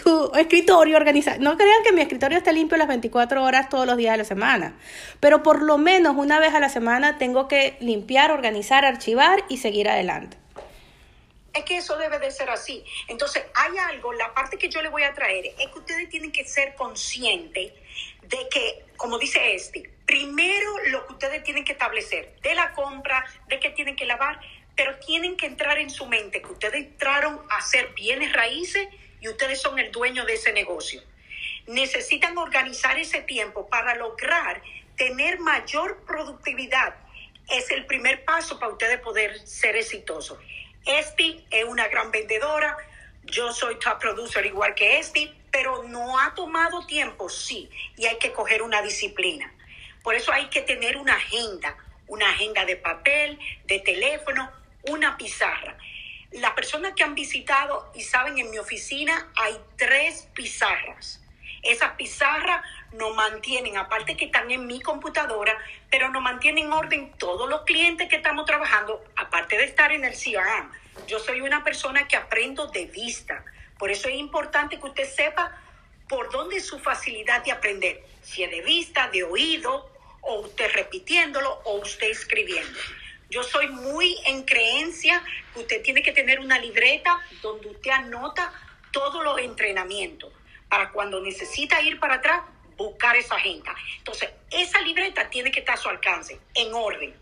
tu 0.04 0.32
escritorio 0.36 0.96
organizado. 0.96 1.40
No 1.42 1.58
crean 1.58 1.84
que 1.84 1.92
mi 1.92 2.02
escritorio 2.02 2.38
está 2.38 2.52
limpio 2.54 2.78
las 2.78 2.88
24 2.88 3.44
horas 3.44 3.68
todos 3.70 3.86
los 3.86 3.98
días 3.98 4.14
de 4.14 4.20
la 4.20 4.26
semana, 4.26 4.78
pero 5.20 5.44
por 5.44 5.62
lo 5.62 5.78
menos 5.78 6.16
una 6.16 6.40
vez 6.40 6.54
a 6.54 6.60
la 6.60 6.70
semana 6.70 7.18
tengo 7.18 7.48
que 7.48 7.76
limpiar, 7.82 8.32
organizar, 8.32 8.86
archivar 8.86 9.44
y 9.50 9.58
seguir 9.58 9.90
adelante. 9.90 10.38
Es 11.54 11.64
que 11.64 11.78
eso 11.78 11.98
debe 11.98 12.20
de 12.20 12.32
ser 12.32 12.50
así. 12.50 12.84
Entonces, 13.08 13.44
hay 13.54 13.78
algo, 13.78 14.14
la 14.14 14.34
parte 14.34 14.58
que 14.58 14.70
yo 14.70 14.82
le 14.82 14.90
voy 14.90 15.04
a 15.04 15.14
traer 15.14 15.46
es 15.46 15.68
que 15.68 15.80
ustedes 15.80 16.10
tienen 16.10 16.32
que 16.32 16.46
ser 16.46 16.76
conscientes 16.76 17.74
de 18.24 18.50
que, 18.52 18.86
como 18.98 19.18
dice 19.18 19.56
este, 19.56 19.90
primero 20.06 20.78
lo 20.88 21.08
que 21.08 21.14
ustedes 21.14 21.44
tienen 21.44 21.66
que 21.66 21.72
establecer 21.72 22.36
de 22.42 22.54
la 22.54 22.72
compra, 22.74 23.26
de 23.48 23.60
que 23.60 23.72
tienen 23.72 23.96
que 23.96 24.06
lavar, 24.06 24.40
pero 24.76 24.98
tienen 25.00 25.36
que 25.36 25.46
entrar 25.46 25.78
en 25.78 25.90
su 25.90 26.06
mente 26.06 26.42
que 26.42 26.52
ustedes 26.52 26.86
entraron 26.86 27.42
a 27.50 27.58
hacer 27.58 27.90
bienes 27.96 28.32
raíces 28.32 28.88
y 29.20 29.28
ustedes 29.28 29.62
son 29.62 29.78
el 29.80 29.92
dueño 29.92 30.26
de 30.26 30.34
ese 30.34 30.54
negocio. 30.54 31.02
Necesitan 31.68 32.38
organizar 32.38 32.98
ese 32.98 33.22
tiempo 33.22 33.68
para 33.68 33.96
lograr 33.96 34.62
tener 34.96 35.40
mayor 35.40 36.04
productividad. 36.06 36.96
Es 37.50 37.72
el 37.72 37.86
primer 37.86 38.24
paso 38.26 38.60
para 38.60 38.72
ustedes 38.72 39.00
poder 39.00 39.40
ser 39.48 39.76
exitosos. 39.76 40.38
Esti 40.86 41.46
es 41.52 41.66
una 41.66 41.88
gran 41.88 42.12
vendedora, 42.12 42.78
yo 43.24 43.52
soy 43.54 43.78
top 43.80 44.00
producer 44.00 44.46
igual 44.46 44.74
que 44.76 45.00
Esti, 45.00 45.34
pero 45.52 45.84
no 45.84 46.20
ha 46.20 46.34
tomado 46.34 46.86
tiempo, 46.86 47.30
sí, 47.30 47.70
y 47.98 48.06
hay 48.06 48.18
que 48.18 48.32
coger 48.32 48.62
una 48.62 48.82
disciplina. 48.82 49.54
Por 50.04 50.16
eso 50.16 50.32
hay 50.32 50.48
que 50.48 50.62
tener 50.62 50.98
una 50.98 51.14
agenda, 51.16 51.76
una 52.08 52.30
agenda 52.30 52.66
de 52.66 52.76
papel, 52.76 53.38
de 53.66 53.80
teléfono, 53.80 54.52
una 54.88 55.18
pizarra. 55.18 55.78
Las 56.32 56.52
personas 56.52 56.94
que 56.96 57.04
han 57.04 57.16
visitado 57.16 57.92
y 57.96 58.02
saben, 58.02 58.38
en 58.38 58.52
mi 58.52 58.60
oficina 58.60 59.32
hay 59.36 59.60
tres 59.78 60.28
pizarras. 60.34 61.22
Esas 61.64 61.92
pizarras 61.94 62.64
nos 62.94 63.16
mantienen, 63.16 63.78
aparte 63.78 64.18
que 64.18 64.26
están 64.26 64.50
en 64.52 64.66
mi 64.66 64.82
computadora, 64.82 65.58
pero 65.90 66.10
nos 66.10 66.22
mantienen 66.22 66.66
en 66.66 66.74
orden 66.74 67.12
todos 67.18 67.50
los 67.50 67.62
clientes 67.62 68.10
que 68.10 68.18
estamos 68.18 68.46
trabajando, 68.46 69.04
aparte 69.16 69.58
de 69.58 69.66
estar 69.66 69.92
en 69.92 70.06
el 70.06 70.14
CRM. 70.14 70.72
Yo 71.08 71.20
soy 71.20 71.42
una 71.42 71.64
persona 71.64 72.08
que 72.08 72.16
aprendo 72.16 72.68
de 72.68 72.86
vista. 72.86 73.44
Por 73.78 73.92
eso 73.92 74.10
es 74.10 74.16
importante 74.16 74.80
que 74.80 74.86
usted 74.88 75.10
sepa 75.10 75.56
por 76.08 76.32
dónde 76.32 76.58
es 76.58 76.66
su 76.66 76.80
facilidad 76.80 77.44
de 77.44 77.52
aprender. 77.52 78.04
Si 78.22 78.44
es 78.44 78.52
de 78.52 78.62
vista, 78.62 79.10
de 79.10 79.24
oído, 79.24 79.90
o 80.22 80.40
usted 80.42 80.72
repitiéndolo, 80.74 81.62
o 81.64 81.76
usted 81.76 82.10
escribiendo. 82.10 82.78
Yo 83.30 83.44
soy 83.44 83.68
muy 83.68 84.18
en 84.26 84.44
creencia 84.44 85.24
que 85.54 85.60
usted 85.62 85.84
tiene 85.84 86.02
que 86.02 86.12
tener 86.12 86.40
una 86.40 86.58
libreta 86.60 87.20
donde 87.42 87.68
usted 87.68 87.92
anota 87.92 88.52
todos 88.92 89.24
los 89.24 89.40
entrenamientos 89.40 90.34
para 90.68 90.92
cuando 90.92 91.22
necesita 91.22 91.82
ir 91.82 92.00
para 92.00 92.16
atrás, 92.16 92.42
buscar 92.80 93.16
esa 93.18 93.36
agenda. 93.36 93.76
Entonces, 93.98 94.30
esa 94.50 94.82
libreta 94.82 95.30
tiene 95.30 95.52
que 95.52 95.60
estar 95.60 95.76
a 95.76 95.78
su 95.78 95.90
alcance, 95.90 96.40
en 96.56 96.74
orden. 96.74 97.14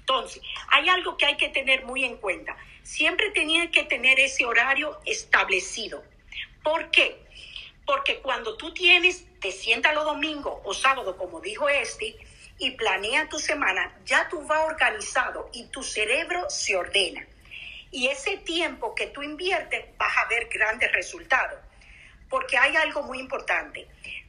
Entonces, 0.00 0.42
hay 0.68 0.88
algo 0.88 1.16
que 1.16 1.26
hay 1.26 1.36
que 1.36 1.48
tener 1.48 1.84
muy 1.84 2.04
en 2.04 2.16
cuenta. 2.16 2.56
Siempre 2.82 3.30
tenía 3.30 3.70
que 3.70 3.84
tener 3.84 4.20
ese 4.20 4.44
horario 4.44 5.00
establecido. 5.06 6.02
¿Por 6.62 6.90
qué? 6.90 7.16
Porque 7.86 8.18
cuando 8.18 8.56
tú 8.56 8.74
tienes, 8.74 9.24
te 9.40 9.52
sientas 9.52 9.94
los 9.94 10.04
domingos 10.04 10.60
o 10.64 10.74
sábado, 10.74 11.16
como 11.16 11.40
dijo 11.40 11.68
este, 11.68 12.16
y 12.58 12.72
planea 12.72 13.28
tu 13.28 13.38
semana, 13.38 13.96
ya 14.04 14.28
tú 14.28 14.42
vas 14.42 14.64
organizado 14.66 15.48
y 15.52 15.66
tu 15.68 15.82
cerebro 15.82 16.50
se 16.50 16.76
ordena. 16.76 17.24
Y 17.92 18.08
ese 18.08 18.38
tiempo 18.38 18.94
que 18.94 19.06
tú 19.06 19.22
inviertes 19.22 19.86
vas 19.96 20.16
a 20.18 20.26
ver 20.26 20.48
grandes 20.48 20.90
resultados. 20.92 21.60
porque 22.28 22.58
hay 22.58 22.74
algo 22.74 23.04
muy 23.04 23.20
importante. 23.20 23.86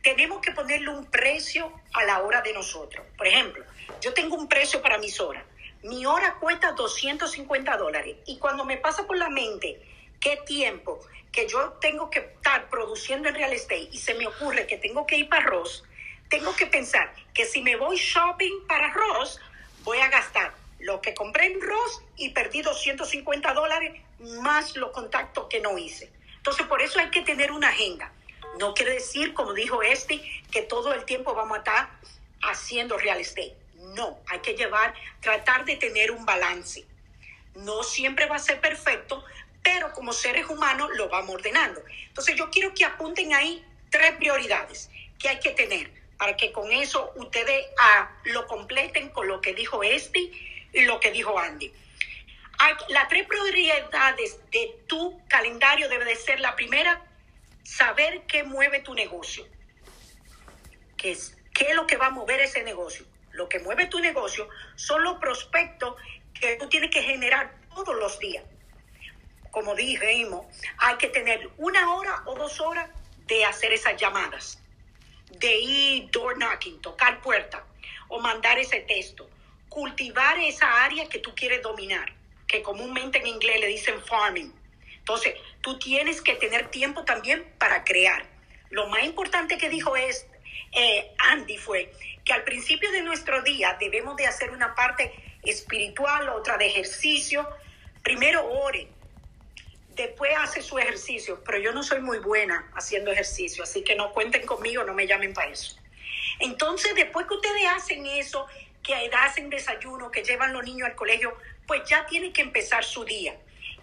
Tenemos 0.07 0.39
que 0.39 0.53
ponerle 0.53 0.87
un 0.87 1.03
precio 1.07 1.69
a 1.91 2.05
la 2.05 2.21
hora 2.21 2.41
de 2.41 2.53
nosotros. 2.53 3.05
Por 3.17 3.27
ejemplo, 3.27 3.65
yo 3.99 4.13
tengo 4.13 4.37
un 4.37 4.47
precio 4.47 4.81
para 4.81 4.97
mis 4.97 5.19
horas. 5.19 5.43
Mi 5.83 6.05
hora 6.05 6.35
cuesta 6.35 6.71
250 6.71 7.75
dólares 7.75 8.15
y 8.25 8.37
cuando 8.39 8.63
me 8.63 8.77
pasa 8.77 9.05
por 9.05 9.17
la 9.17 9.27
mente 9.27 9.81
qué 10.21 10.39
tiempo 10.45 11.05
que 11.29 11.45
yo 11.49 11.73
tengo 11.81 12.09
que 12.09 12.19
estar 12.19 12.69
produciendo 12.69 13.27
en 13.27 13.35
real 13.35 13.51
estate 13.51 13.89
y 13.91 13.97
se 13.97 14.13
me 14.13 14.27
ocurre 14.27 14.65
que 14.65 14.77
tengo 14.77 15.05
que 15.05 15.17
ir 15.17 15.27
para 15.27 15.45
Ross, 15.45 15.83
tengo 16.29 16.55
que 16.55 16.67
pensar 16.67 17.13
que 17.33 17.43
si 17.43 17.61
me 17.61 17.75
voy 17.75 17.97
shopping 17.97 18.65
para 18.65 18.93
Ross, 18.93 19.41
voy 19.83 19.97
a 19.97 20.07
gastar 20.07 20.53
lo 20.79 21.01
que 21.01 21.13
compré 21.13 21.47
en 21.47 21.59
Ross 21.59 22.01
y 22.15 22.29
perdí 22.29 22.61
250 22.61 23.53
dólares 23.53 24.01
más 24.39 24.77
los 24.77 24.91
contactos 24.91 25.47
que 25.49 25.59
no 25.59 25.77
hice. 25.77 26.09
Entonces, 26.37 26.65
por 26.65 26.81
eso 26.81 26.97
hay 26.97 27.09
que 27.09 27.23
tener 27.23 27.51
una 27.51 27.67
agenda. 27.67 28.13
No 28.59 28.73
quiere 28.73 28.93
decir, 28.93 29.33
como 29.33 29.53
dijo 29.53 29.81
este, 29.83 30.21
que 30.51 30.61
todo 30.61 30.93
el 30.93 31.05
tiempo 31.05 31.33
vamos 31.33 31.57
a 31.57 31.59
estar 31.59 31.89
haciendo 32.43 32.97
real 32.97 33.19
estate. 33.19 33.55
No, 33.95 34.19
hay 34.27 34.39
que 34.39 34.53
llevar, 34.53 34.93
tratar 35.21 35.65
de 35.65 35.75
tener 35.75 36.11
un 36.11 36.25
balance. 36.25 36.85
No 37.55 37.83
siempre 37.83 38.25
va 38.25 38.35
a 38.35 38.39
ser 38.39 38.59
perfecto, 38.59 39.23
pero 39.63 39.91
como 39.93 40.13
seres 40.13 40.47
humanos 40.49 40.89
lo 40.95 41.09
vamos 41.09 41.35
ordenando. 41.35 41.81
Entonces 42.07 42.35
yo 42.35 42.49
quiero 42.49 42.73
que 42.73 42.85
apunten 42.85 43.33
ahí 43.33 43.65
tres 43.89 44.13
prioridades 44.13 44.89
que 45.19 45.29
hay 45.29 45.39
que 45.39 45.51
tener 45.51 45.91
para 46.17 46.35
que 46.35 46.51
con 46.51 46.71
eso 46.71 47.11
ustedes 47.15 47.65
ah, 47.79 48.09
lo 48.23 48.47
completen 48.47 49.09
con 49.09 49.27
lo 49.27 49.39
que 49.39 49.53
dijo 49.53 49.83
este 49.83 50.31
y 50.73 50.81
lo 50.81 50.99
que 50.99 51.11
dijo 51.11 51.37
Andy. 51.37 51.71
Las 52.89 53.07
tres 53.07 53.27
prioridades 53.27 54.39
de 54.51 54.75
tu 54.87 55.21
calendario 55.27 55.89
debe 55.89 56.05
de 56.05 56.15
ser 56.15 56.39
la 56.39 56.55
primera, 56.55 57.01
saber 57.67 58.23
qué 58.27 58.43
mueve 58.43 58.79
tu 58.79 58.93
negocio. 58.93 59.45
¿Qué 60.95 61.11
es, 61.11 61.37
¿Qué 61.53 61.65
es 61.71 61.75
lo 61.75 61.85
que 61.85 61.97
va 61.97 62.07
a 62.07 62.11
mover 62.11 62.39
ese 62.39 62.63
negocio? 62.63 63.05
Lo 63.33 63.49
que 63.49 63.59
mueve 63.59 63.87
tu 63.87 63.99
negocio 63.99 64.47
son 64.75 65.03
los 65.03 65.17
prospectos 65.17 65.95
que 66.33 66.55
tú 66.55 66.69
tienes 66.69 66.89
que 66.91 67.03
generar 67.03 67.53
todos 67.75 67.93
los 67.97 68.17
días. 68.19 68.45
Como 69.51 69.75
dijimos, 69.75 70.45
hay 70.77 70.95
que 70.95 71.09
tener 71.09 71.49
una 71.57 71.93
hora 71.93 72.23
o 72.25 72.35
dos 72.35 72.61
horas 72.61 72.89
de 73.25 73.43
hacer 73.43 73.73
esas 73.73 73.99
llamadas, 73.99 74.59
de 75.29 75.59
ir 75.59 76.09
door 76.11 76.37
knocking, 76.37 76.79
tocar 76.81 77.21
puerta 77.21 77.65
o 78.07 78.19
mandar 78.19 78.57
ese 78.59 78.79
texto, 78.81 79.29
cultivar 79.67 80.39
esa 80.39 80.85
área 80.85 81.09
que 81.09 81.19
tú 81.19 81.35
quieres 81.35 81.61
dominar, 81.61 82.13
que 82.47 82.63
comúnmente 82.63 83.19
en 83.19 83.27
inglés 83.27 83.59
le 83.59 83.67
dicen 83.67 84.01
farming. 84.05 84.56
Entonces, 85.07 85.35
tú 85.61 85.79
tienes 85.79 86.21
que 86.21 86.35
tener 86.35 86.67
tiempo 86.67 87.05
también 87.05 87.45
para 87.57 87.85
crear. 87.85 88.25
Lo 88.71 88.87
más 88.87 89.05
importante 89.05 89.57
que 89.57 89.69
dijo 89.69 89.95
es, 89.95 90.27
eh, 90.73 91.13
Andy 91.29 91.57
fue 91.57 91.93
que 92.25 92.33
al 92.33 92.43
principio 92.43 92.91
de 92.91 93.01
nuestro 93.03 93.41
día 93.41 93.77
debemos 93.79 94.17
de 94.17 94.27
hacer 94.27 94.51
una 94.51 94.75
parte 94.75 95.13
espiritual, 95.43 96.27
otra 96.27 96.57
de 96.57 96.67
ejercicio. 96.67 97.47
Primero 98.03 98.45
ore, 98.49 98.89
después 99.95 100.29
hace 100.37 100.61
su 100.61 100.77
ejercicio, 100.77 101.41
pero 101.45 101.57
yo 101.57 101.71
no 101.71 101.83
soy 101.83 102.01
muy 102.01 102.19
buena 102.19 102.69
haciendo 102.75 103.09
ejercicio, 103.09 103.63
así 103.63 103.85
que 103.85 103.95
no 103.95 104.11
cuenten 104.11 104.45
conmigo, 104.45 104.83
no 104.83 104.93
me 104.93 105.07
llamen 105.07 105.33
para 105.33 105.51
eso. 105.51 105.77
Entonces, 106.39 106.93
después 106.95 107.27
que 107.27 107.35
ustedes 107.35 107.63
hacen 107.73 108.05
eso, 108.05 108.45
que 108.83 108.93
hacen 109.13 109.49
desayuno, 109.49 110.11
que 110.11 110.25
llevan 110.25 110.51
los 110.51 110.65
niños 110.65 110.89
al 110.89 110.95
colegio, 110.95 111.37
pues 111.65 111.87
ya 111.89 112.05
tiene 112.07 112.33
que 112.33 112.41
empezar 112.41 112.83
su 112.83 113.05
día. 113.05 113.37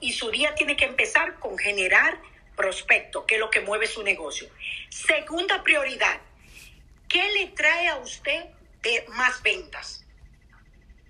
Y 0.05 0.13
su 0.13 0.31
día 0.31 0.55
tiene 0.55 0.77
que 0.77 0.85
empezar 0.85 1.39
con 1.39 1.57
generar 1.57 2.19
prospecto, 2.55 3.27
que 3.27 3.37
es 3.37 3.41
lo 3.41 3.51
que 3.51 3.61
mueve 3.61 3.87
su 3.87 4.03
negocio. 4.03 4.49
Segunda 4.91 5.63
prioridad, 5.63 6.21
¿Qué 7.15 7.23
le 7.31 7.47
trae 7.47 7.87
a 7.87 7.99
usted 7.99 8.45
de 8.83 9.05
más 9.11 9.41
ventas? 9.41 10.05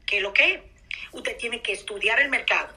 ¿Qué 0.05 0.19
es 0.19 0.23
lo 0.23 0.35
que? 0.35 0.63
Usted 1.13 1.39
tiene 1.39 1.63
que 1.63 1.73
estudiar 1.73 2.21
el 2.21 2.29
mercado, 2.29 2.75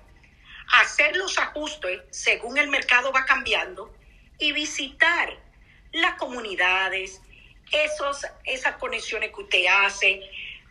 hacer 0.71 1.17
los 1.17 1.37
ajustes 1.37 2.03
según 2.09 2.57
el 2.57 2.69
mercado 2.69 3.11
va 3.11 3.25
cambiando 3.25 3.93
y 4.39 4.53
visitar 4.53 5.37
las 5.91 6.13
comunidades, 6.13 7.19
esos, 7.73 8.25
esas 8.45 8.77
conexiones 8.77 9.31
que 9.35 9.41
usted 9.41 9.65
hace, 9.65 10.21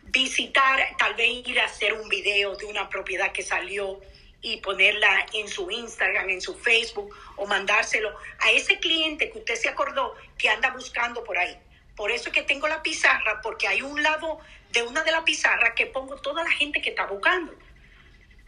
visitar, 0.05 0.95
tal 0.97 1.13
vez 1.13 1.47
ir 1.47 1.59
a 1.59 1.65
hacer 1.65 1.93
un 1.93 2.09
video 2.09 2.55
de 2.55 2.65
una 2.65 2.89
propiedad 2.89 3.31
que 3.31 3.43
salió 3.43 4.01
y 4.41 4.57
ponerla 4.57 5.25
en 5.33 5.47
su 5.47 5.69
Instagram, 5.69 6.29
en 6.29 6.41
su 6.41 6.55
Facebook 6.55 7.15
o 7.35 7.45
mandárselo 7.45 8.15
a 8.39 8.51
ese 8.51 8.79
cliente 8.79 9.29
que 9.31 9.39
usted 9.39 9.55
se 9.55 9.69
acordó 9.69 10.15
que 10.37 10.49
anda 10.49 10.69
buscando 10.71 11.23
por 11.23 11.37
ahí. 11.37 11.57
Por 11.95 12.11
eso 12.11 12.29
es 12.29 12.35
que 12.35 12.43
tengo 12.43 12.67
la 12.67 12.83
pizarra, 12.83 13.41
porque 13.41 13.67
hay 13.67 13.81
un 13.81 14.01
lado 14.03 14.39
de 14.71 14.83
una 14.83 15.03
de 15.03 15.11
las 15.11 15.23
pizarras 15.23 15.73
que 15.75 15.87
pongo 15.87 16.15
toda 16.17 16.43
la 16.43 16.51
gente 16.51 16.81
que 16.81 16.91
está 16.91 17.07
buscando. 17.07 17.53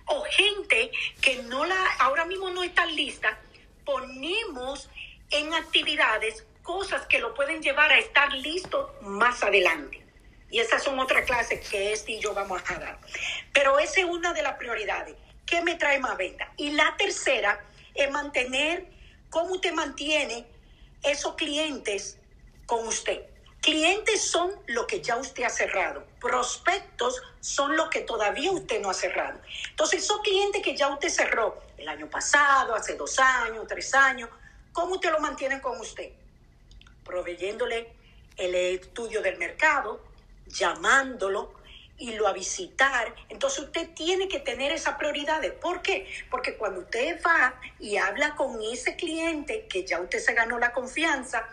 O 0.06 0.24
gente 0.24 0.92
que 1.22 1.38
no 1.44 1.66
la, 1.66 1.92
ahora 2.00 2.26
mismo 2.26 2.50
no 2.52 2.64
está 2.64 2.86
lista, 2.86 3.40
ponemos 3.86 4.90
en 5.32 5.54
actividades 5.54 6.46
cosas 6.62 7.08
que 7.08 7.20
lo 7.20 7.34
pueden 7.34 7.62
llevar 7.64 7.92
a 7.92 7.98
estar 7.98 8.32
listo 8.34 8.96
más 9.02 9.42
adelante. 9.44 10.06
Y 10.52 10.60
esas 10.60 10.84
son 10.84 11.00
otras 11.00 11.26
clases 11.26 11.68
que 11.68 11.94
este 11.94 12.14
y 12.14 12.20
yo 12.20 12.34
vamos 12.34 12.62
a 12.68 12.80
dar. 12.80 13.00
Pero 13.54 13.80
esa 13.80 14.02
es 14.02 14.06
una 14.06 14.34
de 14.34 14.44
las 14.44 14.58
prioridades. 14.58 15.16
¿Qué 15.50 15.64
me 15.64 15.76
trae 15.76 16.00
más 16.00 16.16
venta? 16.16 16.54
Y 16.58 16.72
la 16.72 16.95
tercera 16.95 17.60
es 17.95 18.12
mantener, 18.12 18.86
cómo 19.32 19.56
usted 19.56 19.74
mantiene 19.74 20.45
esos 21.02 21.34
clientes 21.34 22.20
con 22.68 22.88
usted. 22.88 23.24
Clientes 23.60 24.22
son 24.30 24.52
lo 24.68 24.86
que 24.86 25.02
ya 25.02 25.18
usted 25.18 25.43
ha 25.43 25.50
cerrado. 25.50 26.06
Prospectos 26.22 27.20
son 27.39 27.76
lo 27.76 27.89
que 27.89 28.02
todavía 28.02 28.52
usted 28.52 28.80
no 28.80 28.91
ha 28.91 28.93
cerrado. 28.93 29.39
Entonces, 29.72 30.04
esos 30.04 30.22
clientes 30.22 30.62
que 30.62 30.78
ya 30.78 30.88
usted 30.89 31.10
cerró 31.10 31.60
el 31.78 31.88
año 31.88 32.08
pasado, 32.08 32.76
hace 32.76 32.95
dos 32.95 33.18
años, 33.18 33.66
tres 33.68 33.93
años, 33.95 34.30
¿cómo 34.72 34.95
usted 34.95 35.12
lo 35.12 35.20
mantiene 35.20 35.60
con 35.62 35.80
usted? 35.80 36.12
Proveyéndole 37.04 37.91
el 38.38 38.54
estudio 38.54 39.24
del 39.24 39.38
mercado, 39.38 40.00
llamándolo, 40.45 41.59
y 42.00 42.14
lo 42.14 42.28
a 42.28 42.34
visitar. 42.34 43.14
Entonces 43.28 43.60
usted 43.60 43.89
tiene 43.93 44.28
que 44.28 44.39
tener 44.39 44.72
esa 44.72 44.97
prioridad. 44.97 45.41
¿Por 45.62 45.82
qué? 45.82 46.08
Porque 46.32 46.56
cuando 46.56 46.82
usted 46.82 47.22
va 47.26 47.54
y 47.80 47.97
habla 47.97 48.36
con 48.36 48.60
ese 48.62 48.95
cliente 48.95 49.68
que 49.68 49.86
ya 49.86 50.00
usted 50.00 50.20
se 50.20 50.34
ganó 50.34 50.58
la 50.58 50.72
confianza, 50.72 51.47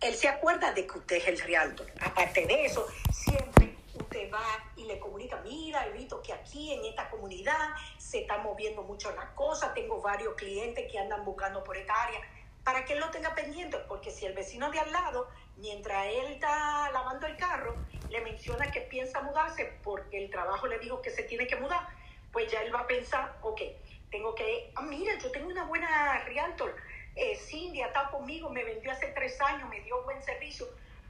él 0.00 0.14
se 0.14 0.28
acuerda 0.28 0.72
de 0.72 0.86
que 0.86 0.98
usted 0.98 1.16
es 1.16 1.28
el 1.28 1.40
realtor. 1.40 1.86
Aparte 2.00 2.44
de 2.44 2.66
eso, 2.66 2.86
siempre 3.12 3.76
usted 3.94 4.32
va 4.32 4.42
y 4.76 4.84
le 4.84 4.98
comunica, 4.98 5.40
mira, 5.44 5.86
he 5.86 5.92
visto 5.92 6.20
que 6.22 6.32
aquí 6.32 6.72
en 6.72 6.84
esta 6.84 7.08
comunidad 7.08 7.70
se 7.98 8.22
está 8.22 8.38
moviendo 8.38 8.82
mucho 8.82 9.14
la 9.14 9.32
cosa, 9.34 9.72
tengo 9.72 10.00
varios 10.00 10.34
clientes 10.34 10.90
que 10.90 10.98
andan 10.98 11.24
buscando 11.24 11.62
por 11.62 11.76
esta 11.76 11.94
área, 12.02 12.20
para 12.64 12.84
que 12.84 12.94
él 12.94 13.00
lo 13.00 13.10
tenga 13.10 13.34
pendiente, 13.34 13.78
porque 13.88 14.10
si 14.10 14.26
el 14.26 14.34
vecino 14.34 14.70
de 14.70 14.80
al 14.80 14.90
lado, 14.92 15.28
mientras 15.62 16.06
él 16.06 16.32
está 16.32 16.90
lavando 16.90 17.24
el 17.28 17.36
carro, 17.36 17.76
le 18.10 18.20
menciona 18.20 18.70
que 18.72 18.80
piensa 18.80 19.22
mudarse 19.22 19.78
porque 19.84 20.24
el 20.24 20.28
trabajo 20.28 20.66
le 20.66 20.80
dijo 20.80 21.00
que 21.00 21.10
se 21.10 21.22
tiene 21.22 21.46
que 21.46 21.56
mudar, 21.56 21.86
pues 22.32 22.50
ya 22.50 22.60
él 22.62 22.74
va 22.74 22.80
a 22.80 22.86
pensar, 22.86 23.36
ok, 23.42 23.62
tengo 24.10 24.34
que, 24.34 24.72
ah, 24.74 24.82
mira, 24.82 25.16
yo 25.18 25.30
tengo 25.30 25.48
una 25.48 25.64
buena 25.64 26.18
realtor, 26.24 26.74
eh, 27.14 27.36
Cindy 27.36 27.80
estado 27.80 28.10
conmigo, 28.10 28.50
me 28.50 28.64
vendió 28.64 28.90
hace 28.90 29.06
tres 29.08 29.40
años, 29.40 29.68
me 29.68 29.80
dio 29.80 30.02
buen 30.02 30.20
servicio, 30.22 30.66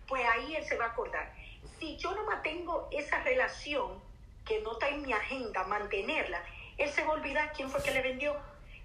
pues 0.07 0.23
ahí 0.29 0.55
él 0.55 0.65
se 0.65 0.77
va 0.77 0.85
a 0.85 0.89
acordar. 0.89 1.33
Si 1.79 1.97
yo 1.97 2.13
no 2.15 2.25
mantengo 2.25 2.89
esa 2.93 3.21
relación, 3.23 4.01
que 4.45 4.61
no 4.61 4.73
está 4.73 4.89
en 4.89 5.03
mi 5.03 5.13
agenda, 5.13 5.65
mantenerla, 5.65 6.43
él 6.77 6.91
se 6.91 7.03
va 7.05 7.11
a 7.11 7.13
olvidar 7.15 7.53
quién 7.55 7.71
fue 7.71 7.83
que 7.83 7.93
le 7.93 8.03
vendió 8.03 8.37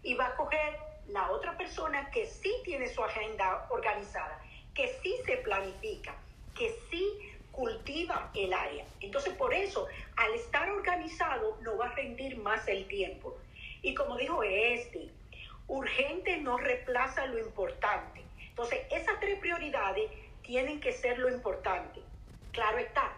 y 0.02 0.14
va 0.14 0.28
a 0.28 0.36
coger 0.36 0.80
la 1.08 1.32
otra 1.32 1.58
persona 1.58 2.10
que 2.12 2.26
sí 2.26 2.54
tiene 2.64 2.88
su 2.88 3.04
agenda 3.04 3.66
organizada, 3.70 4.40
que 4.78 4.88
sí 5.02 5.16
se 5.26 5.38
planifica, 5.38 6.16
que 6.56 6.70
sí 6.92 7.04
cultiva 7.52 8.30
el 8.36 8.54
área. 8.54 8.86
Entonces, 9.02 9.34
por 9.34 9.52
eso, 9.52 9.88
al 10.16 10.36
estar 10.36 10.70
organizado, 10.70 11.58
no 11.62 11.78
va 11.78 11.88
a 11.88 11.96
rendir 11.96 12.38
más 12.38 12.68
el 12.68 12.88
tiempo. 12.88 13.36
Y 13.82 13.96
como 13.96 14.16
dijo 14.18 14.44
este, 14.44 15.10
urgente 15.68 16.38
no 16.38 16.60
reemplaza 16.60 17.26
lo 17.26 17.40
importante. 17.40 18.22
Entonces, 18.50 18.82
esas 18.92 19.20
tres 19.20 19.40
prioridades 19.40 20.12
tienen 20.44 20.80
que 20.80 20.94
ser 20.94 21.18
lo 21.18 21.30
importante. 21.30 22.00
Claro 22.52 22.78
está, 22.78 23.12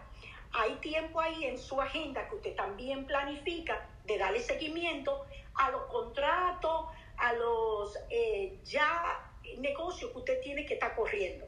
hay 0.52 0.76
tiempo 0.76 1.20
ahí 1.20 1.44
en 1.44 1.58
su 1.58 1.78
agenda 1.78 2.26
que 2.26 2.36
usted 2.36 2.56
también 2.56 3.04
planifica 3.04 3.86
de 4.06 4.16
darle 4.16 4.40
seguimiento 4.40 5.26
a 5.54 5.70
los 5.70 5.82
contratos, 5.82 6.86
a 7.18 7.34
los 7.34 7.98
eh, 8.08 8.58
ya 8.64 9.19
negocios 9.60 10.10
que 10.12 10.18
usted 10.18 10.40
tiene 10.40 10.66
que 10.66 10.74
estar 10.74 10.94
corriendo. 10.94 11.46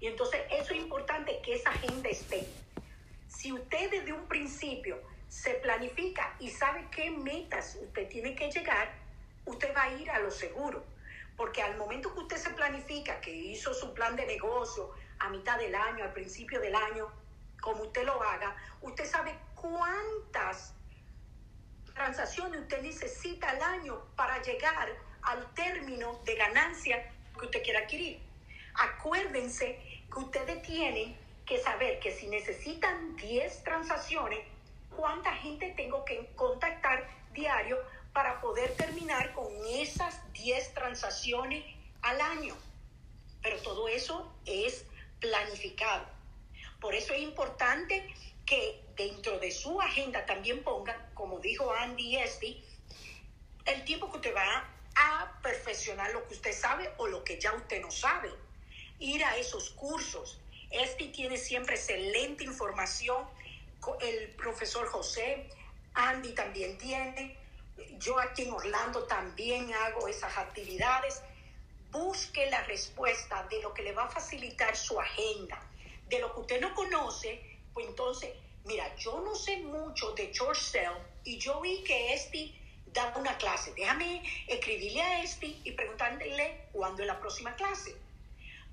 Y 0.00 0.06
entonces 0.06 0.40
eso 0.50 0.72
es 0.72 0.80
importante 0.80 1.40
que 1.42 1.54
esa 1.54 1.70
agenda 1.70 2.08
esté. 2.08 2.46
Si 3.28 3.52
usted 3.52 3.90
desde 3.90 4.12
un 4.12 4.26
principio 4.26 5.00
se 5.28 5.54
planifica 5.54 6.34
y 6.40 6.48
sabe 6.48 6.88
qué 6.90 7.10
metas 7.10 7.78
usted 7.80 8.08
tiene 8.08 8.34
que 8.34 8.50
llegar, 8.50 8.92
usted 9.44 9.74
va 9.74 9.84
a 9.84 9.92
ir 9.92 10.10
a 10.10 10.18
lo 10.18 10.30
seguro. 10.30 10.84
Porque 11.36 11.62
al 11.62 11.76
momento 11.76 12.12
que 12.12 12.20
usted 12.20 12.36
se 12.36 12.50
planifica, 12.50 13.20
que 13.20 13.30
hizo 13.30 13.72
su 13.72 13.94
plan 13.94 14.16
de 14.16 14.26
negocio 14.26 14.90
a 15.20 15.28
mitad 15.30 15.58
del 15.58 15.74
año, 15.74 16.04
al 16.04 16.12
principio 16.12 16.60
del 16.60 16.74
año, 16.74 17.08
como 17.60 17.82
usted 17.82 18.04
lo 18.04 18.22
haga, 18.22 18.56
usted 18.80 19.04
sabe 19.06 19.34
cuántas 19.54 20.74
transacciones 21.94 22.62
usted 22.62 22.82
necesita 22.82 23.50
al 23.50 23.62
año 23.62 24.02
para 24.16 24.40
llegar 24.42 24.88
al 25.22 25.54
término 25.54 26.20
de 26.24 26.34
ganancia 26.34 27.12
que 27.40 27.46
usted 27.46 27.62
quiera 27.62 27.80
adquirir. 27.80 28.20
Acuérdense 28.74 29.80
que 30.12 30.18
ustedes 30.18 30.62
tienen 30.62 31.16
que 31.46 31.58
saber 31.58 31.98
que 31.98 32.12
si 32.12 32.28
necesitan 32.28 33.16
10 33.16 33.64
transacciones, 33.64 34.38
cuánta 34.96 35.34
gente 35.34 35.72
tengo 35.76 36.04
que 36.04 36.30
contactar 36.36 37.08
diario 37.32 37.78
para 38.12 38.40
poder 38.40 38.74
terminar 38.76 39.32
con 39.32 39.48
esas 39.66 40.32
10 40.32 40.74
transacciones 40.74 41.64
al 42.02 42.20
año. 42.20 42.56
Pero 43.42 43.56
todo 43.62 43.88
eso 43.88 44.32
es 44.46 44.84
planificado. 45.20 46.06
Por 46.80 46.94
eso 46.94 47.12
es 47.14 47.22
importante 47.22 48.06
que 48.46 48.82
dentro 48.96 49.38
de 49.38 49.50
su 49.50 49.80
agenda 49.80 50.26
también 50.26 50.62
ponga, 50.62 51.10
como 51.14 51.38
dijo 51.38 51.72
Andy 51.72 52.16
Esty, 52.16 52.62
el 53.66 53.84
tiempo 53.84 54.10
que 54.10 54.16
usted 54.16 54.34
va 54.34 54.68
perfeccionar 55.42 56.12
lo 56.12 56.26
que 56.26 56.34
usted 56.34 56.52
sabe 56.52 56.92
o 56.98 57.06
lo 57.06 57.24
que 57.24 57.38
ya 57.40 57.52
usted 57.52 57.80
no 57.80 57.90
sabe. 57.90 58.30
Ir 58.98 59.24
a 59.24 59.36
esos 59.36 59.70
cursos. 59.70 60.40
Este 60.70 61.06
tiene 61.06 61.36
siempre 61.36 61.74
excelente 61.76 62.44
información. 62.44 63.26
El 64.00 64.30
profesor 64.36 64.86
José, 64.88 65.48
Andy 65.94 66.32
también 66.34 66.76
tiene. 66.78 67.36
Yo 67.98 68.18
aquí 68.18 68.42
en 68.42 68.52
Orlando 68.52 69.04
también 69.04 69.72
hago 69.72 70.06
esas 70.08 70.36
actividades. 70.36 71.22
Busque 71.90 72.48
la 72.50 72.62
respuesta 72.64 73.46
de 73.50 73.60
lo 73.62 73.74
que 73.74 73.82
le 73.82 73.92
va 73.92 74.04
a 74.04 74.10
facilitar 74.10 74.76
su 74.76 75.00
agenda. 75.00 75.60
De 76.08 76.18
lo 76.18 76.32
que 76.34 76.40
usted 76.40 76.60
no 76.60 76.74
conoce, 76.74 77.58
pues 77.72 77.86
entonces, 77.86 78.30
mira, 78.64 78.94
yo 78.96 79.20
no 79.20 79.34
sé 79.34 79.58
mucho 79.58 80.12
de 80.12 80.32
George 80.32 80.62
Sell 80.62 80.92
y 81.24 81.38
yo 81.38 81.60
vi 81.60 81.82
que 81.82 82.14
este 82.14 82.59
da 82.92 83.12
una 83.16 83.36
clase. 83.38 83.72
Déjame 83.74 84.22
escribirle 84.46 85.02
a 85.02 85.22
este 85.22 85.46
y 85.64 85.72
preguntarle 85.72 86.66
cuándo 86.72 87.02
es 87.02 87.08
la 87.08 87.20
próxima 87.20 87.54
clase. 87.54 87.94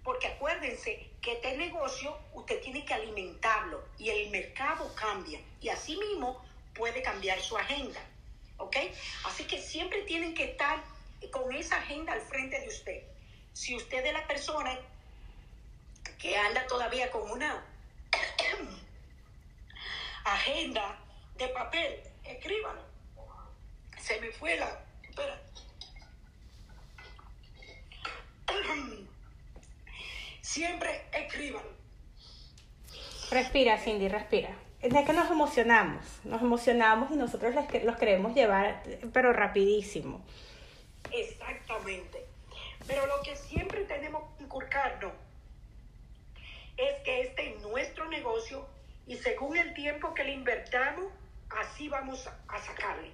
Porque 0.04 0.28
acuérdense 0.28 1.10
que 1.22 1.34
este 1.34 1.58
negocio 1.58 2.18
usted 2.34 2.62
tiene 2.62 2.86
que 2.86 2.94
alimentarlo 2.94 3.84
y 3.98 4.10
el 4.10 4.30
mercado 4.30 4.94
cambia 4.96 5.40
y 5.62 5.70
así 5.70 5.98
mismo 5.98 6.44
puede 6.74 7.02
cambiar 7.02 7.40
su 7.42 7.58
agenda. 7.58 8.00
¿Ok? 8.58 8.78
Así 9.26 9.44
que 9.44 9.62
siempre 9.62 10.04
tienen 10.04 10.34
que 10.34 10.46
estar 10.46 10.82
con 11.32 11.54
esa 11.54 11.78
agenda 11.78 12.14
al 12.14 12.22
frente 12.22 12.60
de 12.60 12.68
usted. 12.68 13.04
Si 13.54 13.76
usted 13.76 14.06
es 14.06 14.14
la 14.14 14.26
persona 14.28 14.80
que 16.20 16.38
anda 16.38 16.66
todavía 16.68 17.12
con 17.12 17.30
una 17.30 17.66
agenda 20.24 20.98
de 21.36 21.48
papel, 21.50 22.02
escríbalo. 22.24 22.97
Se 24.08 24.22
me 24.22 24.32
fue 24.32 24.56
la... 24.56 24.70
Espera. 25.04 25.42
Siempre 30.42 31.04
escríbalo. 31.12 31.70
Respira, 33.32 33.78
Cindy, 33.78 34.08
respira. 34.08 34.56
Es 34.82 34.94
que 34.94 35.12
nos 35.12 35.30
emocionamos, 35.30 36.06
nos 36.24 36.42
emocionamos 36.42 37.12
y 37.12 37.16
nosotros 37.16 37.54
los 37.54 37.98
queremos 37.98 38.34
llevar, 38.34 38.82
pero 39.12 39.34
rapidísimo. 39.34 40.26
Exactamente. 41.12 42.26
Pero 42.88 43.08
lo 43.08 43.22
que 43.24 43.36
siempre 43.36 43.84
tenemos 43.84 44.24
que 44.38 44.46
inculcarnos 44.46 45.12
es 46.78 47.02
que 47.04 47.24
este 47.24 47.56
es 47.56 47.62
nuestro 47.62 48.08
negocio 48.08 48.66
y 49.06 49.18
según 49.18 49.58
el 49.58 49.74
tiempo 49.74 50.14
que 50.14 50.24
le 50.24 50.32
invertamos, 50.32 51.08
así 51.50 51.90
vamos 51.90 52.26
a 52.48 52.60
sacarle. 52.60 53.12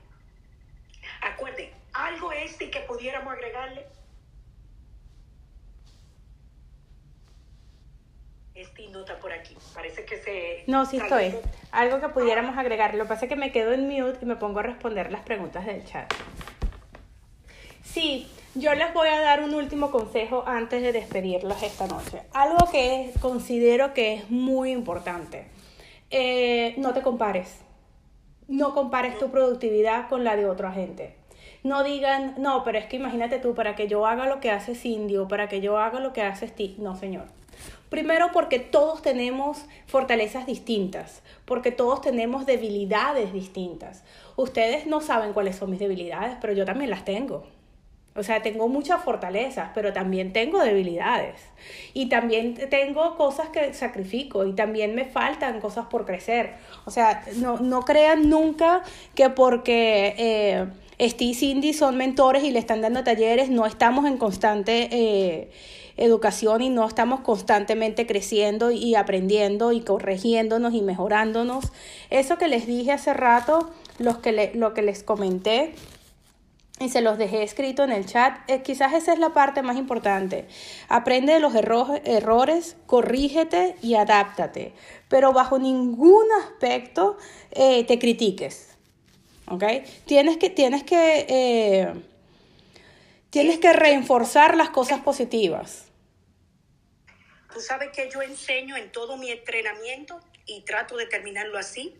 Acuerden, 1.22 1.70
algo 1.94 2.32
este 2.32 2.70
que 2.70 2.80
pudiéramos 2.82 3.34
agregarle. 3.34 3.86
Este 8.56 8.88
nota 8.90 9.18
por 9.20 9.32
aquí. 9.32 9.56
Parece 9.74 10.06
que 10.06 10.18
se. 10.18 10.64
No, 10.68 10.86
sí 10.86 10.98
estoy. 10.98 11.36
Algo 11.72 12.00
que 12.00 12.10
pudiéramos 12.10 12.58
agregar. 12.58 12.94
Lo 12.94 13.04
que 13.04 13.10
pasa 13.10 13.26
es 13.26 13.30
que 13.30 13.36
me 13.36 13.52
quedo 13.52 13.74
en 13.74 13.88
mute 13.88 14.20
y 14.22 14.26
me 14.26 14.36
pongo 14.36 14.60
a 14.60 14.64
responder 14.64 15.12
las 15.12 15.22
preguntas 15.22 15.66
del 15.66 15.84
chat. 15.86 16.14
Sí, 17.84 18.28
yo 18.56 18.76
les 18.76 18.94
voy 18.94 19.08
a 19.10 19.20
dar 19.20 19.42
un 19.42 19.56
último 19.56 19.90
consejo 19.90 20.44
antes 20.46 20.84
de 20.84 20.92
despedirlos 20.92 21.64
esta 21.64 21.88
noche. 21.88 22.22
Algo 22.34 22.70
que 22.72 23.12
considero 23.20 23.94
que 23.94 24.14
es 24.14 24.30
muy 24.30 24.72
importante. 24.72 25.48
Eh, 26.12 26.76
no 26.78 26.94
te 26.94 27.02
compares. 27.02 27.63
No 28.48 28.74
compares 28.74 29.18
tu 29.18 29.30
productividad 29.32 30.10
con 30.10 30.24
la 30.24 30.36
de 30.36 30.46
otro 30.46 30.68
agente. 30.68 31.16
No 31.64 31.84
digan, 31.84 32.36
no, 32.38 32.64
pero 32.64 32.78
es 32.78 32.86
que 32.86 32.98
imagínate 32.98 33.40
tú, 33.40 33.56
para 33.56 33.76
que 33.76 33.88
yo 33.88 34.06
haga 34.06 34.26
lo 34.26 34.40
que 34.42 34.52
hace 34.52 34.76
Cindy 34.76 35.18
o 35.18 35.28
para 35.28 35.48
que 35.48 35.62
yo 35.62 35.78
haga 35.78 36.00
lo 36.00 36.12
que 36.12 36.22
hace 36.22 36.48
Steve. 36.48 36.76
No, 36.78 36.96
señor. 36.96 37.26
Primero 37.90 38.32
porque 38.34 38.60
todos 38.60 39.02
tenemos 39.02 39.66
fortalezas 39.86 40.46
distintas, 40.46 41.22
porque 41.46 41.72
todos 41.72 42.02
tenemos 42.02 42.46
debilidades 42.46 43.32
distintas. 43.32 44.04
Ustedes 44.36 44.88
no 44.88 45.00
saben 45.00 45.32
cuáles 45.32 45.56
son 45.56 45.70
mis 45.70 45.80
debilidades, 45.80 46.36
pero 46.42 46.54
yo 46.54 46.66
también 46.66 46.90
las 46.90 47.06
tengo. 47.06 47.46
O 48.16 48.22
sea, 48.22 48.44
tengo 48.44 48.68
muchas 48.68 49.04
fortalezas, 49.04 49.72
pero 49.74 49.92
también 49.92 50.34
tengo 50.34 50.60
debilidades. 50.60 51.36
Y 51.94 52.10
también 52.10 52.54
tengo 52.70 53.16
cosas 53.16 53.50
que 53.50 53.74
sacrifico 53.74 54.46
y 54.46 54.54
también 54.54 54.94
me 54.94 55.06
faltan 55.06 55.60
cosas 55.60 55.88
por 55.88 56.06
crecer. 56.06 56.54
O 56.86 56.92
sea, 56.92 57.24
no, 57.38 57.58
no 57.58 57.82
crean 57.82 58.30
nunca 58.30 58.84
que 59.16 59.32
porque 59.32 60.14
eh, 60.18 60.68
Steve 61.10 61.32
y 61.32 61.34
Cindy 61.34 61.74
son 61.74 61.98
mentores 61.98 62.44
y 62.44 62.52
le 62.52 62.60
están 62.60 62.82
dando 62.82 63.04
talleres, 63.04 63.50
no 63.50 63.66
estamos 63.66 64.06
en 64.06 64.18
constante 64.18 64.90
eh, 64.92 65.50
educación 65.98 66.62
y 66.62 66.70
no 66.70 66.88
estamos 66.88 67.22
constantemente 67.22 68.06
creciendo 68.06 68.70
y 68.70 68.94
aprendiendo 68.94 69.72
y 69.72 69.82
corrigiéndonos 69.82 70.76
y 70.76 70.82
mejorándonos. 70.82 71.72
Eso 72.12 72.38
que 72.38 72.48
les 72.48 72.68
dije 72.68 72.92
hace 72.92 73.14
rato, 73.14 73.72
los 73.98 74.18
que 74.18 74.52
lo 74.54 74.74
que 74.76 74.84
les 74.84 75.02
comenté, 75.02 75.74
y 76.80 76.90
se 76.90 77.02
los 77.02 77.18
dejé 77.18 77.44
escrito 77.44 77.84
en 77.84 77.92
el 77.92 78.06
chat. 78.06 78.50
Eh, 78.50 78.62
quizás 78.62 78.94
esa 78.94 79.14
es 79.14 79.20
la 79.20 79.30
parte 79.34 79.62
más 79.62 79.78
importante. 79.78 80.48
Aprende 80.90 81.34
de 81.34 81.40
los 81.40 81.54
errores, 81.56 82.76
corrígete 82.86 83.76
y 83.82 83.96
adáptate, 83.96 84.74
pero 85.08 85.34
bajo 85.34 85.60
ningún 85.60 86.26
aspecto 86.44 87.18
eh, 87.52 87.84
te 87.86 88.00
critiques. 88.00 88.70
¿Ok? 89.48 89.64
Tienes 90.06 90.38
que, 90.38 90.50
tienes 90.50 90.84
que, 90.84 91.26
eh, 91.28 91.94
tienes 93.30 93.60
que 93.60 93.74
reforzar 93.74 94.56
las 94.56 94.70
cosas 94.70 95.02
positivas. 95.02 95.86
Tú 97.54 97.60
sabes 97.60 97.90
que 97.92 98.10
yo 98.12 98.22
enseño 98.24 98.76
en 98.78 98.92
todo 98.92 99.18
mi 99.18 99.30
entrenamiento 99.30 100.20
y 100.48 100.62
trato 100.62 100.98
de 100.98 101.06
terminarlo 101.06 101.60
así. 101.60 101.94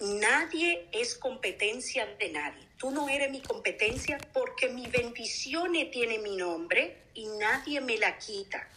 Nadie 0.00 0.88
es 0.92 1.14
competencia 1.14 2.06
de 2.18 2.30
nadie 2.30 2.67
Tú 2.78 2.92
no 2.92 3.08
eres 3.08 3.28
mi 3.30 3.40
competencia 3.42 4.18
porque 4.32 4.68
mi 4.68 4.86
bendiciones 4.86 5.90
tiene 5.90 6.18
mi 6.18 6.36
nombre 6.36 6.96
y 7.12 7.26
nadie 7.26 7.80
me 7.80 7.98
la 7.98 8.16
quita. 8.18 8.68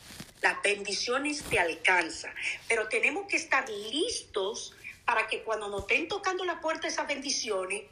Las 0.42 0.60
bendiciones 0.64 1.44
te 1.44 1.60
alcanzan, 1.60 2.34
pero 2.68 2.88
tenemos 2.88 3.28
que 3.28 3.38
estar 3.38 3.70
listos 3.70 4.74
para 5.06 5.28
que 5.28 5.44
cuando 5.44 5.68
nos 5.68 5.82
estén 5.82 6.08
tocando 6.08 6.44
la 6.46 6.60
puerta 6.60 6.88
esas 6.88 7.08
bendiciones, 7.08 7.84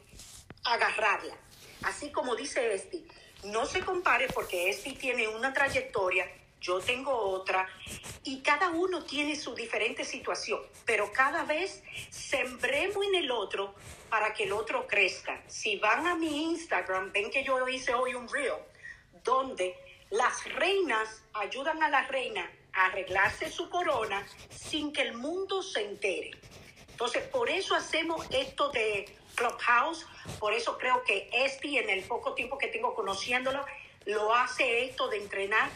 agarrarla. 0.64 1.36
Así 1.82 2.10
como 2.10 2.34
dice 2.34 2.74
Esti, 2.74 3.06
no 3.44 3.64
se 3.66 3.80
compare 3.82 4.26
porque 4.34 4.68
Esti 4.68 4.94
tiene 4.94 5.28
una 5.28 5.52
trayectoria 5.52 6.26
yo 6.60 6.78
tengo 6.80 7.12
otra, 7.12 7.66
y 8.22 8.42
cada 8.42 8.68
uno 8.68 9.02
tiene 9.04 9.34
su 9.34 9.54
diferente 9.54 10.04
situación, 10.04 10.60
pero 10.84 11.10
cada 11.12 11.44
vez 11.44 11.82
sembremos 12.10 13.04
en 13.06 13.14
el 13.14 13.30
otro 13.30 13.74
para 14.10 14.34
que 14.34 14.44
el 14.44 14.52
otro 14.52 14.86
crezca. 14.86 15.42
Si 15.46 15.76
van 15.76 16.06
a 16.06 16.14
mi 16.14 16.50
Instagram, 16.50 17.12
ven 17.12 17.30
que 17.30 17.42
yo 17.42 17.66
hice 17.66 17.94
hoy 17.94 18.14
un 18.14 18.28
reel 18.28 18.54
donde 19.24 19.74
las 20.10 20.44
reinas 20.54 21.22
ayudan 21.32 21.82
a 21.82 21.88
la 21.88 22.06
reina 22.06 22.50
a 22.72 22.86
arreglarse 22.86 23.50
su 23.50 23.70
corona 23.70 24.26
sin 24.50 24.92
que 24.92 25.02
el 25.02 25.14
mundo 25.14 25.62
se 25.62 25.84
entere. 25.84 26.32
Entonces, 26.90 27.22
por 27.28 27.48
eso 27.48 27.74
hacemos 27.74 28.26
esto 28.30 28.70
de 28.70 29.06
Clubhouse, 29.34 30.06
por 30.38 30.52
eso 30.52 30.76
creo 30.76 31.02
que 31.04 31.30
este, 31.32 31.78
en 31.78 31.88
el 31.88 32.02
poco 32.04 32.34
tiempo 32.34 32.58
que 32.58 32.68
tengo 32.68 32.94
conociéndolo, 32.94 33.64
lo 34.04 34.34
hace 34.34 34.84
esto 34.84 35.08
de 35.08 35.18
entrenar 35.18 35.70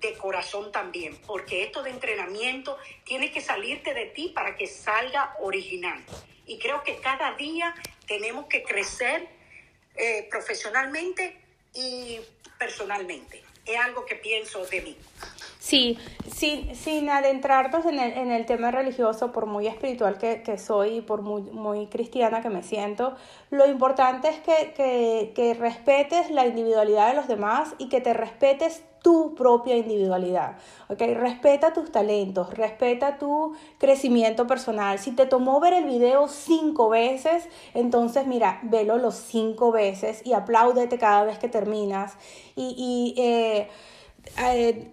de 0.00 0.14
corazón 0.14 0.72
también, 0.72 1.16
porque 1.26 1.64
esto 1.64 1.82
de 1.82 1.90
entrenamiento 1.90 2.76
tiene 3.04 3.30
que 3.30 3.40
salirte 3.40 3.94
de 3.94 4.06
ti 4.06 4.32
para 4.34 4.56
que 4.56 4.66
salga 4.66 5.34
original. 5.40 6.02
Y 6.46 6.58
creo 6.58 6.82
que 6.82 6.96
cada 6.96 7.34
día 7.34 7.74
tenemos 8.06 8.46
que 8.46 8.62
crecer 8.62 9.28
eh, 9.96 10.26
profesionalmente 10.30 11.36
y 11.74 12.20
personalmente. 12.58 13.42
Es 13.64 13.78
algo 13.78 14.04
que 14.04 14.14
pienso 14.14 14.64
de 14.66 14.80
mí. 14.80 14.96
Sí, 15.58 15.98
sin, 16.32 16.76
sin 16.76 17.10
adentrarnos 17.10 17.86
en 17.86 17.98
el, 17.98 18.12
en 18.12 18.30
el 18.30 18.46
tema 18.46 18.70
religioso, 18.70 19.32
por 19.32 19.46
muy 19.46 19.66
espiritual 19.66 20.16
que, 20.16 20.44
que 20.44 20.58
soy 20.58 20.98
y 20.98 21.00
por 21.00 21.22
muy, 21.22 21.42
muy, 21.42 21.88
cristiana 21.88 22.40
que 22.40 22.50
me 22.50 22.62
siento, 22.62 23.16
lo 23.50 23.66
importante 23.66 24.28
es 24.28 24.36
que, 24.36 24.72
que, 24.76 25.32
que 25.34 25.54
respetes 25.54 26.30
la 26.30 26.46
individualidad 26.46 27.08
de 27.08 27.14
los 27.14 27.26
demás 27.26 27.74
y 27.78 27.88
que 27.88 28.00
te 28.00 28.14
respetes 28.14 28.84
tu 29.06 29.36
propia 29.36 29.76
individualidad. 29.76 30.56
Respeta 30.88 31.72
tus 31.72 31.92
talentos, 31.92 32.52
respeta 32.52 33.18
tu 33.18 33.54
crecimiento 33.78 34.48
personal. 34.48 34.98
Si 34.98 35.12
te 35.12 35.26
tomó 35.26 35.60
ver 35.60 35.74
el 35.74 35.84
video 35.84 36.26
cinco 36.26 36.88
veces, 36.88 37.48
entonces 37.74 38.26
mira, 38.26 38.58
velo 38.64 38.98
los 38.98 39.14
cinco 39.14 39.70
veces 39.70 40.26
y 40.26 40.32
apláudete 40.32 40.98
cada 40.98 41.22
vez 41.22 41.38
que 41.38 41.46
terminas. 41.46 42.14
Y, 42.56 43.14
eh, 43.16 43.68
eh, 44.42 44.90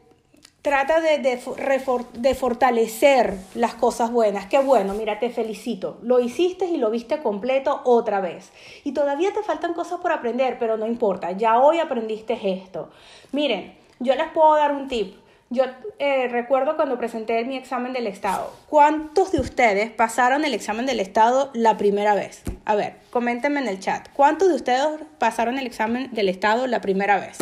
trata 0.62 1.00
de, 1.00 1.18
de, 1.18 2.36
fortalecer 2.36 3.36
las 3.56 3.74
cosas 3.74 4.12
buenas. 4.12 4.46
Qué 4.46 4.60
bueno, 4.60 4.94
mira, 4.94 5.18
te 5.18 5.32
felicito. 5.32 5.98
Lo 6.04 6.20
hiciste 6.20 6.66
y 6.66 6.78
lo 6.78 6.92
viste 6.92 7.24
completo 7.24 7.82
otra 7.84 8.22
vez. 8.22 8.52
Y 8.84 8.92
todavía 8.92 9.34
te 9.34 9.42
faltan 9.42 9.74
cosas 9.74 10.00
por 10.02 10.12
aprender, 10.12 10.58
pero 10.60 10.78
no 10.78 10.86
importa. 10.86 11.32
Ya 11.32 11.60
hoy 11.60 11.80
aprendiste 11.80 12.38
esto. 12.44 12.92
Miren, 13.32 13.82
yo 14.04 14.16
les 14.16 14.28
puedo 14.32 14.56
dar 14.56 14.74
un 14.74 14.88
tip. 14.88 15.16
Yo 15.50 15.66
eh, 16.00 16.28
recuerdo 16.30 16.76
cuando 16.76 16.98
presenté 16.98 17.46
mi 17.46 17.58
examen 17.58 17.94
del 17.94 18.08
Estado. 18.08 18.52
¿Cuántos 18.70 19.32
de 19.32 19.40
ustedes 19.40 19.92
pasaron 19.92 20.46
el 20.46 20.54
examen 20.56 20.88
del 20.88 21.00
Estado 21.00 21.52
la 21.54 21.78
primera 21.78 22.16
vez? 22.16 22.42
A 22.66 22.74
ver, 22.74 22.98
coméntenme 23.12 23.60
en 23.60 23.68
el 23.68 23.80
chat. 23.80 24.10
¿Cuántos 24.14 24.50
de 24.50 24.56
ustedes 24.56 24.88
pasaron 25.20 25.60
el 25.60 25.68
examen 25.68 26.12
del 26.12 26.30
Estado 26.30 26.66
la 26.66 26.82
primera 26.82 27.20
vez? 27.20 27.38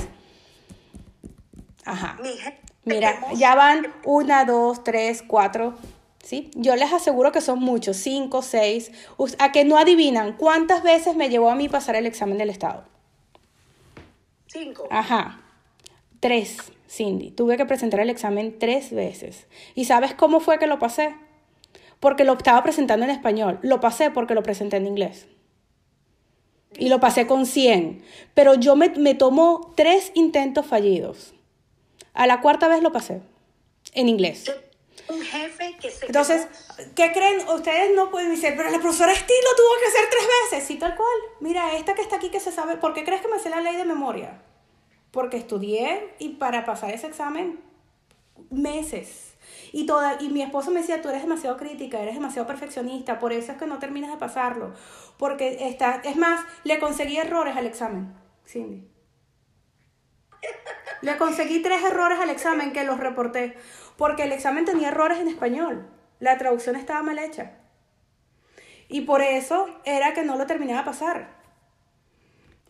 Ajá. 1.86 2.18
Mira, 2.84 3.18
ya 3.36 3.55
van 3.55 3.88
una, 4.03 4.43
dos, 4.43 4.84
tres, 4.84 5.24
cuatro. 5.26 5.76
¿Sí? 6.22 6.51
Yo 6.53 6.76
les 6.76 6.91
aseguro 6.91 7.32
que 7.32 7.39
son 7.39 7.59
muchos, 7.59 7.95
cinco, 7.97 8.41
seis. 8.41 8.91
A 9.39 9.53
que 9.53 9.64
no 9.64 9.78
adivinan 9.78 10.34
cuántas 10.34 10.84
veces 10.84 11.16
me 11.16 11.30
llevó 11.30 11.49
a 11.49 11.55
mí 11.55 11.70
pasar 11.70 11.95
el 11.95 12.05
examen 12.05 12.38
del 12.38 12.49
Estado. 12.49 12.84
Cinco. 14.47 14.88
Ajá. 14.91 15.39
Tres, 16.22 16.72
Cindy. 16.88 17.32
Tuve 17.32 17.57
que 17.57 17.65
presentar 17.65 17.99
el 17.99 18.11
examen 18.11 18.59
tres 18.59 18.93
veces. 18.93 19.47
¿Y 19.74 19.86
sabes 19.86 20.13
cómo 20.13 20.39
fue 20.39 20.59
que 20.59 20.67
lo 20.67 20.78
pasé? 20.78 21.15
Porque 21.99 22.24
lo 22.24 22.34
estaba 22.34 22.61
presentando 22.61 23.05
en 23.05 23.11
español. 23.11 23.57
Lo 23.63 23.80
pasé 23.80 24.11
porque 24.11 24.36
lo 24.36 24.43
presenté 24.43 24.78
en 24.78 24.86
inglés. 24.86 25.28
Y 26.78 26.89
lo 26.89 26.99
pasé 26.99 27.26
con 27.26 27.47
100. 27.47 28.03
Pero 28.36 28.53
yo 28.53 28.76
me, 28.76 28.89
me 28.89 29.15
tomó 29.15 29.74
tres 29.76 30.11
intentos 30.13 30.67
fallidos. 30.67 31.34
A 32.13 32.28
la 32.28 32.39
cuarta 32.39 32.67
vez 32.67 32.84
lo 32.84 32.91
pasé, 32.91 33.22
en 33.93 34.07
inglés. 34.07 34.45
Un 35.07 35.22
jefe 35.22 35.76
que 35.82 35.89
se 35.89 36.05
Entonces, 36.05 36.47
¿qué 36.95 37.11
creen? 37.11 37.47
Ustedes 37.49 37.95
no 37.95 38.11
pueden 38.11 38.30
decir, 38.30 38.53
pero 38.55 38.69
la 38.69 38.80
profesora 38.80 39.11
Estilo 39.11 39.49
tuvo 39.57 39.80
que 39.82 39.88
hacer 39.88 40.09
tres 40.11 40.28
veces. 40.43 40.67
Sí, 40.67 40.76
tal 40.76 40.95
cual. 40.95 41.17
Mira, 41.39 41.76
esta 41.78 41.95
que 41.95 42.03
está 42.03 42.17
aquí 42.17 42.30
que 42.30 42.39
se 42.39 42.51
sabe, 42.51 42.78
¿por 42.78 42.93
qué 42.93 43.03
crees 43.03 43.22
que 43.22 43.28
me 43.28 43.39
sé 43.39 43.49
la 43.49 43.61
ley 43.61 43.76
de 43.76 43.86
memoria? 43.86 44.39
Porque 45.12 45.38
estudié 45.38 46.16
y 46.20 46.30
para 46.30 46.66
pasar 46.66 46.91
ese 46.91 47.07
examen, 47.07 47.59
meses. 48.49 49.36
Y, 49.72 49.86
toda, 49.86 50.18
y 50.22 50.30
mi 50.30 50.41
esposo 50.41 50.72
me 50.72 50.82
decía, 50.82 51.01
tú 51.01 51.09
eres 51.09 51.22
demasiado 51.22 51.57
crítica, 51.57 51.99
eres 51.99 52.16
demasiado 52.16 52.47
perfeccionista, 52.47 53.20
por 53.20 53.34
eso 53.34 53.51
es 53.51 53.57
que 53.57 53.66
no 53.66 53.80
terminas 53.80 54.12
de 54.12 54.18
pasarlo. 54.18 54.74
Porque 55.18 55.68
está, 55.68 56.01
es 56.03 56.18
más, 56.18 56.45
le 56.64 56.80
conseguí 56.80 57.18
errores 57.18 57.55
al 57.55 57.66
examen, 57.66 58.14
Cindy. 58.45 58.88
Le 61.01 61.18
conseguí 61.18 61.62
tres 61.62 61.84
errores 61.84 62.20
al 62.20 62.30
examen 62.30 62.74
que 62.74 62.84
los 62.84 62.99
reporté, 62.99 63.55
porque 63.97 64.24
el 64.24 64.32
examen 64.32 64.66
tenía 64.66 64.89
errores 64.89 65.20
en 65.20 65.28
español. 65.28 65.89
La 66.20 66.38
traducción 66.38 66.76
estaba 66.76 67.01
mal 67.01 67.18
hecha. 67.18 67.53
Y 68.88 69.01
por 69.01 69.22
eso 69.22 69.68
era 69.86 70.14
que 70.14 70.24
no 70.24 70.38
lo 70.38 70.45
terminaba 70.45 70.80
de 70.80 70.86
pasar. 70.86 71.41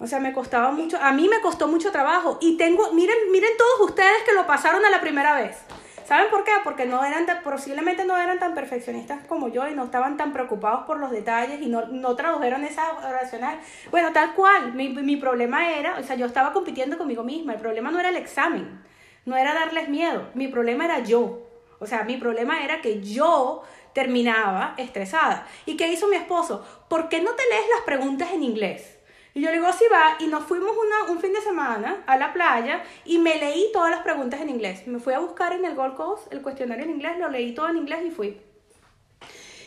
O 0.01 0.07
sea, 0.07 0.19
me 0.19 0.33
costaba 0.33 0.71
mucho, 0.71 0.97
a 0.99 1.11
mí 1.11 1.29
me 1.29 1.41
costó 1.41 1.67
mucho 1.67 1.91
trabajo. 1.91 2.39
Y 2.41 2.57
tengo, 2.57 2.91
miren, 2.91 3.15
miren 3.31 3.51
todos 3.55 3.91
ustedes 3.91 4.23
que 4.25 4.33
lo 4.33 4.47
pasaron 4.47 4.83
a 4.83 4.89
la 4.89 4.99
primera 4.99 5.35
vez. 5.35 5.57
¿Saben 6.05 6.31
por 6.31 6.43
qué? 6.43 6.51
Porque 6.63 6.87
no 6.87 7.05
eran 7.05 7.25
posiblemente 7.43 8.03
no 8.03 8.17
eran 8.17 8.39
tan 8.39 8.55
perfeccionistas 8.55 9.25
como 9.27 9.47
yo 9.49 9.67
y 9.69 9.75
no 9.75 9.85
estaban 9.85 10.17
tan 10.17 10.33
preocupados 10.33 10.85
por 10.85 10.99
los 10.99 11.11
detalles 11.11 11.61
y 11.61 11.67
no, 11.67 11.85
no 11.85 12.15
tradujeron 12.15 12.63
esa 12.63 12.91
oracional. 13.07 13.59
Bueno, 13.91 14.11
tal 14.11 14.33
cual, 14.33 14.73
mi, 14.73 14.89
mi 14.89 15.17
problema 15.17 15.71
era, 15.71 15.99
o 15.99 16.03
sea, 16.03 16.15
yo 16.15 16.25
estaba 16.25 16.51
compitiendo 16.51 16.97
conmigo 16.97 17.23
misma, 17.23 17.53
el 17.53 17.59
problema 17.59 17.91
no 17.91 17.99
era 17.99 18.09
el 18.09 18.17
examen, 18.17 18.83
no 19.25 19.37
era 19.37 19.53
darles 19.53 19.87
miedo, 19.87 20.29
mi 20.33 20.47
problema 20.47 20.85
era 20.85 20.99
yo. 20.99 21.47
O 21.79 21.85
sea, 21.85 22.03
mi 22.03 22.17
problema 22.17 22.63
era 22.63 22.81
que 22.81 23.01
yo 23.01 23.63
terminaba 23.93 24.73
estresada. 24.77 25.47
¿Y 25.65 25.77
qué 25.77 25.87
hizo 25.93 26.07
mi 26.07 26.15
esposo? 26.15 26.65
¿Por 26.89 27.07
qué 27.07 27.21
no 27.21 27.31
te 27.31 27.43
lees 27.49 27.65
las 27.75 27.85
preguntas 27.85 28.31
en 28.33 28.43
inglés? 28.43 29.00
Y 29.33 29.41
yo 29.41 29.47
le 29.47 29.57
digo, 29.57 29.67
así 29.67 29.85
va, 29.91 30.17
y 30.19 30.27
nos 30.27 30.43
fuimos 30.43 30.71
una, 30.71 31.11
un 31.11 31.19
fin 31.19 31.31
de 31.31 31.41
semana 31.41 32.03
a 32.05 32.17
la 32.17 32.33
playa 32.33 32.83
y 33.05 33.17
me 33.17 33.37
leí 33.37 33.69
todas 33.71 33.89
las 33.89 34.01
preguntas 34.01 34.41
en 34.41 34.49
inglés. 34.49 34.85
Me 34.87 34.99
fui 34.99 35.13
a 35.13 35.19
buscar 35.19 35.53
en 35.53 35.63
el 35.63 35.75
Gold 35.75 35.95
Coast 35.95 36.33
el 36.33 36.41
cuestionario 36.41 36.83
en 36.83 36.91
inglés, 36.91 37.17
lo 37.17 37.29
leí 37.29 37.53
todo 37.53 37.69
en 37.69 37.77
inglés 37.77 38.01
y 38.05 38.11
fui. 38.11 38.41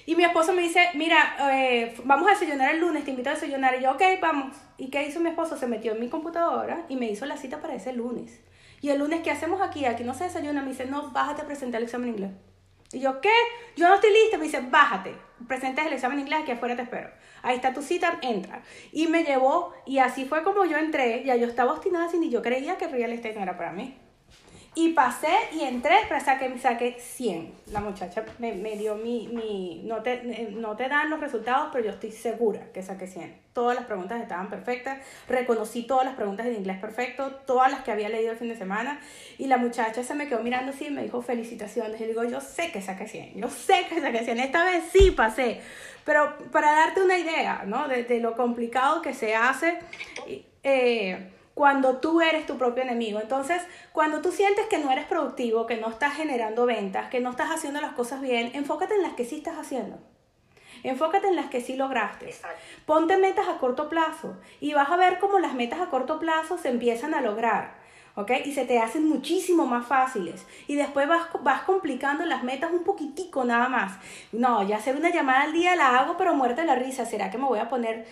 Y 0.07 0.17
mi 0.17 0.25
esposo 0.25 0.53
me 0.53 0.61
dice, 0.61 0.89
mira, 0.95 1.37
eh, 1.51 1.95
vamos 2.05 2.29
a 2.29 2.33
desayunar 2.33 2.75
el 2.75 2.81
lunes, 2.81 3.05
te 3.05 3.11
invito 3.11 3.31
a 3.31 3.35
desayunar. 3.35 3.75
Y 3.79 3.83
yo, 3.85 3.93
ok, 3.93 4.03
vamos. 4.21 4.55
¿Y 4.77 4.91
qué 4.91 5.07
hizo 5.07 5.19
mi 5.21 5.31
esposo? 5.31 5.57
Se 5.57 5.67
metió 5.67 5.93
en 5.93 6.01
mi 6.01 6.11
computadora 6.11 6.85
y 6.91 6.97
me 6.97 7.11
hizo 7.11 7.25
la 7.25 7.39
cita 7.39 7.63
para 7.63 7.75
ese 7.75 7.95
lunes. 7.95 8.43
Y 8.83 8.91
el 8.91 8.99
lunes, 8.99 9.23
¿qué 9.23 9.31
hacemos 9.31 9.63
aquí? 9.63 9.87
Aquí 9.87 10.05
no 10.05 10.13
se 10.13 10.25
desayuna. 10.25 10.61
Me 10.61 10.69
dice, 10.69 10.85
no, 10.85 11.11
bájate 11.11 11.41
a 11.41 11.47
presentar 11.47 11.79
el 11.79 11.85
examen 11.85 12.11
en 12.11 12.15
inglés. 12.17 12.33
Y 12.95 13.01
yo, 13.01 13.21
¿qué? 13.21 13.33
Yo 13.77 13.89
no 13.89 13.95
estoy 13.95 14.11
lista. 14.13 14.39
Me 14.39 14.45
dice, 14.45 14.61
bájate, 14.61 15.15
presentes 15.47 15.85
el 15.87 15.93
examen 15.93 16.19
en 16.19 16.25
inglés, 16.25 16.41
aquí 16.43 16.53
afuera 16.53 16.77
te 16.77 16.83
espero 16.83 17.11
ahí 17.45 17.57
está 17.57 17.73
tu 17.73 17.83
cita, 17.83 18.19
entra. 18.23 18.63
Y 18.91 19.07
me 19.07 19.23
llevó, 19.23 19.73
y 19.87 19.99
así 19.99 20.25
fue 20.25 20.43
como 20.43 20.65
yo 20.65 20.77
entré, 20.79 21.23
ya 21.25 21.37
yo 21.37 21.47
estaba 21.47 21.73
obstinada 21.73 22.09
sin 22.09 22.25
y 22.25 22.31
yo 22.31 22.43
creía 22.43 22.77
que 22.77 22.89
real 22.89 23.13
estate 23.13 23.37
no 23.37 23.43
era 23.43 23.57
para 23.57 23.73
mí. 23.73 23.97
Y 24.77 24.89
pasé 24.93 25.33
y 25.53 25.61
entré, 25.61 25.95
pero 26.09 26.21
saqué, 26.21 26.59
saqué 26.59 26.97
100. 26.99 27.53
La 27.71 27.81
muchacha 27.81 28.25
me, 28.39 28.53
dio 28.77 28.97
mi, 28.97 29.29
mi 29.29 29.83
no, 29.85 30.03
te, 30.03 30.15
eh, 30.15 30.49
no 30.51 30.77
te 30.77 30.89
dan 30.89 31.11
los 31.11 31.21
resultados, 31.21 31.69
pero 31.73 31.85
yo 31.85 31.91
estoy 31.93 32.11
segura 32.11 32.61
que 32.73 32.83
saqué 32.83 33.07
100. 33.07 33.37
Todas 33.53 33.77
las 33.77 33.85
preguntas 33.85 34.21
estaban 34.21 34.51
perfectas, 34.51 34.99
reconocí 35.29 35.85
todas 35.85 36.05
las 36.05 36.17
preguntas 36.17 36.47
en 36.47 36.55
inglés 36.55 36.79
perfecto, 36.81 37.31
todas 37.47 37.71
las 37.71 37.85
que 37.85 37.93
había 37.93 38.09
leído 38.09 38.33
el 38.33 38.37
fin 38.37 38.49
de 38.49 38.57
semana, 38.57 38.99
y 39.39 39.47
la 39.47 39.59
muchacha 39.59 40.03
se 40.03 40.15
me 40.17 40.29
quedó 40.29 40.43
mirando 40.43 40.73
así 40.73 40.87
y 40.87 40.91
me 40.91 41.05
dijo 41.05 41.23
felicitaciones. 41.23 42.01
Y 42.01 42.07
digo, 42.07 42.25
yo 42.25 42.41
sé 42.41 42.73
que 42.73 42.83
saqué 42.83 43.07
100, 43.07 43.35
yo 43.37 43.49
sé 43.49 43.87
que 43.89 44.01
saqué 44.01 44.25
100, 44.25 44.41
esta 44.41 44.65
vez 44.65 44.83
sí 44.93 45.13
pasé. 45.13 45.61
Pero 46.05 46.37
para 46.51 46.73
darte 46.73 47.01
una 47.01 47.17
idea, 47.17 47.63
¿no? 47.65 47.87
De, 47.87 48.03
de 48.03 48.19
lo 48.19 48.35
complicado 48.37 49.03
que 49.03 49.15
se 49.15 49.37
hace. 49.37 49.79
Eh, 50.65 51.31
cuando 51.55 51.99
tú 51.99 52.21
eres 52.21 52.47
tu 52.47 52.59
propio 52.59 52.83
enemigo. 52.83 53.21
Entonces, 53.21 53.63
cuando 53.93 54.21
tú 54.21 54.33
sientes 54.33 54.67
que 54.67 54.79
no 54.79 54.91
eres 54.91 55.07
productivo, 55.07 55.67
que 55.67 55.77
no 55.77 55.89
estás 55.89 56.15
generando 56.15 56.67
ventas, 56.67 57.09
que 57.09 57.21
no 57.21 57.31
estás 57.31 57.51
haciendo 57.51 57.81
las 57.81 57.93
cosas 57.93 58.21
bien, 58.21 58.51
enfócate 58.55 58.95
en 58.95 59.03
las 59.03 59.15
que 59.15 59.25
sí 59.25 59.37
estás 59.37 59.59
haciendo. 59.59 59.99
Enfócate 60.83 61.29
en 61.29 61.37
las 61.37 61.47
que 61.47 61.61
sí 61.61 61.77
lograste. 61.77 62.35
Ponte 62.85 63.17
metas 63.17 63.49
a 63.49 63.59
corto 63.59 63.89
plazo 63.89 64.37
y 64.61 64.75
vas 64.75 64.91
a 64.91 64.97
ver 64.97 65.19
cómo 65.19 65.39
las 65.39 65.55
metas 65.55 65.81
a 65.81 65.89
corto 65.89 66.19
plazo 66.19 66.59
se 66.59 66.69
empiezan 66.69 67.15
a 67.15 67.23
lograr. 67.23 67.83
¿ok? 68.17 68.31
Y 68.45 68.53
se 68.53 68.65
te 68.65 68.79
hacen 68.79 69.09
muchísimo 69.09 69.67
más 69.67 69.87
fáciles. 69.87 70.47
Y 70.67 70.77
después 70.77 71.09
vas, 71.09 71.29
vas 71.43 71.63
complicando 71.63 72.25
las 72.25 72.43
metas 72.43 72.73
un 72.73 72.85
poquitico 72.85 73.45
nada 73.45 73.69
más. 73.69 73.99
No, 74.33 74.63
ya 74.63 74.77
hacer 74.77 74.97
una 74.97 75.11
llamada 75.11 75.43
al 75.43 75.53
día 75.53 75.77
la 75.77 75.99
hago, 75.99 76.17
pero 76.17 76.35
muerte 76.35 76.65
la 76.65 76.75
risa. 76.75 77.07
¿Será 77.07 77.31
que 77.31 77.39
me 77.39 77.47
voy 77.47 77.59
a 77.59 77.69
poner 77.69 78.07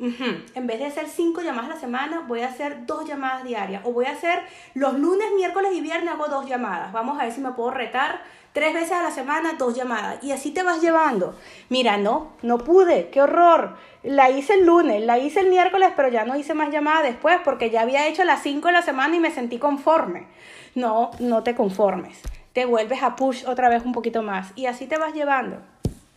en 0.00 0.66
vez 0.66 0.78
de 0.78 0.86
hacer 0.86 1.08
cinco 1.08 1.42
llamadas 1.42 1.70
a 1.70 1.74
la 1.74 1.80
semana, 1.80 2.24
voy 2.28 2.42
a 2.42 2.48
hacer 2.48 2.86
dos 2.86 3.06
llamadas 3.06 3.44
diarias. 3.44 3.82
O 3.84 3.92
voy 3.92 4.06
a 4.06 4.12
hacer 4.12 4.40
los 4.74 4.98
lunes, 4.98 5.26
miércoles 5.34 5.72
y 5.74 5.80
viernes 5.80 6.14
hago 6.14 6.28
dos 6.28 6.46
llamadas. 6.46 6.92
Vamos 6.92 7.18
a 7.18 7.24
ver 7.24 7.32
si 7.32 7.40
me 7.40 7.50
puedo 7.52 7.70
retar 7.70 8.20
tres 8.52 8.74
veces 8.74 8.92
a 8.92 9.02
la 9.02 9.10
semana, 9.10 9.54
dos 9.58 9.74
llamadas. 9.74 10.22
Y 10.22 10.30
así 10.30 10.52
te 10.52 10.62
vas 10.62 10.80
llevando. 10.80 11.34
Mira, 11.68 11.96
no, 11.96 12.32
no 12.42 12.58
pude, 12.58 13.10
qué 13.10 13.22
horror. 13.22 13.76
La 14.04 14.30
hice 14.30 14.54
el 14.54 14.66
lunes, 14.66 15.04
la 15.04 15.18
hice 15.18 15.40
el 15.40 15.50
miércoles, 15.50 15.92
pero 15.96 16.08
ya 16.08 16.24
no 16.24 16.36
hice 16.36 16.54
más 16.54 16.70
llamadas 16.70 17.02
después 17.02 17.38
porque 17.44 17.70
ya 17.70 17.80
había 17.80 18.06
hecho 18.06 18.22
las 18.24 18.42
cinco 18.42 18.68
de 18.68 18.74
la 18.74 18.82
semana 18.82 19.16
y 19.16 19.20
me 19.20 19.32
sentí 19.32 19.58
conforme. 19.58 20.28
No, 20.76 21.10
no 21.18 21.42
te 21.42 21.56
conformes. 21.56 22.20
Te 22.52 22.66
vuelves 22.66 23.02
a 23.02 23.16
push 23.16 23.44
otra 23.46 23.68
vez 23.68 23.84
un 23.84 23.92
poquito 23.92 24.22
más. 24.22 24.52
Y 24.54 24.66
así 24.66 24.86
te 24.86 24.96
vas 24.96 25.12
llevando. 25.12 25.58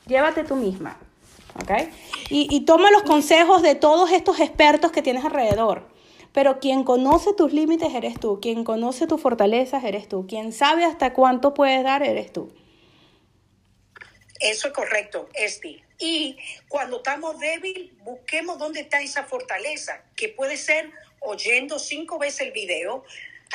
Llévate 0.05 0.43
tú 0.43 0.55
misma. 0.55 0.97
Y, 2.29 2.65
toma 2.65 2.91
los 2.91 3.03
consejos 3.03 3.61
de 3.61 3.75
todos 3.75 4.11
estos 4.11 4.39
expertos 4.39 4.91
que 4.91 5.01
tienes 5.01 5.25
alrededor. 5.25 5.89
Pero 6.33 6.59
quien 6.59 6.83
conoce 6.83 7.33
tus 7.33 7.51
límites 7.51 7.93
eres 7.93 8.17
tú, 8.19 8.39
quien 8.41 8.63
conoce 8.63 9.05
tus 9.05 9.19
fortalezas 9.21 9.83
eres 9.83 10.07
tú, 10.07 10.25
quien 10.27 10.53
sabe 10.53 10.85
hasta 10.85 11.13
cuánto 11.13 11.53
puedes 11.53 11.83
dar 11.83 12.03
eres 12.03 12.31
tú. 12.31 12.53
Eso 14.39 14.69
es 14.69 14.73
correcto, 14.73 15.29
Esti. 15.33 15.83
Y 15.99 16.37
cuando 16.67 16.97
estamos 16.97 17.37
débil, 17.39 17.95
busquemos 18.03 18.57
dónde 18.57 18.79
está 18.79 19.01
esa 19.01 19.23
fortaleza, 19.23 20.03
que 20.15 20.29
puede 20.29 20.57
ser 20.57 20.89
oyendo 21.19 21.77
cinco 21.77 22.17
veces 22.17 22.47
el 22.47 22.51
video, 22.51 23.03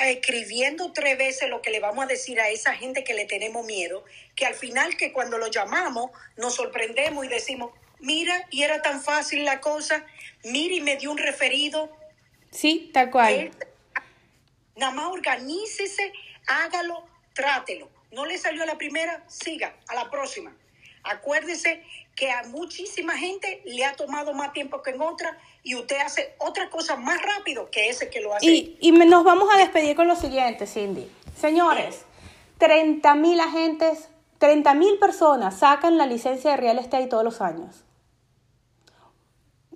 escribiendo 0.05 0.93
tres 0.93 1.17
veces 1.17 1.49
lo 1.49 1.63
que 1.63 1.71
le 1.71 1.81
vamos 1.81 2.05
a 2.05 2.09
decir 2.09 2.39
a 2.41 2.51
esa 2.51 2.75
gente 2.75 3.03
que 3.03 3.15
le 3.15 3.25
tenemos 3.25 3.65
miedo, 3.67 4.05
que 4.35 4.47
al 4.47 4.55
final 4.55 4.97
que 4.97 5.13
cuando 5.13 5.39
lo 5.39 5.49
llamamos 5.49 6.11
nos 6.37 6.55
sorprendemos 6.55 7.25
y 7.25 7.29
decimos, 7.29 7.73
mira, 8.01 8.47
y 8.51 8.63
era 8.63 8.83
tan 8.83 9.03
fácil 9.03 9.45
la 9.45 9.61
cosa, 9.61 10.05
mira 10.45 10.75
y 10.75 10.81
me 10.81 10.97
dio 10.97 11.11
un 11.11 11.19
referido. 11.19 11.91
Sí, 12.51 12.91
tal 12.93 13.11
cual. 13.11 13.51
nada 14.77 14.93
más 14.93 15.07
organícese, 15.07 16.13
hágalo, 16.47 17.05
trátelo. 17.35 17.89
No 18.13 18.25
le 18.25 18.39
salió 18.39 18.63
a 18.63 18.67
la 18.67 18.79
primera, 18.79 19.25
siga, 19.29 19.77
a 19.89 19.95
la 19.95 20.11
próxima. 20.11 20.55
Acuérdese 21.03 21.83
que 22.15 22.31
a 22.31 22.45
muchísima 22.45 23.17
gente 23.17 23.63
le 23.67 23.85
ha 23.85 23.95
tomado 23.95 24.33
más 24.33 24.53
tiempo 24.53 24.83
que 24.83 24.91
en 24.91 25.03
otra 25.03 25.39
y 25.63 25.75
usted 25.75 25.99
hace 25.99 26.35
otra 26.39 26.71
cosa 26.71 26.97
más 26.97 27.21
rápido 27.21 27.71
que 27.71 27.91
ese 27.91 28.09
que 28.09 28.21
lo 28.21 28.35
hace. 28.35 28.47
Y, 28.47 28.79
y 28.81 28.91
nos 28.93 29.23
vamos 29.23 29.49
a 29.55 29.59
despedir 29.59 29.95
con 29.95 30.09
lo 30.09 30.17
siguiente, 30.17 30.67
Cindy. 30.67 31.11
Señores, 31.39 32.07
30 32.59 33.15
mil 33.17 33.39
agentes, 33.39 34.09
30 34.39 34.75
mil 34.75 34.99
personas 34.99 35.59
sacan 35.59 35.99
la 35.99 36.07
licencia 36.07 36.53
de 36.53 36.57
real 36.57 36.79
estate 36.79 37.07
todos 37.07 37.25
los 37.25 37.41
años. 37.41 37.85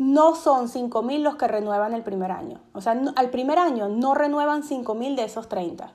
No 0.01 0.35
son 0.35 0.71
5 0.71 1.03
mil 1.03 1.23
los 1.23 1.37
que 1.37 1.47
renuevan 1.47 1.93
el 1.93 2.03
primer 2.03 2.33
año. 2.33 2.59
O 2.73 2.81
sea, 2.81 2.99
al 3.17 3.29
primer 3.29 3.59
año 3.59 3.91
no 3.91 4.15
renuevan 4.15 4.63
5 4.63 4.95
mil 4.95 5.15
de 5.15 5.25
esos 5.25 5.49
30. 5.49 5.93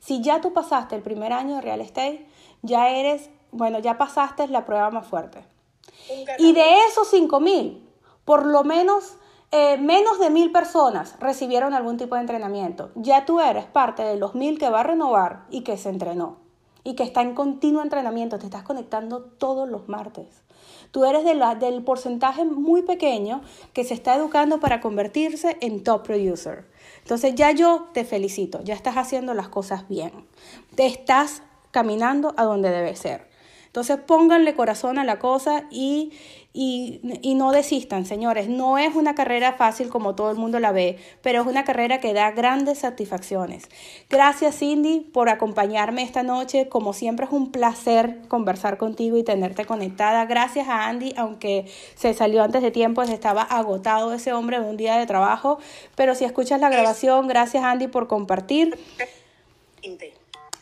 Si 0.00 0.20
ya 0.20 0.40
tú 0.40 0.52
pasaste 0.52 0.96
el 0.96 1.02
primer 1.02 1.32
año 1.32 1.54
de 1.54 1.60
real 1.60 1.80
estate, 1.80 2.26
ya 2.62 2.90
eres 2.90 3.30
bueno, 3.52 3.78
ya 3.78 3.96
pasaste 3.98 4.48
la 4.48 4.66
prueba 4.66 4.90
más 4.90 5.06
fuerte. 5.06 5.46
Y 6.38 6.52
de 6.52 6.74
esos 6.88 7.08
5 7.08 7.38
mil, 7.38 7.88
por 8.24 8.44
lo 8.46 8.64
menos 8.64 9.16
eh, 9.52 9.76
menos 9.78 10.18
de 10.18 10.30
mil 10.30 10.50
personas 10.50 11.14
recibieron 11.20 11.72
algún 11.72 11.96
tipo 11.96 12.16
de 12.16 12.22
entrenamiento. 12.22 12.90
Ya 12.96 13.24
tú 13.24 13.38
eres 13.38 13.66
parte 13.66 14.02
de 14.02 14.16
los 14.16 14.34
mil 14.34 14.58
que 14.58 14.70
va 14.70 14.80
a 14.80 14.82
renovar 14.82 15.44
y 15.50 15.62
que 15.62 15.76
se 15.76 15.90
entrenó 15.90 16.38
y 16.82 16.96
que 16.96 17.04
está 17.04 17.22
en 17.22 17.36
continuo 17.36 17.80
entrenamiento. 17.80 18.40
Te 18.40 18.46
estás 18.46 18.64
conectando 18.64 19.22
todos 19.22 19.68
los 19.68 19.88
martes. 19.88 20.42
Tú 20.94 21.04
eres 21.04 21.24
del 21.24 21.82
porcentaje 21.82 22.44
muy 22.44 22.82
pequeño 22.82 23.40
que 23.72 23.82
se 23.82 23.94
está 23.94 24.14
educando 24.14 24.60
para 24.60 24.80
convertirse 24.80 25.56
en 25.60 25.82
top 25.82 26.04
producer. 26.04 26.66
Entonces 27.02 27.34
ya 27.34 27.50
yo 27.50 27.88
te 27.92 28.04
felicito, 28.04 28.62
ya 28.62 28.74
estás 28.74 28.96
haciendo 28.96 29.34
las 29.34 29.48
cosas 29.48 29.88
bien. 29.88 30.12
Te 30.76 30.86
estás 30.86 31.42
caminando 31.72 32.32
a 32.36 32.44
donde 32.44 32.70
debe 32.70 32.94
ser. 32.94 33.28
Entonces 33.74 33.98
pónganle 33.98 34.54
corazón 34.54 35.00
a 35.00 35.04
la 35.04 35.18
cosa 35.18 35.64
y, 35.68 36.12
y, 36.52 37.00
no 37.34 37.50
desistan, 37.50 38.06
señores. 38.06 38.48
No 38.48 38.78
es 38.78 38.94
una 38.94 39.16
carrera 39.16 39.54
fácil 39.54 39.88
como 39.88 40.14
todo 40.14 40.30
el 40.30 40.36
mundo 40.36 40.60
la 40.60 40.70
ve, 40.70 40.96
pero 41.22 41.40
es 41.40 41.46
una 41.48 41.64
carrera 41.64 41.98
que 41.98 42.12
da 42.12 42.30
grandes 42.30 42.78
satisfacciones. 42.78 43.64
Gracias 44.08 44.60
Cindy 44.60 45.00
por 45.00 45.28
acompañarme 45.28 46.04
esta 46.04 46.22
noche. 46.22 46.68
Como 46.68 46.92
siempre 46.92 47.26
es 47.26 47.32
un 47.32 47.50
placer 47.50 48.20
conversar 48.28 48.78
contigo 48.78 49.16
y 49.16 49.24
tenerte 49.24 49.64
conectada. 49.64 50.24
Gracias 50.26 50.68
a 50.68 50.86
Andy, 50.86 51.12
aunque 51.16 51.66
se 51.96 52.14
salió 52.14 52.44
antes 52.44 52.62
de 52.62 52.70
tiempo, 52.70 53.02
estaba 53.02 53.42
agotado 53.42 54.12
ese 54.12 54.32
hombre 54.32 54.60
de 54.60 54.70
un 54.70 54.76
día 54.76 54.98
de 54.98 55.06
trabajo. 55.06 55.58
Pero 55.96 56.14
si 56.14 56.24
escuchas 56.24 56.60
la 56.60 56.68
grabación, 56.70 57.26
gracias 57.26 57.64
Andy 57.64 57.88
por 57.88 58.06
compartir. 58.06 58.78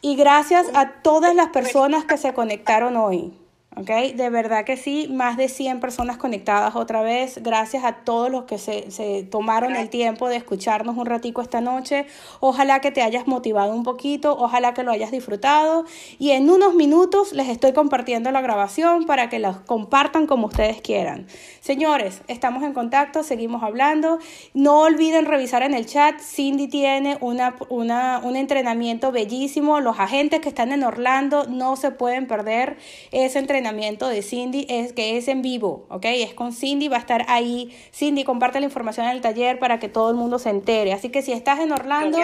Y 0.05 0.16
gracias 0.16 0.66
a 0.74 0.94
todas 1.03 1.34
las 1.36 1.50
personas 1.50 2.05
que 2.05 2.18
se 2.18 2.34
conectaron 2.34 2.96
hoy. 2.96 3.32
Okay, 3.74 4.12
de 4.12 4.28
verdad 4.28 4.66
que 4.66 4.76
sí, 4.76 5.08
más 5.10 5.38
de 5.38 5.48
100 5.48 5.80
personas 5.80 6.18
conectadas 6.18 6.76
otra 6.76 7.00
vez. 7.00 7.42
Gracias 7.42 7.84
a 7.84 8.04
todos 8.04 8.30
los 8.30 8.44
que 8.44 8.58
se, 8.58 8.90
se, 8.90 9.22
tomaron 9.22 9.74
el 9.76 9.88
tiempo 9.88 10.28
de 10.28 10.36
escucharnos 10.36 10.98
un 10.98 11.06
ratico 11.06 11.40
esta 11.40 11.62
noche. 11.62 12.04
Ojalá 12.40 12.80
que 12.82 12.90
te 12.90 13.00
hayas 13.00 13.26
motivado 13.26 13.74
un 13.74 13.82
poquito, 13.82 14.36
ojalá 14.38 14.74
que 14.74 14.82
lo 14.82 14.90
hayas 14.90 15.10
disfrutado. 15.10 15.86
Y 16.18 16.32
en 16.32 16.50
unos 16.50 16.74
minutos 16.74 17.32
les 17.32 17.48
estoy 17.48 17.72
compartiendo 17.72 18.30
la 18.30 18.42
grabación 18.42 19.06
para 19.06 19.30
que 19.30 19.38
la 19.38 19.62
compartan 19.64 20.26
como 20.26 20.48
ustedes 20.48 20.82
quieran. 20.82 21.26
Señores, 21.60 22.20
estamos 22.28 22.64
en 22.64 22.74
contacto, 22.74 23.22
seguimos 23.22 23.62
hablando. 23.62 24.18
No 24.52 24.80
olviden 24.80 25.24
revisar 25.24 25.62
en 25.62 25.72
el 25.72 25.86
chat. 25.86 26.20
Cindy 26.20 26.68
tiene 26.68 27.16
una, 27.22 27.56
una, 27.70 28.20
un 28.22 28.36
entrenamiento 28.36 29.12
bellísimo. 29.12 29.80
Los 29.80 29.98
agentes 29.98 30.40
que 30.40 30.50
están 30.50 30.72
en 30.72 30.84
Orlando 30.84 31.46
no 31.48 31.76
se 31.76 31.90
pueden 31.90 32.26
perder 32.26 32.76
ese 33.12 33.38
entrenamiento 33.38 33.61
de 33.62 34.22
Cindy 34.22 34.66
es 34.68 34.92
que 34.92 35.16
es 35.16 35.28
en 35.28 35.42
vivo, 35.42 35.86
¿ok? 35.88 36.04
Es 36.04 36.34
con 36.34 36.52
Cindy, 36.52 36.88
va 36.88 36.96
a 36.96 37.00
estar 37.00 37.24
ahí. 37.28 37.76
Cindy, 37.92 38.24
comparte 38.24 38.60
la 38.60 38.66
información 38.66 39.06
en 39.06 39.12
el 39.12 39.20
taller 39.20 39.58
para 39.58 39.78
que 39.78 39.88
todo 39.88 40.10
el 40.10 40.16
mundo 40.16 40.38
se 40.38 40.50
entere. 40.50 40.92
Así 40.92 41.10
que 41.10 41.22
si 41.22 41.32
estás 41.32 41.60
en 41.60 41.72
Orlando, 41.72 42.18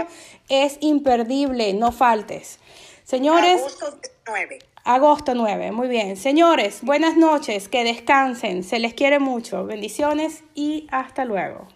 es 0.48 0.78
imperdible, 0.80 1.72
no 1.74 1.92
faltes. 1.92 2.58
Señores. 3.04 3.60
Agosto 3.60 3.98
9. 4.26 4.58
Agosto 4.84 5.34
9, 5.34 5.72
muy 5.72 5.88
bien. 5.88 6.16
Señores, 6.16 6.80
buenas 6.82 7.16
noches, 7.16 7.68
que 7.68 7.84
descansen, 7.84 8.64
se 8.64 8.78
les 8.78 8.94
quiere 8.94 9.18
mucho. 9.18 9.66
Bendiciones 9.66 10.44
y 10.54 10.86
hasta 10.90 11.24
luego. 11.24 11.68